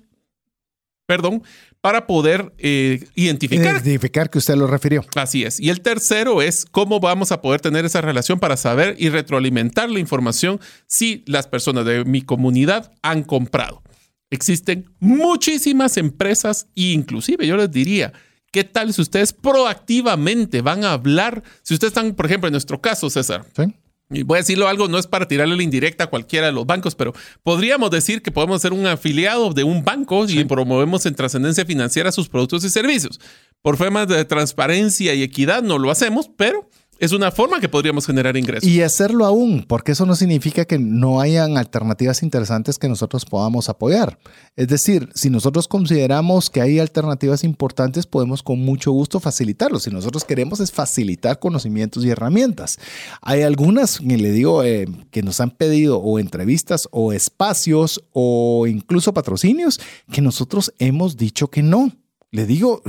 Perdón, 1.06 1.42
para 1.80 2.06
poder 2.06 2.52
eh, 2.58 3.04
identificar. 3.14 3.82
Identificar 3.82 4.30
que 4.30 4.38
usted 4.38 4.54
lo 4.54 4.66
refirió. 4.66 5.04
Así 5.16 5.44
es. 5.44 5.58
Y 5.58 5.70
el 5.70 5.80
tercero 5.80 6.40
es 6.40 6.64
cómo 6.64 7.00
vamos 7.00 7.32
a 7.32 7.42
poder 7.42 7.60
tener 7.60 7.84
esa 7.84 8.00
relación 8.00 8.38
para 8.38 8.56
saber 8.56 8.94
y 8.98 9.08
retroalimentar 9.08 9.90
la 9.90 9.98
información 9.98 10.60
si 10.86 11.24
las 11.26 11.48
personas 11.48 11.84
de 11.84 12.04
mi 12.04 12.22
comunidad 12.22 12.92
han 13.02 13.24
comprado. 13.24 13.82
Existen 14.30 14.86
muchísimas 15.00 15.96
empresas 15.96 16.68
e 16.76 16.92
inclusive 16.92 17.46
yo 17.46 17.56
les 17.56 17.70
diría, 17.70 18.12
¿qué 18.52 18.64
tal 18.64 18.94
si 18.94 19.02
ustedes 19.02 19.32
proactivamente 19.32 20.62
van 20.62 20.84
a 20.84 20.92
hablar? 20.92 21.42
Si 21.62 21.74
ustedes 21.74 21.90
están, 21.90 22.14
por 22.14 22.26
ejemplo, 22.26 22.46
en 22.48 22.52
nuestro 22.52 22.80
caso, 22.80 23.10
César, 23.10 23.44
¿Sí? 23.56 23.74
Y 24.12 24.22
voy 24.22 24.36
a 24.36 24.40
decirlo 24.40 24.68
algo, 24.68 24.88
no 24.88 24.98
es 24.98 25.06
para 25.06 25.26
tirarle 25.26 25.56
la 25.56 25.62
indirecta 25.62 26.04
a 26.04 26.06
cualquiera 26.08 26.46
de 26.46 26.52
los 26.52 26.66
bancos, 26.66 26.94
pero 26.94 27.12
podríamos 27.42 27.90
decir 27.90 28.22
que 28.22 28.30
podemos 28.30 28.60
ser 28.62 28.72
un 28.72 28.86
afiliado 28.86 29.52
de 29.52 29.64
un 29.64 29.84
banco 29.84 30.26
y 30.28 30.44
promovemos 30.44 31.06
en 31.06 31.14
trascendencia 31.14 31.64
financiera 31.64 32.12
sus 32.12 32.28
productos 32.28 32.64
y 32.64 32.70
servicios. 32.70 33.20
Por 33.62 33.76
temas 33.76 34.08
de 34.08 34.24
transparencia 34.24 35.14
y 35.14 35.22
equidad 35.22 35.62
no 35.62 35.78
lo 35.78 35.90
hacemos, 35.90 36.30
pero 36.36 36.68
es 37.02 37.10
una 37.10 37.32
forma 37.32 37.58
que 37.58 37.68
podríamos 37.68 38.06
generar 38.06 38.36
ingresos. 38.36 38.68
Y 38.68 38.80
hacerlo 38.80 39.26
aún, 39.26 39.64
porque 39.66 39.90
eso 39.90 40.06
no 40.06 40.14
significa 40.14 40.66
que 40.66 40.78
no 40.78 41.20
hayan 41.20 41.58
alternativas 41.58 42.22
interesantes 42.22 42.78
que 42.78 42.88
nosotros 42.88 43.24
podamos 43.24 43.68
apoyar. 43.68 44.20
Es 44.54 44.68
decir, 44.68 45.08
si 45.12 45.28
nosotros 45.28 45.66
consideramos 45.66 46.48
que 46.48 46.60
hay 46.60 46.78
alternativas 46.78 47.42
importantes, 47.42 48.06
podemos 48.06 48.44
con 48.44 48.60
mucho 48.60 48.92
gusto 48.92 49.18
facilitarlo. 49.18 49.80
Si 49.80 49.90
nosotros 49.90 50.24
queremos 50.24 50.60
es 50.60 50.70
facilitar 50.70 51.40
conocimientos 51.40 52.04
y 52.04 52.10
herramientas. 52.10 52.78
Hay 53.20 53.42
algunas, 53.42 54.00
le 54.00 54.30
digo, 54.30 54.62
eh, 54.62 54.86
que 55.10 55.24
nos 55.24 55.40
han 55.40 55.50
pedido 55.50 55.98
o 55.98 56.20
entrevistas 56.20 56.86
o 56.92 57.12
espacios 57.12 58.00
o 58.12 58.68
incluso 58.68 59.12
patrocinios 59.12 59.80
que 60.12 60.20
nosotros 60.20 60.72
hemos 60.78 61.16
dicho 61.16 61.48
que 61.48 61.64
no. 61.64 61.90
Le 62.34 62.46
digo, 62.46 62.82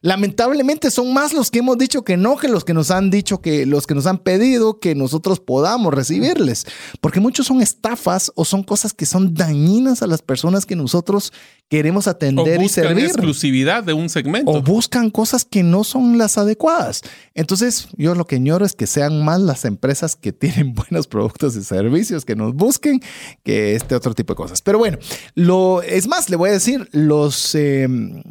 lamentablemente 0.00 0.90
son 0.90 1.14
más 1.14 1.32
los 1.32 1.52
que 1.52 1.60
hemos 1.60 1.78
dicho 1.78 2.02
que 2.02 2.16
no 2.16 2.36
que 2.36 2.48
los 2.48 2.64
que 2.64 2.74
nos 2.74 2.90
han 2.90 3.10
dicho 3.10 3.40
que 3.40 3.64
los 3.64 3.86
que 3.86 3.94
nos 3.94 4.06
han 4.06 4.18
pedido 4.18 4.80
que 4.80 4.96
nosotros 4.96 5.38
podamos 5.38 5.94
recibirles, 5.94 6.66
porque 7.00 7.20
muchos 7.20 7.46
son 7.46 7.62
estafas 7.62 8.32
o 8.34 8.44
son 8.44 8.64
cosas 8.64 8.92
que 8.92 9.06
son 9.06 9.34
dañinas 9.34 10.02
a 10.02 10.08
las 10.08 10.20
personas 10.20 10.66
que 10.66 10.74
nosotros 10.74 11.32
queremos 11.68 12.06
atender 12.06 12.62
y 12.62 12.68
servir. 12.68 13.06
exclusividad 13.06 13.82
de 13.82 13.92
un 13.92 14.08
segmento. 14.08 14.50
O 14.50 14.62
buscan 14.62 15.10
cosas 15.10 15.44
que 15.44 15.62
no 15.62 15.84
son 15.84 16.16
las 16.16 16.38
adecuadas. 16.38 17.02
Entonces, 17.34 17.88
yo 17.96 18.14
lo 18.14 18.26
que 18.26 18.36
añoro 18.36 18.64
es 18.64 18.74
que 18.74 18.86
sean 18.86 19.24
más 19.24 19.40
las 19.40 19.64
empresas 19.64 20.16
que 20.16 20.32
tienen 20.32 20.74
buenos 20.74 21.06
productos 21.06 21.56
y 21.56 21.62
servicios 21.64 22.24
que 22.24 22.36
nos 22.36 22.54
busquen 22.54 23.00
que 23.42 23.74
este 23.74 23.94
otro 23.94 24.14
tipo 24.14 24.34
de 24.34 24.36
cosas. 24.36 24.62
Pero 24.62 24.78
bueno, 24.78 24.98
lo 25.34 25.82
es 25.82 26.06
más, 26.06 26.30
le 26.30 26.36
voy 26.36 26.50
a 26.50 26.52
decir, 26.52 26.88
los, 26.92 27.54
em, 27.54 28.22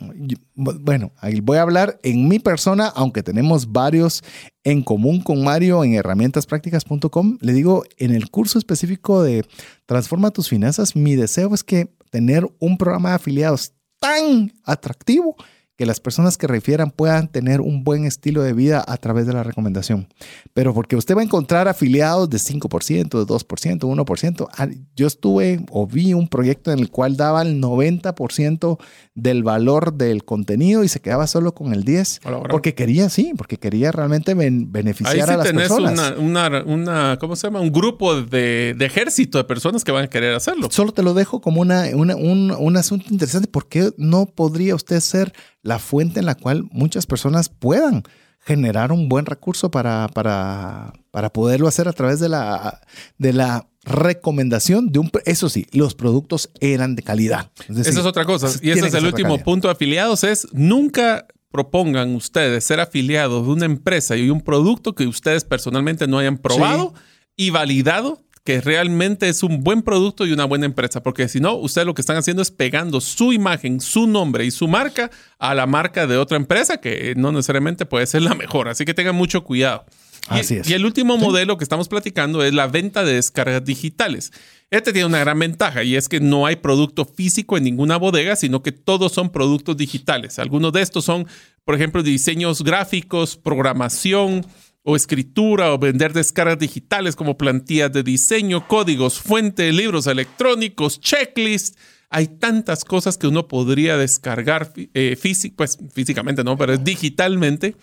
bueno, 0.56 1.12
voy 1.44 1.58
a 1.58 1.62
hablar 1.62 2.00
en 2.04 2.28
mi 2.28 2.40
persona, 2.40 2.88
aunque 2.88 3.24
tenemos 3.24 3.72
varios 3.72 4.24
en 4.64 4.82
común 4.82 5.22
con 5.22 5.44
Mario 5.44 5.84
en 5.84 5.94
herramientasprácticas.com. 5.94 7.38
Le 7.42 7.54
digo, 7.54 7.84
en 7.98 8.14
el 8.14 8.30
curso 8.30 8.58
específico 8.58 9.24
de 9.24 9.46
Transforma 9.86 10.32
tus 10.32 10.50
finanzas, 10.50 10.96
mi 10.96 11.16
deseo 11.16 11.54
es 11.54 11.64
que 11.64 11.94
tener 12.10 12.48
un 12.60 12.78
programa 12.78 13.10
de 13.10 13.16
afiliados 13.16 13.74
tan 14.00 14.54
atractivo 14.64 15.36
que 15.78 15.86
las 15.86 16.00
personas 16.00 16.38
que 16.38 16.48
refieran 16.48 16.90
puedan 16.90 17.28
tener 17.28 17.60
un 17.60 17.84
buen 17.84 18.06
estilo 18.06 18.42
de 18.44 18.54
vida 18.54 18.84
a 18.88 18.98
través 18.98 19.28
de 19.28 19.34
la 19.34 19.44
recomendación. 19.44 20.08
Pero 20.54 20.74
porque 20.74 20.96
usted 20.96 21.16
va 21.16 21.22
a 21.22 21.26
encontrar 21.26 21.68
afiliados 21.68 22.30
de 22.30 22.38
5%, 22.38 23.10
de 23.10 23.26
2%, 23.26 23.80
1%. 23.80 24.78
Yo 24.96 25.08
estuve 25.08 25.66
o 25.72 25.86
vi 25.86 26.14
un 26.14 26.30
proyecto 26.30 26.72
en 26.72 26.80
el 26.80 26.90
cual 26.90 27.18
daba 27.18 27.42
el 27.42 27.62
90% 27.62 28.80
del 29.16 29.44
valor 29.44 29.94
del 29.94 30.24
contenido 30.24 30.84
y 30.84 30.88
se 30.88 31.02
quedaba 31.02 31.28
solo 31.28 31.54
con 31.54 31.74
el 31.74 31.84
10%. 31.84 32.48
Porque 32.50 32.74
quería, 32.74 33.10
sí, 33.10 33.34
porque 33.38 33.58
quería 33.58 33.92
realmente 33.92 34.34
beneficiar 34.34 35.30
a 35.30 35.38
las 35.38 35.52
personas. 35.52 36.14
Una, 36.18 36.64
una, 36.66 37.18
¿cómo 37.20 37.36
se 37.36 37.48
llama? 37.48 37.60
Un 37.60 37.74
grupo 37.74 38.22
de, 38.22 38.76
ejército 38.80 39.38
de 39.38 39.44
personas 39.44 39.84
que 39.84 39.92
van 39.92 40.06
a 40.06 40.08
querer 40.08 40.36
hacerlo. 40.36 40.70
Solo 40.72 40.94
te 40.94 41.04
lo 41.04 41.14
dejo 41.14 41.42
como 41.42 41.60
una, 41.60 41.86
un, 41.94 42.12
un 42.52 42.78
asunto 42.78 43.08
interesante. 43.10 43.50
¿Por 43.50 43.68
qué 43.68 43.92
no 43.98 44.26
podría 44.26 44.76
usted 44.76 45.02
ser 45.02 45.34
la 45.66 45.80
fuente 45.80 46.20
en 46.20 46.28
la 46.28 46.36
cual 46.36 46.66
muchas 46.72 47.08
personas 47.08 47.50
puedan 47.50 48.04
generar 48.40 48.92
un 48.92 49.10
buen 49.10 49.26
recurso 49.26 49.72
para, 49.72 50.08
para, 50.14 50.94
para 51.10 51.34
poderlo 51.34 51.68
hacer 51.68 51.88
a 51.88 51.94
través 51.94 52.20
de 52.20 52.30
la, 52.30 52.82
de 53.18 53.34
la 53.34 53.68
recomendación 53.84 54.92
de 54.92 55.00
un... 55.00 55.12
Eso 55.26 55.50
sí, 55.50 55.66
los 55.72 55.96
productos 55.96 56.52
eran 56.60 56.96
de 56.96 57.02
calidad. 57.02 57.52
Esa 57.68 57.90
es 57.90 57.98
otra 57.98 58.26
cosa. 58.26 58.48
Y 58.62 58.70
ese 58.70 58.88
es 58.88 58.94
el 58.94 59.08
último 59.08 59.44
punto 59.44 59.68
afiliados, 59.68 60.24
es 60.24 60.48
nunca 60.54 61.26
propongan 61.50 62.14
ustedes 62.14 62.64
ser 62.64 62.80
afiliados 62.80 63.48
de 63.48 63.52
una 63.52 63.66
empresa 63.66 64.16
y 64.16 64.30
un 64.30 64.42
producto 64.42 64.94
que 64.94 65.08
ustedes 65.08 65.46
personalmente 65.46 66.06
no 66.06 66.20
hayan 66.20 66.38
probado 66.38 66.94
y 67.36 67.50
validado 67.50 68.22
que 68.46 68.62
realmente 68.62 69.28
es 69.28 69.42
un 69.42 69.64
buen 69.64 69.82
producto 69.82 70.26
y 70.26 70.32
una 70.32 70.46
buena 70.46 70.68
empresa, 70.68 71.02
porque 71.02 71.28
si 71.28 71.40
no, 71.40 71.56
ustedes 71.56 71.88
lo 71.88 71.96
que 71.96 72.04
están 72.04 72.16
haciendo 72.16 72.44
es 72.44 72.52
pegando 72.52 73.02
su 73.02 73.34
imagen, 73.34 73.82
su 73.82 74.06
nombre 74.06 74.46
y 74.46 74.52
su 74.52 74.68
marca 74.68 75.10
a 75.40 75.56
la 75.56 75.66
marca 75.66 76.06
de 76.06 76.16
otra 76.18 76.38
empresa 76.38 76.78
que 76.78 77.16
no 77.18 77.32
necesariamente 77.32 77.88
puede 77.88 78.06
ser 78.06 78.22
la 78.22 78.36
mejor. 78.36 78.70
Así 78.70 78.86
que 78.86 78.94
tengan 78.94 79.16
mucho 79.16 79.44
cuidado. 79.44 79.84
Así 80.28 80.58
es. 80.58 80.70
Y 80.70 80.74
el 80.74 80.86
último 80.86 81.18
modelo 81.18 81.58
que 81.58 81.64
estamos 81.64 81.88
platicando 81.88 82.44
es 82.44 82.54
la 82.54 82.68
venta 82.68 83.04
de 83.04 83.14
descargas 83.14 83.66
digitales. 83.66 84.32
Este 84.70 84.94
tiene 84.94 85.08
una 85.08 85.20
gran 85.20 85.40
ventaja 85.40 85.84
y 85.84 85.96
es 85.96 86.08
que 86.08 86.20
no 86.20 86.46
hay 86.46 86.58
producto 86.58 87.06
físico 87.06 87.58
en 87.58 87.64
ninguna 87.64 87.98
bodega, 87.98 88.36
sino 88.36 88.62
que 88.62 88.72
todos 88.72 89.12
son 89.12 89.32
productos 89.32 89.76
digitales. 89.76 90.38
Algunos 90.38 90.72
de 90.72 90.82
estos 90.82 91.04
son, 91.04 91.28
por 91.64 91.74
ejemplo, 91.74 92.04
diseños 92.04 92.64
gráficos, 92.64 93.38
programación, 93.38 94.46
o 94.88 94.96
escritura 94.96 95.74
o 95.74 95.80
vender 95.80 96.14
descargas 96.14 96.60
digitales 96.60 97.16
como 97.16 97.38
plantillas 97.38 97.92
de 97.92 98.04
diseño, 98.04 98.68
códigos, 98.68 99.20
fuente, 99.20 99.72
libros 99.74 100.06
electrónicos, 100.06 101.02
checklist. 101.02 101.78
Hay 102.12 102.28
tantas 102.28 102.86
cosas 102.86 103.18
que 103.18 103.26
uno 103.26 103.48
podría 103.48 103.98
descargar 103.98 104.72
eh, 104.76 105.18
pues, 105.56 105.80
físicamente, 105.92 106.44
no, 106.44 106.56
pero 106.56 106.78
digitalmente 106.78 107.76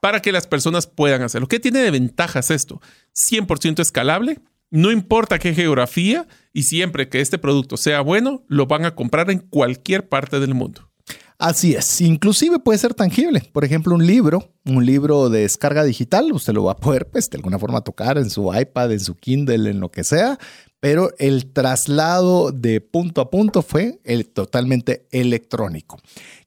para 0.00 0.20
que 0.22 0.32
las 0.32 0.46
personas 0.46 0.86
puedan 0.86 1.20
hacerlo. 1.22 1.46
¿Qué 1.46 1.60
tiene 1.60 1.80
de 1.80 1.90
ventajas 1.90 2.50
esto? 2.50 2.80
100% 3.14 3.80
escalable, 3.80 4.40
no 4.70 4.90
importa 4.90 5.38
qué 5.38 5.54
geografía 5.54 6.26
y 6.54 6.62
siempre 6.62 7.10
que 7.10 7.20
este 7.20 7.38
producto 7.38 7.76
sea 7.76 8.00
bueno, 8.00 8.44
lo 8.48 8.66
van 8.66 8.86
a 8.86 8.94
comprar 8.94 9.30
en 9.30 9.40
cualquier 9.40 10.08
parte 10.08 10.40
del 10.40 10.54
mundo. 10.54 10.90
Así 11.38 11.74
es, 11.74 12.00
inclusive 12.00 12.58
puede 12.58 12.78
ser 12.78 12.94
tangible. 12.94 13.42
Por 13.52 13.64
ejemplo, 13.64 13.94
un 13.94 14.06
libro, 14.06 14.54
un 14.64 14.86
libro 14.86 15.28
de 15.28 15.42
descarga 15.42 15.84
digital, 15.84 16.32
usted 16.32 16.54
lo 16.54 16.64
va 16.64 16.72
a 16.72 16.76
poder, 16.76 17.08
pues, 17.10 17.28
de 17.28 17.36
alguna 17.36 17.58
forma 17.58 17.82
tocar 17.82 18.16
en 18.16 18.30
su 18.30 18.52
iPad, 18.54 18.92
en 18.92 19.00
su 19.00 19.14
Kindle, 19.16 19.70
en 19.70 19.80
lo 19.80 19.90
que 19.90 20.02
sea, 20.02 20.38
pero 20.80 21.10
el 21.18 21.52
traslado 21.52 22.52
de 22.52 22.80
punto 22.80 23.20
a 23.20 23.30
punto 23.30 23.60
fue 23.60 24.00
el 24.04 24.28
totalmente 24.28 25.06
electrónico. 25.10 25.98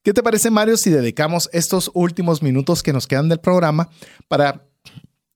¿Qué 0.02 0.14
te 0.14 0.24
parece, 0.24 0.50
Mario, 0.50 0.78
si 0.78 0.90
dedicamos 0.90 1.50
estos 1.54 1.92
últimos 1.94 2.42
minutos 2.42 2.82
que 2.82 2.94
nos 2.94 3.06
quedan 3.06 3.30
del 3.30 3.40
programa 3.40 3.90
para 4.28 4.66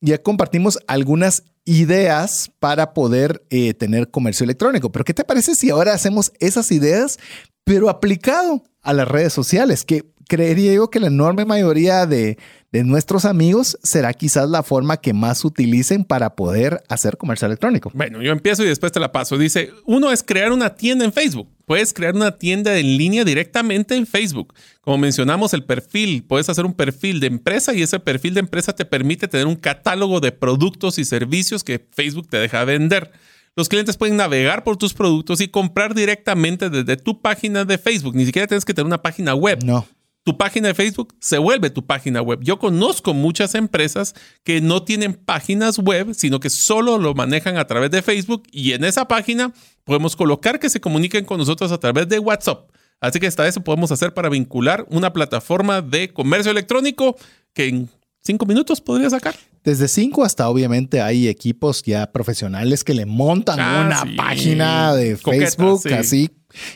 ya 0.02 0.22
compartimos 0.22 0.80
algunas 0.88 1.44
ideas 1.66 2.52
para 2.60 2.94
poder 2.94 3.44
eh, 3.50 3.74
tener 3.74 4.10
comercio 4.10 4.44
electrónico. 4.44 4.92
Pero 4.92 5.06
¿qué 5.06 5.14
te 5.14 5.24
parece 5.24 5.56
si 5.56 5.70
ahora 5.70 5.94
hacemos 5.94 6.32
esas 6.40 6.72
ideas, 6.72 7.20
pero 7.64 7.90
aplicado 7.90 8.64
a 8.82 8.94
las 8.94 9.08
redes 9.08 9.34
sociales, 9.34 9.86
que 9.86 10.04
creería 10.28 10.74
yo 10.74 10.90
que 10.90 11.00
la 11.00 11.08
enorme 11.08 11.46
mayoría 11.46 12.06
de, 12.06 12.38
de 12.72 12.84
nuestros 12.84 13.26
amigos 13.26 13.78
será 13.84 14.14
quizás 14.14 14.50
la 14.50 14.64
forma 14.64 14.98
que 14.98 15.14
más 15.14 15.46
utilicen 15.46 16.04
para 16.04 16.36
poder 16.36 16.82
hacer 16.90 17.18
comercio 17.18 17.46
electrónico. 17.46 17.92
Bueno, 17.94 18.22
yo 18.22 18.32
empiezo 18.32 18.64
y 18.64 18.68
después 18.68 18.92
te 18.92 19.00
la 19.00 19.12
paso. 19.12 19.38
Dice, 19.38 19.72
uno 19.86 20.12
es 20.12 20.24
crear 20.24 20.52
una 20.52 20.76
tienda 20.76 21.06
en 21.06 21.14
Facebook. 21.14 21.48
Puedes 21.74 21.92
crear 21.92 22.14
una 22.14 22.38
tienda 22.38 22.78
en 22.78 22.98
línea 23.00 23.24
directamente 23.24 23.96
en 23.96 24.06
Facebook. 24.06 24.54
Como 24.82 25.00
mencionamos, 25.00 25.56
el 25.56 25.64
perfil, 25.64 26.24
puedes 26.24 26.48
hacer 26.48 26.68
un 26.68 26.76
perfil 26.76 27.20
de 27.20 27.26
empresa 27.26 27.74
y 27.74 27.82
ese 27.82 28.00
perfil 28.00 28.36
de 28.36 28.42
empresa 28.42 28.76
te 28.76 28.86
permite 28.86 29.28
tener 29.28 29.48
un 29.48 29.56
catálogo 29.56 30.20
de 30.20 30.32
productos 30.32 31.00
y 31.00 31.04
servicios 31.04 31.64
que 31.64 31.84
Facebook 31.92 32.28
te 32.30 32.38
deja 32.38 32.64
vender. 32.64 33.12
Los 33.56 33.70
clientes 33.70 33.98
pueden 33.98 34.18
navegar 34.18 34.64
por 34.64 34.78
tus 34.78 34.94
productos 34.94 35.42
y 35.42 35.48
comprar 35.48 35.96
directamente 35.96 36.70
desde 36.70 36.96
tu 36.96 37.24
página 37.24 37.66
de 37.66 37.80
Facebook. 37.80 38.14
Ni 38.14 38.28
siquiera 38.28 38.48
tienes 38.48 38.66
que 38.66 38.76
tener 38.76 38.86
una 38.86 39.02
página 39.02 39.34
web. 39.34 39.64
No 39.64 39.88
tu 40.24 40.38
página 40.38 40.70
de 40.70 40.74
Facebook 40.74 41.16
se 41.20 41.38
vuelve 41.38 41.70
tu 41.70 41.86
página 41.86 42.22
web. 42.22 42.40
Yo 42.42 42.58
conozco 42.58 43.14
muchas 43.14 43.56
empresas 43.56 44.16
que 44.44 44.62
no 44.62 44.84
tienen 44.84 45.14
páginas 45.14 45.80
web, 45.80 46.14
sino 46.14 46.40
que 46.40 46.50
solo 46.50 46.98
lo 46.98 47.14
manejan 47.14 47.58
a 47.58 47.68
través 47.68 47.92
de 47.92 48.02
Facebook 48.02 48.44
y 48.52 48.72
en 48.72 48.86
esa 48.86 49.08
página 49.08 49.54
podemos 49.84 50.16
colocar 50.16 50.60
que 50.60 50.70
se 50.70 50.80
comuniquen 50.80 51.26
con 51.26 51.38
nosotros 51.38 51.72
a 51.72 51.78
través 51.78 52.08
de 52.08 52.20
WhatsApp. 52.20 52.70
Así 53.02 53.20
que 53.20 53.28
hasta 53.28 53.48
eso 53.48 53.62
podemos 53.62 53.92
hacer 53.92 54.14
para 54.14 54.30
vincular 54.30 54.86
una 54.90 55.12
plataforma 55.12 55.82
de 55.82 56.14
comercio 56.14 56.52
electrónico 56.52 57.18
que 57.54 57.86
cinco 58.24 58.46
minutos 58.46 58.82
podría 58.82 59.10
sacar. 59.10 59.36
Desde 59.64 59.88
cinco 59.88 60.24
hasta 60.24 60.50
obviamente 60.50 61.02
hay 61.02 61.28
equipos 61.28 61.84
ya 61.84 62.12
profesionales 62.12 62.84
que 62.84 62.94
le 62.94 63.06
montan 63.06 63.60
ah, 63.60 63.84
una 63.86 64.16
página 64.16 64.94
de 64.94 65.16
Facebook 65.16 65.82
así 65.94 66.30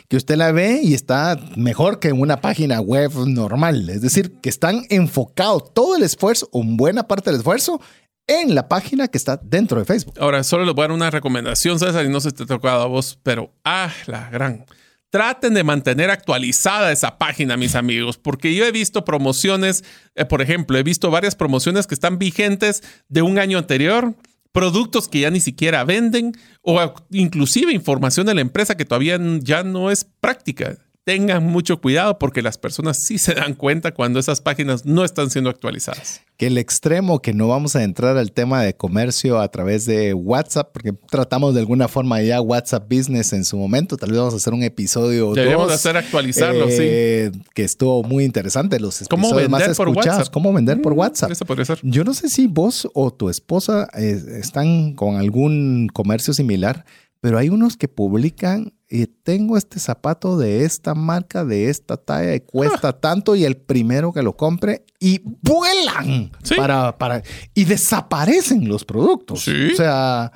que 0.08 0.16
usted 0.16 0.36
la 0.36 0.52
ve 0.52 0.80
y 0.82 0.94
está 0.94 1.38
mejor 1.56 2.00
que 2.00 2.12
una 2.12 2.40
página 2.40 2.80
web 2.80 3.12
normal. 3.26 3.88
Es 3.90 4.02
decir, 4.02 4.40
que 4.40 4.48
están 4.48 4.84
enfocados 4.90 5.72
todo 5.72 5.96
el 5.96 6.02
esfuerzo, 6.02 6.48
o 6.52 6.62
buena 6.64 7.06
parte 7.06 7.30
del 7.30 7.38
esfuerzo, 7.38 7.80
en 8.26 8.54
la 8.54 8.68
página 8.68 9.08
que 9.08 9.18
está 9.18 9.38
dentro 9.42 9.78
de 9.78 9.84
Facebook. 9.84 10.14
Ahora, 10.20 10.44
solo 10.44 10.64
les 10.64 10.74
voy 10.74 10.82
a 10.82 10.88
dar 10.88 10.96
una 10.96 11.10
recomendación, 11.10 11.78
César, 11.78 12.04
y 12.04 12.08
no 12.08 12.20
se 12.20 12.32
te 12.32 12.42
ha 12.42 12.46
tocado 12.46 12.82
a 12.82 12.86
vos, 12.86 13.18
pero 13.22 13.52
ah, 13.64 13.90
la 14.06 14.28
gran. 14.30 14.66
Traten 15.10 15.54
de 15.54 15.64
mantener 15.64 16.10
actualizada 16.10 16.92
esa 16.92 17.16
página, 17.16 17.56
mis 17.56 17.74
amigos, 17.74 18.18
porque 18.18 18.54
yo 18.54 18.66
he 18.66 18.72
visto 18.72 19.04
promociones, 19.04 19.84
eh, 20.14 20.24
por 20.24 20.42
ejemplo, 20.42 20.76
he 20.76 20.82
visto 20.82 21.10
varias 21.10 21.34
promociones 21.34 21.86
que 21.86 21.94
están 21.94 22.18
vigentes 22.18 22.82
de 23.08 23.22
un 23.22 23.38
año 23.38 23.58
anterior 23.58 24.14
productos 24.52 25.08
que 25.08 25.20
ya 25.20 25.30
ni 25.30 25.40
siquiera 25.40 25.84
venden 25.84 26.32
o 26.62 26.94
inclusive 27.10 27.72
información 27.72 28.26
de 28.26 28.34
la 28.34 28.40
empresa 28.40 28.76
que 28.76 28.84
todavía 28.84 29.18
ya 29.40 29.62
no 29.62 29.90
es 29.90 30.04
práctica. 30.20 30.76
Tengan 31.08 31.42
mucho 31.42 31.80
cuidado 31.80 32.18
porque 32.18 32.42
las 32.42 32.58
personas 32.58 32.98
sí 33.02 33.16
se 33.16 33.32
dan 33.32 33.54
cuenta 33.54 33.94
cuando 33.94 34.18
esas 34.18 34.42
páginas 34.42 34.84
no 34.84 35.06
están 35.06 35.30
siendo 35.30 35.48
actualizadas. 35.48 36.20
Que 36.36 36.48
el 36.48 36.58
extremo, 36.58 37.22
que 37.22 37.32
no 37.32 37.48
vamos 37.48 37.76
a 37.76 37.82
entrar 37.82 38.18
al 38.18 38.30
tema 38.30 38.62
de 38.62 38.76
comercio 38.76 39.40
a 39.40 39.48
través 39.48 39.86
de 39.86 40.12
WhatsApp, 40.12 40.68
porque 40.70 40.92
tratamos 40.92 41.54
de 41.54 41.60
alguna 41.60 41.88
forma 41.88 42.20
ya 42.20 42.42
WhatsApp 42.42 42.92
Business 42.92 43.32
en 43.32 43.46
su 43.46 43.56
momento, 43.56 43.96
tal 43.96 44.10
vez 44.10 44.18
vamos 44.18 44.34
a 44.34 44.36
hacer 44.36 44.52
un 44.52 44.62
episodio. 44.62 45.32
Deberíamos 45.32 45.72
hacer 45.72 45.96
actualizarlo, 45.96 46.66
eh, 46.68 47.30
sí. 47.32 47.40
Que 47.54 47.64
estuvo 47.64 48.02
muy 48.02 48.24
interesante. 48.24 48.78
Los 48.78 49.02
¿Cómo 49.08 49.30
vender 49.30 49.48
más 49.48 49.76
por 49.78 49.88
WhatsApp? 49.88 50.28
¿Cómo 50.30 50.52
vender 50.52 50.82
por 50.82 50.92
mm, 50.92 50.98
WhatsApp? 50.98 51.30
Eso 51.30 51.46
podría 51.46 51.64
ser. 51.64 51.78
Yo 51.84 52.04
no 52.04 52.12
sé 52.12 52.28
si 52.28 52.48
vos 52.48 52.86
o 52.92 53.10
tu 53.14 53.30
esposa 53.30 53.88
eh, 53.94 54.20
están 54.38 54.92
con 54.92 55.16
algún 55.16 55.88
comercio 55.90 56.34
similar, 56.34 56.84
pero 57.20 57.38
hay 57.38 57.48
unos 57.48 57.76
que 57.76 57.88
publican 57.88 58.72
y 58.88 59.06
tengo 59.06 59.56
este 59.56 59.80
zapato 59.80 60.38
de 60.38 60.64
esta 60.64 60.94
marca, 60.94 61.44
de 61.44 61.68
esta 61.68 61.96
talla 61.96 62.34
y 62.34 62.40
cuesta 62.40 62.88
ah. 62.88 62.92
tanto 63.00 63.36
y 63.36 63.44
el 63.44 63.56
primero 63.56 64.12
que 64.12 64.22
lo 64.22 64.36
compre 64.36 64.84
y 64.98 65.20
vuelan 65.42 66.32
para, 66.56 66.96
para 66.96 67.22
y 67.54 67.64
desaparecen 67.64 68.68
los 68.68 68.84
productos. 68.84 69.46
O 69.46 69.76
sea, 69.76 70.32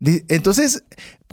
entonces, 0.00 0.82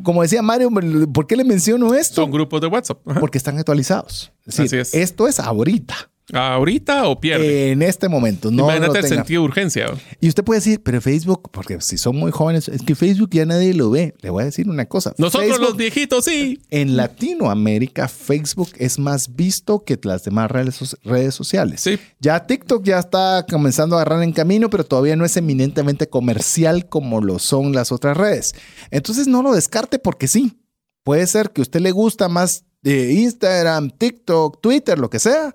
como 0.03 0.21
decía 0.21 0.41
Mario, 0.41 0.69
¿por 1.13 1.25
qué 1.25 1.37
le 1.37 1.45
menciono 1.45 1.93
esto? 1.93 2.21
Son 2.21 2.31
grupos 2.31 2.59
de 2.59 2.67
WhatsApp. 2.67 2.99
Porque 3.19 3.37
están 3.37 3.57
actualizados. 3.57 4.31
Así 4.45 4.63
es. 4.75 4.93
Esto 4.93 5.27
es 5.27 5.39
ahorita. 5.39 6.09
¿Ahorita 6.33 7.07
o 7.07 7.21
pierde? 7.21 7.71
En 7.71 7.81
este 7.81 8.09
momento, 8.09 8.51
no. 8.51 8.63
Imagínate 8.63 8.99
el 8.99 9.07
sentido 9.07 9.43
de 9.43 9.45
urgencia. 9.45 9.85
Y 10.19 10.27
usted 10.27 10.43
puede 10.43 10.59
decir, 10.59 10.81
pero 10.83 10.99
Facebook, 10.99 11.49
porque 11.51 11.79
si 11.79 11.97
son 11.97 12.17
muy 12.17 12.31
jóvenes, 12.31 12.67
es 12.67 12.81
que 12.81 12.95
Facebook 12.95 13.29
ya 13.31 13.45
nadie 13.45 13.73
lo 13.73 13.91
ve. 13.91 14.13
Le 14.19 14.29
voy 14.29 14.41
a 14.41 14.45
decir 14.45 14.67
una 14.67 14.85
cosa. 14.87 15.13
Nosotros 15.17 15.57
los 15.59 15.77
viejitos, 15.77 16.25
sí. 16.25 16.59
En 16.69 16.97
Latinoamérica, 16.97 18.09
Facebook 18.09 18.71
es 18.77 18.99
más 18.99 19.35
visto 19.35 19.85
que 19.85 19.97
las 20.03 20.25
demás 20.25 20.51
redes, 20.51 20.97
redes 21.03 21.33
sociales. 21.33 21.81
Sí. 21.81 21.97
Ya 22.19 22.45
TikTok 22.45 22.83
ya 22.83 22.99
está 22.99 23.45
comenzando 23.49 23.95
a 23.95 24.01
agarrar 24.01 24.21
en 24.21 24.33
camino, 24.33 24.69
pero 24.69 24.83
todavía 24.83 25.15
no 25.15 25.23
es 25.23 25.37
eminentemente 25.37 26.09
comercial 26.09 26.89
como 26.89 27.21
lo 27.21 27.39
son 27.39 27.71
las 27.71 27.93
otras 27.93 28.17
redes. 28.17 28.53
Entonces 28.91 29.27
no 29.27 29.41
lo 29.41 29.53
descarte 29.53 29.97
porque 29.97 30.27
sí. 30.27 30.59
Puede 31.03 31.25
ser 31.25 31.51
que 31.51 31.61
a 31.61 31.63
usted 31.63 31.79
le 31.79 31.91
gusta 31.91 32.27
más 32.27 32.65
de 32.81 33.13
Instagram, 33.13 33.91
TikTok, 33.91 34.59
Twitter, 34.59 34.99
lo 34.99 35.09
que 35.09 35.19
sea 35.19 35.53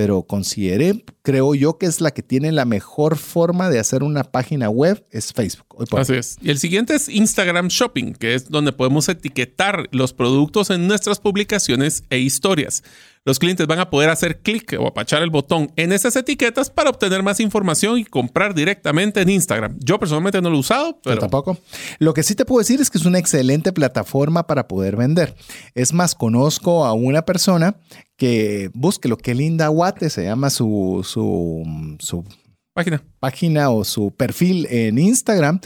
pero 0.00 0.22
consideré, 0.22 1.04
creo 1.20 1.54
yo 1.54 1.76
que 1.76 1.84
es 1.84 2.00
la 2.00 2.10
que 2.10 2.22
tiene 2.22 2.52
la 2.52 2.64
mejor 2.64 3.18
forma 3.18 3.68
de 3.68 3.78
hacer 3.78 4.02
una 4.02 4.24
página 4.24 4.70
web, 4.70 5.04
es 5.10 5.34
Facebook. 5.34 5.66
Así 5.94 6.14
es. 6.14 6.38
Y 6.40 6.48
el 6.48 6.56
siguiente 6.56 6.94
es 6.94 7.10
Instagram 7.10 7.68
Shopping, 7.68 8.14
que 8.14 8.32
es 8.32 8.48
donde 8.48 8.72
podemos 8.72 9.10
etiquetar 9.10 9.88
los 9.90 10.14
productos 10.14 10.70
en 10.70 10.88
nuestras 10.88 11.18
publicaciones 11.18 12.02
e 12.08 12.18
historias. 12.18 12.82
Los 13.26 13.38
clientes 13.38 13.66
van 13.66 13.78
a 13.78 13.90
poder 13.90 14.08
hacer 14.08 14.40
clic 14.40 14.74
o 14.78 14.86
apachar 14.86 15.22
el 15.22 15.28
botón 15.28 15.70
en 15.76 15.92
esas 15.92 16.16
etiquetas 16.16 16.70
para 16.70 16.88
obtener 16.88 17.22
más 17.22 17.38
información 17.38 17.98
y 17.98 18.04
comprar 18.04 18.54
directamente 18.54 19.20
en 19.20 19.28
Instagram. 19.28 19.76
Yo 19.78 19.98
personalmente 19.98 20.40
no 20.40 20.48
lo 20.48 20.56
he 20.56 20.60
usado, 20.60 20.98
pero... 21.02 21.16
Yo 21.16 21.20
tampoco. 21.20 21.58
Lo 21.98 22.14
que 22.14 22.22
sí 22.22 22.34
te 22.34 22.46
puedo 22.46 22.60
decir 22.60 22.80
es 22.80 22.88
que 22.88 22.96
es 22.96 23.04
una 23.04 23.18
excelente 23.18 23.72
plataforma 23.72 24.46
para 24.46 24.68
poder 24.68 24.96
vender. 24.96 25.34
Es 25.74 25.92
más, 25.92 26.14
conozco 26.14 26.86
a 26.86 26.94
una 26.94 27.26
persona 27.26 27.76
que 28.16 28.70
busque 28.72 29.08
lo 29.08 29.18
que 29.18 29.34
Linda 29.34 29.68
Guate 29.68 30.08
se 30.08 30.24
llama 30.24 30.48
su, 30.48 31.02
su, 31.04 31.62
su 31.98 32.24
página. 32.72 33.02
página 33.18 33.70
o 33.70 33.84
su 33.84 34.12
perfil 34.12 34.66
en 34.70 34.98
Instagram 34.98 35.60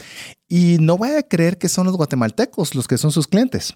y 0.49 0.77
no 0.81 0.97
vaya 0.97 1.19
a 1.19 1.23
creer 1.23 1.57
que 1.57 1.69
son 1.69 1.85
los 1.85 1.95
guatemaltecos 1.95 2.75
los 2.75 2.87
que 2.87 2.97
son 2.97 3.11
sus 3.11 3.27
clientes. 3.27 3.75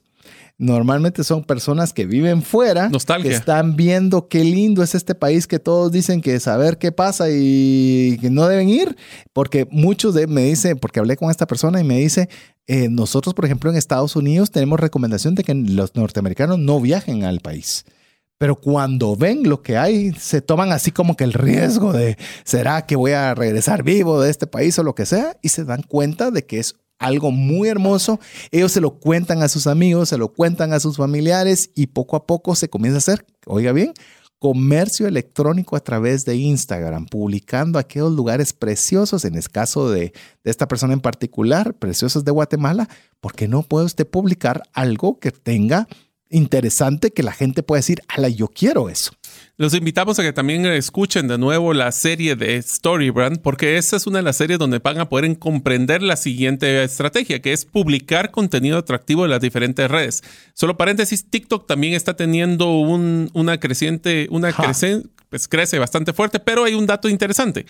Normalmente 0.61 1.23
son 1.23 1.45
personas 1.45 1.93
que 1.93 2.05
viven 2.05 2.43
fuera, 2.43 2.89
Nostalgia. 2.89 3.31
que 3.31 3.35
están 3.37 3.77
viendo 3.77 4.27
qué 4.27 4.43
lindo 4.43 4.83
es 4.83 4.93
este 4.93 5.15
país 5.15 5.47
que 5.47 5.57
todos 5.57 5.89
dicen 5.89 6.19
que 6.19 6.37
saber 6.41 6.77
qué 6.77 6.91
pasa 6.91 7.27
y 7.31 8.17
que 8.19 8.29
no 8.29 8.45
deben 8.45 8.67
ir, 8.67 8.97
porque 9.31 9.69
muchos 9.71 10.13
de 10.13 10.27
me 10.27 10.43
dicen, 10.43 10.77
porque 10.77 10.99
hablé 10.99 11.15
con 11.15 11.31
esta 11.31 11.47
persona 11.47 11.79
y 11.79 11.85
me 11.85 11.97
dice, 11.99 12.27
eh, 12.67 12.89
nosotros 12.89 13.33
por 13.33 13.45
ejemplo 13.45 13.71
en 13.71 13.77
Estados 13.77 14.17
Unidos 14.17 14.51
tenemos 14.51 14.81
recomendación 14.81 15.33
de 15.33 15.45
que 15.45 15.55
los 15.55 15.95
norteamericanos 15.95 16.59
no 16.59 16.81
viajen 16.81 17.23
al 17.23 17.39
país. 17.39 17.85
Pero 18.37 18.57
cuando 18.57 19.15
ven 19.15 19.47
lo 19.47 19.61
que 19.61 19.77
hay, 19.77 20.11
se 20.11 20.41
toman 20.41 20.73
así 20.73 20.91
como 20.91 21.15
que 21.15 21.23
el 21.23 21.31
riesgo 21.31 21.93
de, 21.93 22.17
¿será 22.43 22.85
que 22.85 22.97
voy 22.97 23.13
a 23.13 23.33
regresar 23.33 23.83
vivo 23.83 24.21
de 24.21 24.29
este 24.29 24.45
país 24.45 24.77
o 24.77 24.83
lo 24.83 24.93
que 24.93 25.05
sea? 25.05 25.37
Y 25.41 25.49
se 25.49 25.63
dan 25.63 25.83
cuenta 25.83 26.31
de 26.31 26.45
que 26.45 26.59
es 26.59 26.75
algo 26.99 27.31
muy 27.31 27.69
hermoso. 27.69 28.19
Ellos 28.51 28.71
se 28.71 28.81
lo 28.81 28.99
cuentan 28.99 29.41
a 29.41 29.49
sus 29.49 29.65
amigos, 29.65 30.09
se 30.09 30.17
lo 30.17 30.33
cuentan 30.33 30.73
a 30.73 30.79
sus 30.79 30.97
familiares 30.97 31.71
y 31.73 31.87
poco 31.87 32.15
a 32.15 32.27
poco 32.27 32.55
se 32.55 32.69
comienza 32.69 32.97
a 32.97 32.99
hacer, 32.99 33.25
oiga 33.47 33.71
bien, 33.71 33.93
comercio 34.37 35.07
electrónico 35.07 35.75
a 35.75 35.81
través 35.81 36.23
de 36.23 36.35
Instagram, 36.35 37.07
publicando 37.07 37.77
aquellos 37.77 38.13
lugares 38.13 38.53
preciosos, 38.53 39.25
en 39.25 39.35
el 39.35 39.49
caso 39.49 39.89
de, 39.89 40.13
de 40.43 40.51
esta 40.51 40.67
persona 40.67 40.93
en 40.93 41.01
particular, 41.01 41.73
preciosos 41.73 42.23
de 42.23 42.31
Guatemala, 42.31 42.87
porque 43.19 43.47
no 43.47 43.63
puede 43.63 43.85
usted 43.85 44.07
publicar 44.07 44.63
algo 44.73 45.19
que 45.19 45.31
tenga 45.31 45.87
interesante 46.29 47.11
que 47.11 47.23
la 47.23 47.33
gente 47.33 47.63
pueda 47.63 47.79
decir, 47.79 48.01
ala, 48.07 48.29
yo 48.29 48.47
quiero 48.47 48.89
eso. 48.89 49.11
Los 49.59 49.73
invitamos 49.73 50.17
a 50.17 50.23
que 50.23 50.31
también 50.31 50.65
escuchen 50.67 51.27
de 51.27 51.37
nuevo 51.37 51.73
la 51.73 51.91
serie 51.91 52.37
de 52.37 52.61
Storybrand, 52.61 53.41
porque 53.41 53.75
esta 53.75 53.97
es 53.97 54.07
una 54.07 54.19
de 54.19 54.23
las 54.23 54.37
series 54.37 54.57
donde 54.57 54.79
van 54.79 55.01
a 55.01 55.09
poder 55.09 55.37
comprender 55.37 56.01
la 56.01 56.15
siguiente 56.15 56.81
estrategia, 56.81 57.41
que 57.41 57.51
es 57.51 57.65
publicar 57.65 58.31
contenido 58.31 58.77
atractivo 58.77 59.25
en 59.25 59.31
las 59.31 59.41
diferentes 59.41 59.91
redes. 59.91 60.23
Solo 60.53 60.77
paréntesis, 60.77 61.29
TikTok 61.29 61.67
también 61.67 61.93
está 61.93 62.15
teniendo 62.15 62.71
una 62.71 63.59
creciente, 63.59 64.29
una 64.31 64.53
creciente, 64.53 65.09
pues 65.29 65.49
crece 65.49 65.77
bastante 65.77 66.13
fuerte, 66.13 66.39
pero 66.39 66.63
hay 66.63 66.73
un 66.73 66.85
dato 66.85 67.09
interesante 67.09 67.65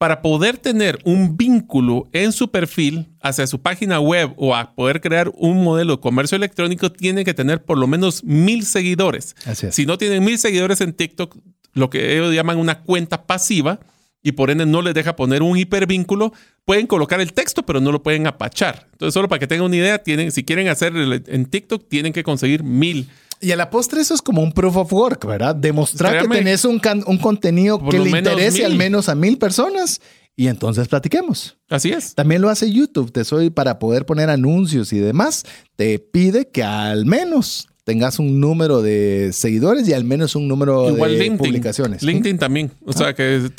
para 0.00 0.22
poder 0.22 0.56
tener 0.56 0.98
un 1.04 1.36
vínculo 1.36 2.08
en 2.14 2.32
su 2.32 2.50
perfil 2.50 3.08
hacia 3.20 3.46
su 3.46 3.60
página 3.60 4.00
web 4.00 4.32
o 4.38 4.56
a 4.56 4.74
poder 4.74 5.02
crear 5.02 5.30
un 5.34 5.62
modelo 5.62 5.96
de 5.96 6.00
comercio 6.00 6.36
electrónico, 6.36 6.90
tiene 6.90 7.22
que 7.22 7.34
tener 7.34 7.62
por 7.62 7.76
lo 7.76 7.86
menos 7.86 8.24
mil 8.24 8.64
seguidores. 8.64 9.36
Si 9.70 9.84
no 9.84 9.98
tienen 9.98 10.24
mil 10.24 10.38
seguidores 10.38 10.80
en 10.80 10.94
TikTok, 10.94 11.36
lo 11.74 11.90
que 11.90 12.14
ellos 12.14 12.34
llaman 12.34 12.56
una 12.56 12.80
cuenta 12.80 13.26
pasiva, 13.26 13.78
y 14.22 14.32
por 14.32 14.50
ende 14.50 14.64
no 14.64 14.80
les 14.80 14.94
deja 14.94 15.16
poner 15.16 15.42
un 15.42 15.58
hipervínculo, 15.58 16.32
pueden 16.64 16.86
colocar 16.86 17.20
el 17.20 17.34
texto, 17.34 17.66
pero 17.66 17.82
no 17.82 17.92
lo 17.92 18.02
pueden 18.02 18.26
apachar. 18.26 18.88
Entonces, 18.92 19.12
solo 19.12 19.28
para 19.28 19.38
que 19.38 19.46
tengan 19.46 19.66
una 19.66 19.76
idea, 19.76 19.98
tienen, 19.98 20.32
si 20.32 20.44
quieren 20.44 20.68
hacer 20.68 20.94
en 20.96 21.44
TikTok, 21.44 21.86
tienen 21.90 22.14
que 22.14 22.22
conseguir 22.22 22.62
mil 22.62 23.10
y 23.40 23.52
a 23.52 23.56
la 23.56 23.70
postre 23.70 24.00
eso 24.00 24.14
es 24.14 24.22
como 24.22 24.42
un 24.42 24.52
proof 24.52 24.76
of 24.76 24.92
work, 24.92 25.26
¿verdad? 25.26 25.54
Demostrar 25.54 26.22
que 26.22 26.28
tenés 26.28 26.64
un, 26.64 26.80
un 27.06 27.18
contenido 27.18 27.82
que 27.88 27.98
le 27.98 28.10
interese 28.10 28.64
al 28.64 28.76
menos 28.76 29.08
a 29.08 29.14
mil 29.14 29.38
personas 29.38 30.00
y 30.36 30.48
entonces 30.48 30.88
platiquemos. 30.88 31.58
Así 31.68 31.90
es. 31.90 32.14
También 32.14 32.42
lo 32.42 32.48
hace 32.48 32.70
YouTube. 32.70 33.12
Te 33.12 33.24
soy 33.24 33.50
para 33.50 33.78
poder 33.78 34.06
poner 34.06 34.30
anuncios 34.30 34.92
y 34.92 34.98
demás. 34.98 35.44
Te 35.76 35.98
pide 35.98 36.48
que 36.48 36.62
al 36.62 37.06
menos 37.06 37.69
tengas 37.90 38.20
un 38.20 38.38
número 38.38 38.82
de 38.82 39.32
seguidores 39.32 39.88
y 39.88 39.94
al 39.94 40.04
menos 40.04 40.36
un 40.36 40.46
número 40.46 40.92
de 40.92 41.30
publicaciones. 41.36 42.04
LinkedIn 42.04 42.38
también. 42.38 42.70
O 42.84 42.92
sea, 42.92 43.14
que 43.16 43.50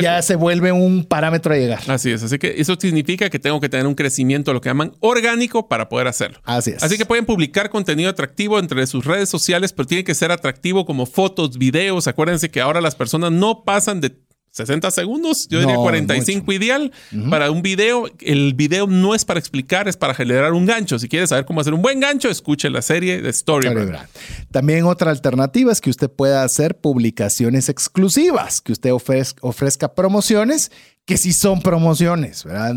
ya 0.00 0.22
se 0.22 0.36
vuelve 0.36 0.70
un 0.70 1.04
parámetro 1.04 1.52
a 1.52 1.56
llegar. 1.56 1.80
Así 1.88 2.12
es. 2.12 2.22
Así 2.22 2.38
que 2.38 2.54
eso 2.58 2.76
significa 2.78 3.28
que 3.28 3.40
tengo 3.40 3.60
que 3.60 3.68
tener 3.68 3.88
un 3.88 3.96
crecimiento, 3.96 4.52
lo 4.52 4.60
que 4.60 4.68
llaman 4.68 4.92
orgánico, 5.00 5.66
para 5.66 5.88
poder 5.88 6.06
hacerlo. 6.06 6.38
Así 6.44 6.70
es. 6.70 6.84
Así 6.84 6.96
que 6.96 7.06
pueden 7.06 7.26
publicar 7.26 7.70
contenido 7.70 8.08
atractivo 8.08 8.60
entre 8.60 8.86
sus 8.86 9.04
redes 9.04 9.28
sociales, 9.28 9.72
pero 9.72 9.88
tiene 9.88 10.04
que 10.04 10.14
ser 10.14 10.30
atractivo 10.30 10.86
como 10.86 11.04
fotos, 11.04 11.58
videos. 11.58 12.06
Acuérdense 12.06 12.52
que 12.52 12.60
ahora 12.60 12.80
las 12.80 12.94
personas 12.94 13.32
no 13.32 13.64
pasan 13.64 14.00
de 14.00 14.14
60 14.52 14.90
segundos, 14.90 15.48
yo 15.48 15.60
diría 15.60 15.76
45 15.76 16.52
ideal 16.52 16.92
para 17.30 17.50
un 17.50 17.62
video. 17.62 18.04
El 18.20 18.52
video 18.52 18.86
no 18.86 19.14
es 19.14 19.24
para 19.24 19.40
explicar, 19.40 19.88
es 19.88 19.96
para 19.96 20.12
generar 20.12 20.52
un 20.52 20.66
gancho. 20.66 20.98
Si 20.98 21.08
quieres 21.08 21.30
saber 21.30 21.46
cómo 21.46 21.62
hacer 21.62 21.72
un 21.72 21.80
buen 21.80 22.00
gancho, 22.00 22.28
escuche 22.28 22.68
la 22.68 22.82
serie 22.82 23.22
de 23.22 23.32
Storybrand. 23.32 24.06
También 24.50 24.84
otra 24.84 25.10
alternativa 25.10 25.72
es 25.72 25.80
que 25.80 25.88
usted 25.88 26.10
pueda 26.10 26.44
hacer 26.44 26.76
publicaciones 26.76 27.70
exclusivas, 27.70 28.60
que 28.60 28.72
usted 28.72 28.92
ofrezca 28.92 29.94
promociones 29.94 30.70
que 31.04 31.16
sí 31.16 31.32
son 31.32 31.60
promociones, 31.62 32.44
¿verdad? 32.44 32.76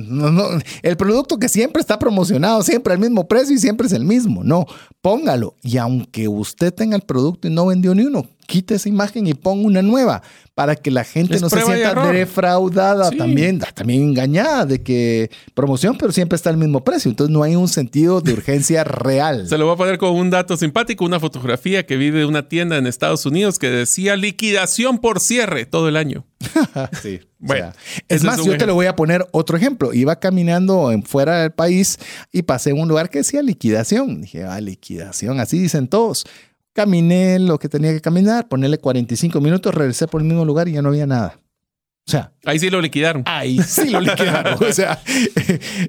el 0.81 0.97
producto 0.97 1.37
que 1.37 1.47
siempre 1.47 1.79
está 1.79 1.99
promocionado, 1.99 2.63
siempre 2.63 2.93
al 2.93 2.99
mismo 2.99 3.27
precio 3.27 3.55
y 3.55 3.59
siempre 3.59 3.85
es 3.85 3.93
el 3.93 4.03
mismo. 4.03 4.43
No, 4.43 4.65
póngalo. 5.01 5.55
Y 5.61 5.77
aunque 5.77 6.27
usted 6.27 6.73
tenga 6.73 6.95
el 6.95 7.03
producto 7.03 7.47
y 7.47 7.51
no 7.51 7.67
vendió 7.67 7.93
ni 7.93 8.03
uno, 8.03 8.27
quite 8.45 8.75
esa 8.75 8.89
imagen 8.89 9.27
y 9.27 9.33
ponga 9.33 9.65
una 9.65 9.81
nueva 9.81 10.21
para 10.55 10.77
que 10.77 10.89
la 10.89 11.03
gente 11.03 11.37
no 11.41 11.49
se 11.49 11.61
sienta 11.61 12.11
defraudada, 12.11 13.11
también, 13.11 13.59
también 13.59 14.03
engañada 14.03 14.65
de 14.65 14.81
que 14.81 15.29
promoción, 15.53 15.97
pero 15.97 16.13
siempre 16.13 16.37
está 16.37 16.49
al 16.49 16.55
mismo 16.55 16.81
precio. 16.83 17.11
Entonces 17.11 17.33
no 17.33 17.43
hay 17.43 17.57
un 17.57 17.67
sentido 17.67 18.21
de 18.21 18.31
urgencia 18.31 18.83
real. 18.85 19.49
Se 19.49 19.57
lo 19.57 19.65
voy 19.65 19.73
a 19.73 19.77
poner 19.77 19.97
con 19.97 20.15
un 20.15 20.29
dato 20.29 20.55
simpático, 20.55 21.03
una 21.03 21.19
fotografía 21.19 21.85
que 21.85 21.97
vi 21.97 22.09
de 22.09 22.25
una 22.25 22.47
tienda 22.47 22.77
en 22.77 22.87
Estados 22.87 23.25
Unidos 23.25 23.59
que 23.59 23.69
decía 23.69 24.15
liquidación 24.15 24.99
por 24.99 25.19
cierre 25.19 25.65
todo 25.65 25.89
el 25.89 25.97
año. 25.97 26.25
sí. 27.03 27.19
Bueno, 27.37 27.73
es 28.07 28.23
más, 28.23 28.43
yo 28.43 28.57
te 28.57 28.65
lo 28.65 28.75
voy 28.75 28.85
a 28.85 28.95
poner 28.95 29.27
otro 29.31 29.57
ejemplo. 29.57 29.93
Iba 29.93 30.19
caminando 30.19 30.91
en 30.91 31.03
fuera 31.03 31.41
del 31.41 31.51
país 31.51 31.99
y 32.31 32.43
pasé 32.43 32.69
en 32.69 32.79
un 32.79 32.87
lugar 32.87 33.09
que 33.09 33.19
decía 33.19 33.41
liquidación. 33.41 34.21
Dije, 34.21 34.45
ah, 34.45 34.59
liquidación, 34.61 35.39
así 35.41 35.59
dicen 35.59 35.87
todos 35.87 36.25
caminé 36.75 37.39
lo 37.39 37.57
que 37.57 37.69
tenía 37.69 37.93
que 37.93 38.01
caminar, 38.01 38.49
ponerle 38.49 38.77
45 38.77 39.39
minutos, 39.39 39.73
regresé 39.73 40.07
por 40.07 40.21
el 40.21 40.27
mismo 40.27 40.43
lugar 40.43 40.67
y 40.67 40.73
ya 40.73 40.81
no 40.81 40.89
había 40.89 41.07
nada. 41.07 41.39
O 42.07 42.11
sea, 42.11 42.31
ahí 42.45 42.59
sí 42.59 42.69
lo 42.69 42.81
liquidaron. 42.81 43.23
Ahí 43.25 43.57
sí 43.63 43.89
lo 43.89 43.99
liquidaron. 43.99 44.63
o 44.69 44.71
sea, 44.71 45.01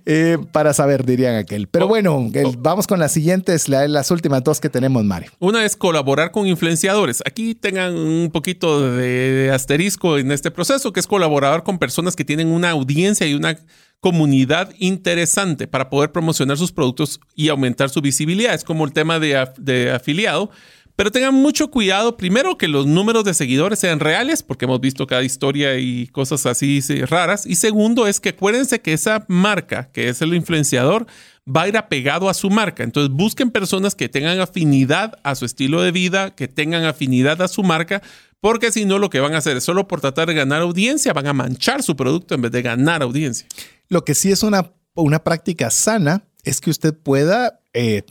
eh, 0.07 0.39
para 0.51 0.73
saber, 0.73 1.05
dirían 1.05 1.37
aquel. 1.37 1.69
Pero 1.69 1.85
oh, 1.85 1.89
bueno, 1.89 2.17
oh. 2.17 2.53
vamos 2.59 2.87
con 2.87 2.99
las 2.99 3.13
siguientes, 3.13 3.69
las 3.69 4.11
últimas 4.11 4.43
dos 4.43 4.59
que 4.59 4.71
tenemos, 4.71 5.05
Mario. 5.05 5.31
Una 5.41 5.67
es 5.67 5.77
colaborar 5.77 6.31
con 6.31 6.47
influenciadores. 6.47 7.23
Aquí 7.27 7.55
tengan 7.55 7.95
un 7.95 8.31
poquito 8.31 8.93
de 8.93 9.51
asterisco 9.53 10.17
en 10.17 10.33
este 10.33 10.51
proceso, 10.51 10.91
que 10.91 11.01
es 11.01 11.07
colaborar 11.07 11.65
con 11.65 11.79
personas 11.79 12.17
que 12.17 12.25
tienen 12.25 12.49
una 12.49 12.71
audiencia 12.71 13.27
y 13.27 13.35
una 13.35 13.59
comunidad 14.01 14.73
interesante 14.79 15.69
para 15.69 15.91
poder 15.91 16.13
promocionar 16.13 16.57
sus 16.57 16.73
productos 16.73 17.21
y 17.35 17.49
aumentar 17.49 17.91
su 17.91 18.01
visibilidad. 18.01 18.55
Es 18.55 18.65
como 18.65 18.87
el 18.87 18.95
tema 18.95 19.19
de, 19.19 19.47
de 19.59 19.91
afiliado 19.91 20.51
pero 20.97 21.13
tengan 21.13 21.35
mucho 21.35 21.71
cuidado, 21.71 22.17
primero, 22.17 22.57
que 22.57 22.69
los 22.69 22.87
números 22.87 23.23
de 23.25 23.35
seguidores 23.35 23.79
sean 23.79 24.01
reales, 24.01 24.43
porque 24.43 24.65
hemos 24.65 24.81
visto 24.81 25.07
cada 25.07 25.23
historia 25.23 25.79
y 25.79 26.07
cosas 26.07 26.47
así 26.47 26.81
raras. 27.05 27.45
Y 27.45 27.57
segundo, 27.57 28.07
es 28.07 28.19
que 28.19 28.31
acuérdense 28.31 28.81
que 28.81 28.95
esa 28.95 29.27
marca, 29.29 29.91
que 29.93 30.09
es 30.09 30.23
el 30.23 30.33
influenciador, 30.33 31.07
va 31.47 31.63
a 31.63 31.69
ir 31.69 31.77
apegado 31.77 32.31
a 32.31 32.35
su 32.35 32.49
marca. 32.49 32.83
Entonces 32.83 33.15
busquen 33.15 33.51
personas 33.51 33.95
que 33.95 34.09
tengan 34.09 34.41
afinidad 34.41 35.19
a 35.23 35.35
su 35.35 35.45
estilo 35.45 35.83
de 35.83 35.93
vida, 35.93 36.35
que 36.35 36.49
tengan 36.49 36.85
afinidad 36.85 37.43
a 37.43 37.49
su 37.49 37.63
marca, 37.63 38.03
porque 38.41 38.73
si 38.73 38.87
no 38.87 38.99
lo 38.99 39.11
que 39.11 39.21
van 39.21 39.35
a 39.35 39.39
hacer 39.39 39.59
es 39.59 39.65
solo 39.65 39.87
por 39.87 40.01
tratar 40.01 40.29
de 40.29 40.35
ganar 40.35 40.63
audiencia, 40.63 41.13
van 41.13 41.27
a 41.27 41.35
manchar 41.35 41.83
su 41.83 41.95
producto 41.95 42.35
en 42.35 42.41
vez 42.41 42.53
de 42.53 42.63
ganar 42.63 43.03
audiencia. 43.03 43.47
Lo 43.89 44.03
que 44.05 44.15
sí 44.15 44.33
es 44.33 44.43
una, 44.43 44.73
una 44.95 45.23
práctica 45.23 45.71
sana 45.71 46.25
es 46.43 46.61
que 46.61 46.71
usted 46.71 46.95
pueda 46.95 47.61
eh, 47.75 48.03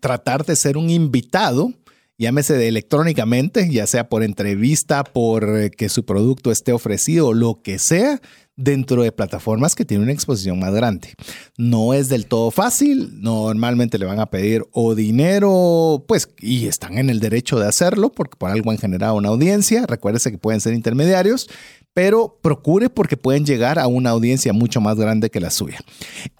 tratar 0.00 0.44
de 0.44 0.56
ser 0.56 0.76
un 0.76 0.90
invitado 0.90 1.72
llámese 2.22 2.68
electrónicamente, 2.68 3.68
ya 3.68 3.86
sea 3.86 4.08
por 4.08 4.22
entrevista, 4.22 5.02
por 5.04 5.58
eh, 5.58 5.70
que 5.70 5.88
su 5.88 6.04
producto 6.04 6.52
esté 6.52 6.72
ofrecido, 6.72 7.32
lo 7.32 7.60
que 7.62 7.78
sea, 7.80 8.20
dentro 8.54 9.02
de 9.02 9.10
plataformas 9.10 9.74
que 9.74 9.84
tienen 9.84 10.04
una 10.04 10.12
exposición 10.12 10.58
más 10.60 10.72
grande. 10.72 11.14
No 11.56 11.94
es 11.94 12.08
del 12.08 12.26
todo 12.26 12.50
fácil, 12.50 13.20
normalmente 13.20 13.98
le 13.98 14.06
van 14.06 14.20
a 14.20 14.26
pedir 14.26 14.64
o 14.70 14.94
dinero, 14.94 16.04
pues, 16.06 16.28
y 16.38 16.68
están 16.68 16.98
en 16.98 17.10
el 17.10 17.18
derecho 17.18 17.58
de 17.58 17.66
hacerlo 17.66 18.12
porque 18.12 18.36
por 18.36 18.50
algo 18.50 18.70
han 18.70 18.78
generado 18.78 19.16
una 19.16 19.30
audiencia, 19.30 19.84
recuérdese 19.86 20.30
que 20.30 20.38
pueden 20.38 20.60
ser 20.60 20.74
intermediarios, 20.74 21.48
pero 21.94 22.38
procure 22.40 22.88
porque 22.88 23.16
pueden 23.16 23.44
llegar 23.44 23.78
a 23.78 23.86
una 23.86 24.10
audiencia 24.10 24.52
mucho 24.52 24.80
más 24.80 24.96
grande 24.96 25.30
que 25.30 25.40
la 25.40 25.50
suya. 25.50 25.78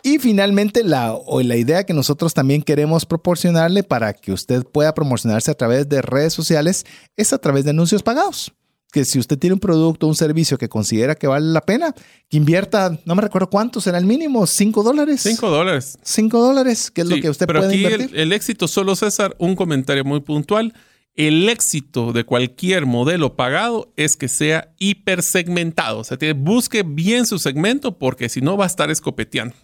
Y 0.02 0.18
finalmente, 0.18 0.82
la, 0.82 1.16
la 1.42 1.56
idea 1.56 1.84
que 1.84 1.94
nosotros 1.94 2.34
también 2.34 2.62
queremos 2.62 3.04
proporcionarle 3.04 3.82
para 3.82 4.14
que 4.14 4.32
usted 4.32 4.64
pueda 4.64 4.94
promocionarse 4.94 5.50
a 5.50 5.54
través 5.54 5.88
de 5.88 6.02
redes 6.02 6.32
sociales 6.32 6.84
es 7.16 7.32
a 7.32 7.38
través 7.38 7.64
de 7.64 7.70
anuncios 7.70 8.02
pagados 8.02 8.52
que 8.92 9.06
si 9.06 9.18
usted 9.18 9.38
tiene 9.38 9.54
un 9.54 9.60
producto 9.60 10.04
o 10.04 10.08
un 10.10 10.14
servicio 10.14 10.58
que 10.58 10.68
considera 10.68 11.14
que 11.14 11.26
vale 11.26 11.46
la 11.46 11.62
pena, 11.62 11.94
que 12.28 12.36
invierta, 12.36 12.98
no 13.06 13.14
me 13.14 13.22
recuerdo 13.22 13.48
cuánto 13.48 13.80
será 13.80 13.96
el 13.96 14.04
mínimo, 14.04 14.46
5 14.46 14.82
dólares. 14.82 15.22
5 15.22 15.48
dólares. 15.48 15.98
5 16.02 16.38
dólares, 16.38 16.90
que 16.90 17.00
es 17.00 17.08
lo 17.08 17.18
que 17.18 17.30
usted 17.30 17.46
pero 17.46 17.60
puede 17.60 17.72
aquí 17.72 17.82
invertir. 17.82 18.10
El, 18.12 18.20
el 18.20 18.32
éxito, 18.34 18.68
solo 18.68 18.94
César, 18.94 19.34
un 19.38 19.56
comentario 19.56 20.04
muy 20.04 20.20
puntual 20.20 20.74
el 21.14 21.48
éxito 21.48 22.12
de 22.12 22.24
cualquier 22.24 22.86
modelo 22.86 23.36
pagado 23.36 23.92
es 23.96 24.16
que 24.16 24.28
sea 24.28 24.72
hipersegmentado. 24.78 25.98
O 25.98 26.04
sea, 26.04 26.16
busque 26.34 26.82
bien 26.82 27.26
su 27.26 27.38
segmento 27.38 27.98
porque 27.98 28.28
si 28.28 28.40
no 28.40 28.56
va 28.56 28.64
a 28.64 28.68
estar 28.68 28.90
escopeteando. 28.90 29.54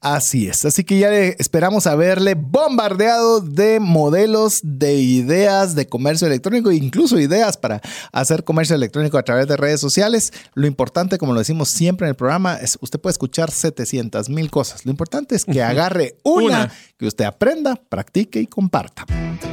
Así 0.00 0.46
es, 0.46 0.64
así 0.64 0.84
que 0.84 0.96
ya 0.96 1.12
esperamos 1.12 1.88
haberle 1.88 2.34
bombardeado 2.36 3.40
de 3.40 3.80
modelos, 3.80 4.60
de 4.62 4.94
ideas 4.94 5.74
de 5.74 5.88
comercio 5.88 6.28
electrónico, 6.28 6.70
incluso 6.70 7.18
ideas 7.18 7.56
para 7.56 7.80
hacer 8.12 8.44
comercio 8.44 8.76
electrónico 8.76 9.18
a 9.18 9.24
través 9.24 9.48
de 9.48 9.56
redes 9.56 9.80
sociales. 9.80 10.32
Lo 10.54 10.68
importante, 10.68 11.18
como 11.18 11.32
lo 11.32 11.40
decimos 11.40 11.70
siempre 11.70 12.06
en 12.06 12.10
el 12.10 12.14
programa, 12.14 12.54
es 12.58 12.78
usted 12.80 13.00
puede 13.00 13.12
escuchar 13.12 13.50
700 13.50 14.28
mil 14.28 14.52
cosas. 14.52 14.86
Lo 14.86 14.92
importante 14.92 15.34
es 15.34 15.44
que 15.44 15.64
agarre 15.64 16.14
una, 16.22 16.72
que 16.96 17.06
usted 17.06 17.24
aprenda, 17.24 17.74
practique 17.74 18.40
y 18.40 18.46
comparta. 18.46 19.04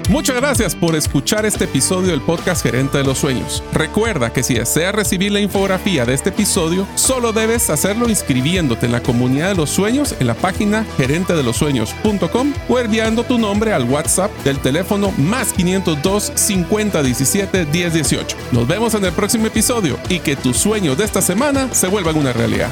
Muchas 0.10 0.36
gracias 0.36 0.76
por 0.76 0.96
escuchar 0.96 1.48
este 1.48 1.64
episodio 1.64 2.10
del 2.10 2.22
podcast 2.22 2.62
Gerente 2.62 3.00
de 3.00 3.04
los 3.04 3.18
Sueños. 3.18 3.64
Recuerda 3.74 4.32
que 4.32 4.44
si 4.44 4.54
deseas 4.54 4.94
recibir 4.94 5.32
la 5.32 5.40
infografía 5.40 6.06
de 6.06 6.14
este 6.14 6.30
episodio, 6.30 6.88
solo 6.94 7.34
debes 7.34 7.72
hacerlo 7.72 8.08
inscribiéndote 8.08 8.86
en 8.86 8.92
la 8.92 9.02
comunidad 9.02 9.50
de 9.50 9.56
los 9.56 9.72
en 9.96 10.28
la 10.28 10.34
página 10.34 10.86
gerentedelosueños.com 10.98 12.54
o 12.68 12.80
enviando 12.80 13.24
tu 13.24 13.38
nombre 13.38 13.72
al 13.72 13.90
WhatsApp 13.90 14.32
del 14.44 14.60
teléfono 14.60 15.12
más 15.18 15.54
502 15.54 16.34
50 16.36 17.02
17 17.02 17.66
10 17.66 17.94
18. 17.94 18.38
Nos 18.52 18.68
vemos 18.68 18.94
en 18.94 19.06
el 19.06 19.14
próximo 19.14 19.48
episodio 19.48 19.98
y 20.10 20.20
que 20.20 20.36
tus 20.36 20.58
sueños 20.58 20.98
de 20.98 21.06
esta 21.06 21.22
semana 21.22 21.74
se 21.74 21.88
vuelvan 21.88 22.18
una 22.18 22.34
realidad. 22.34 22.70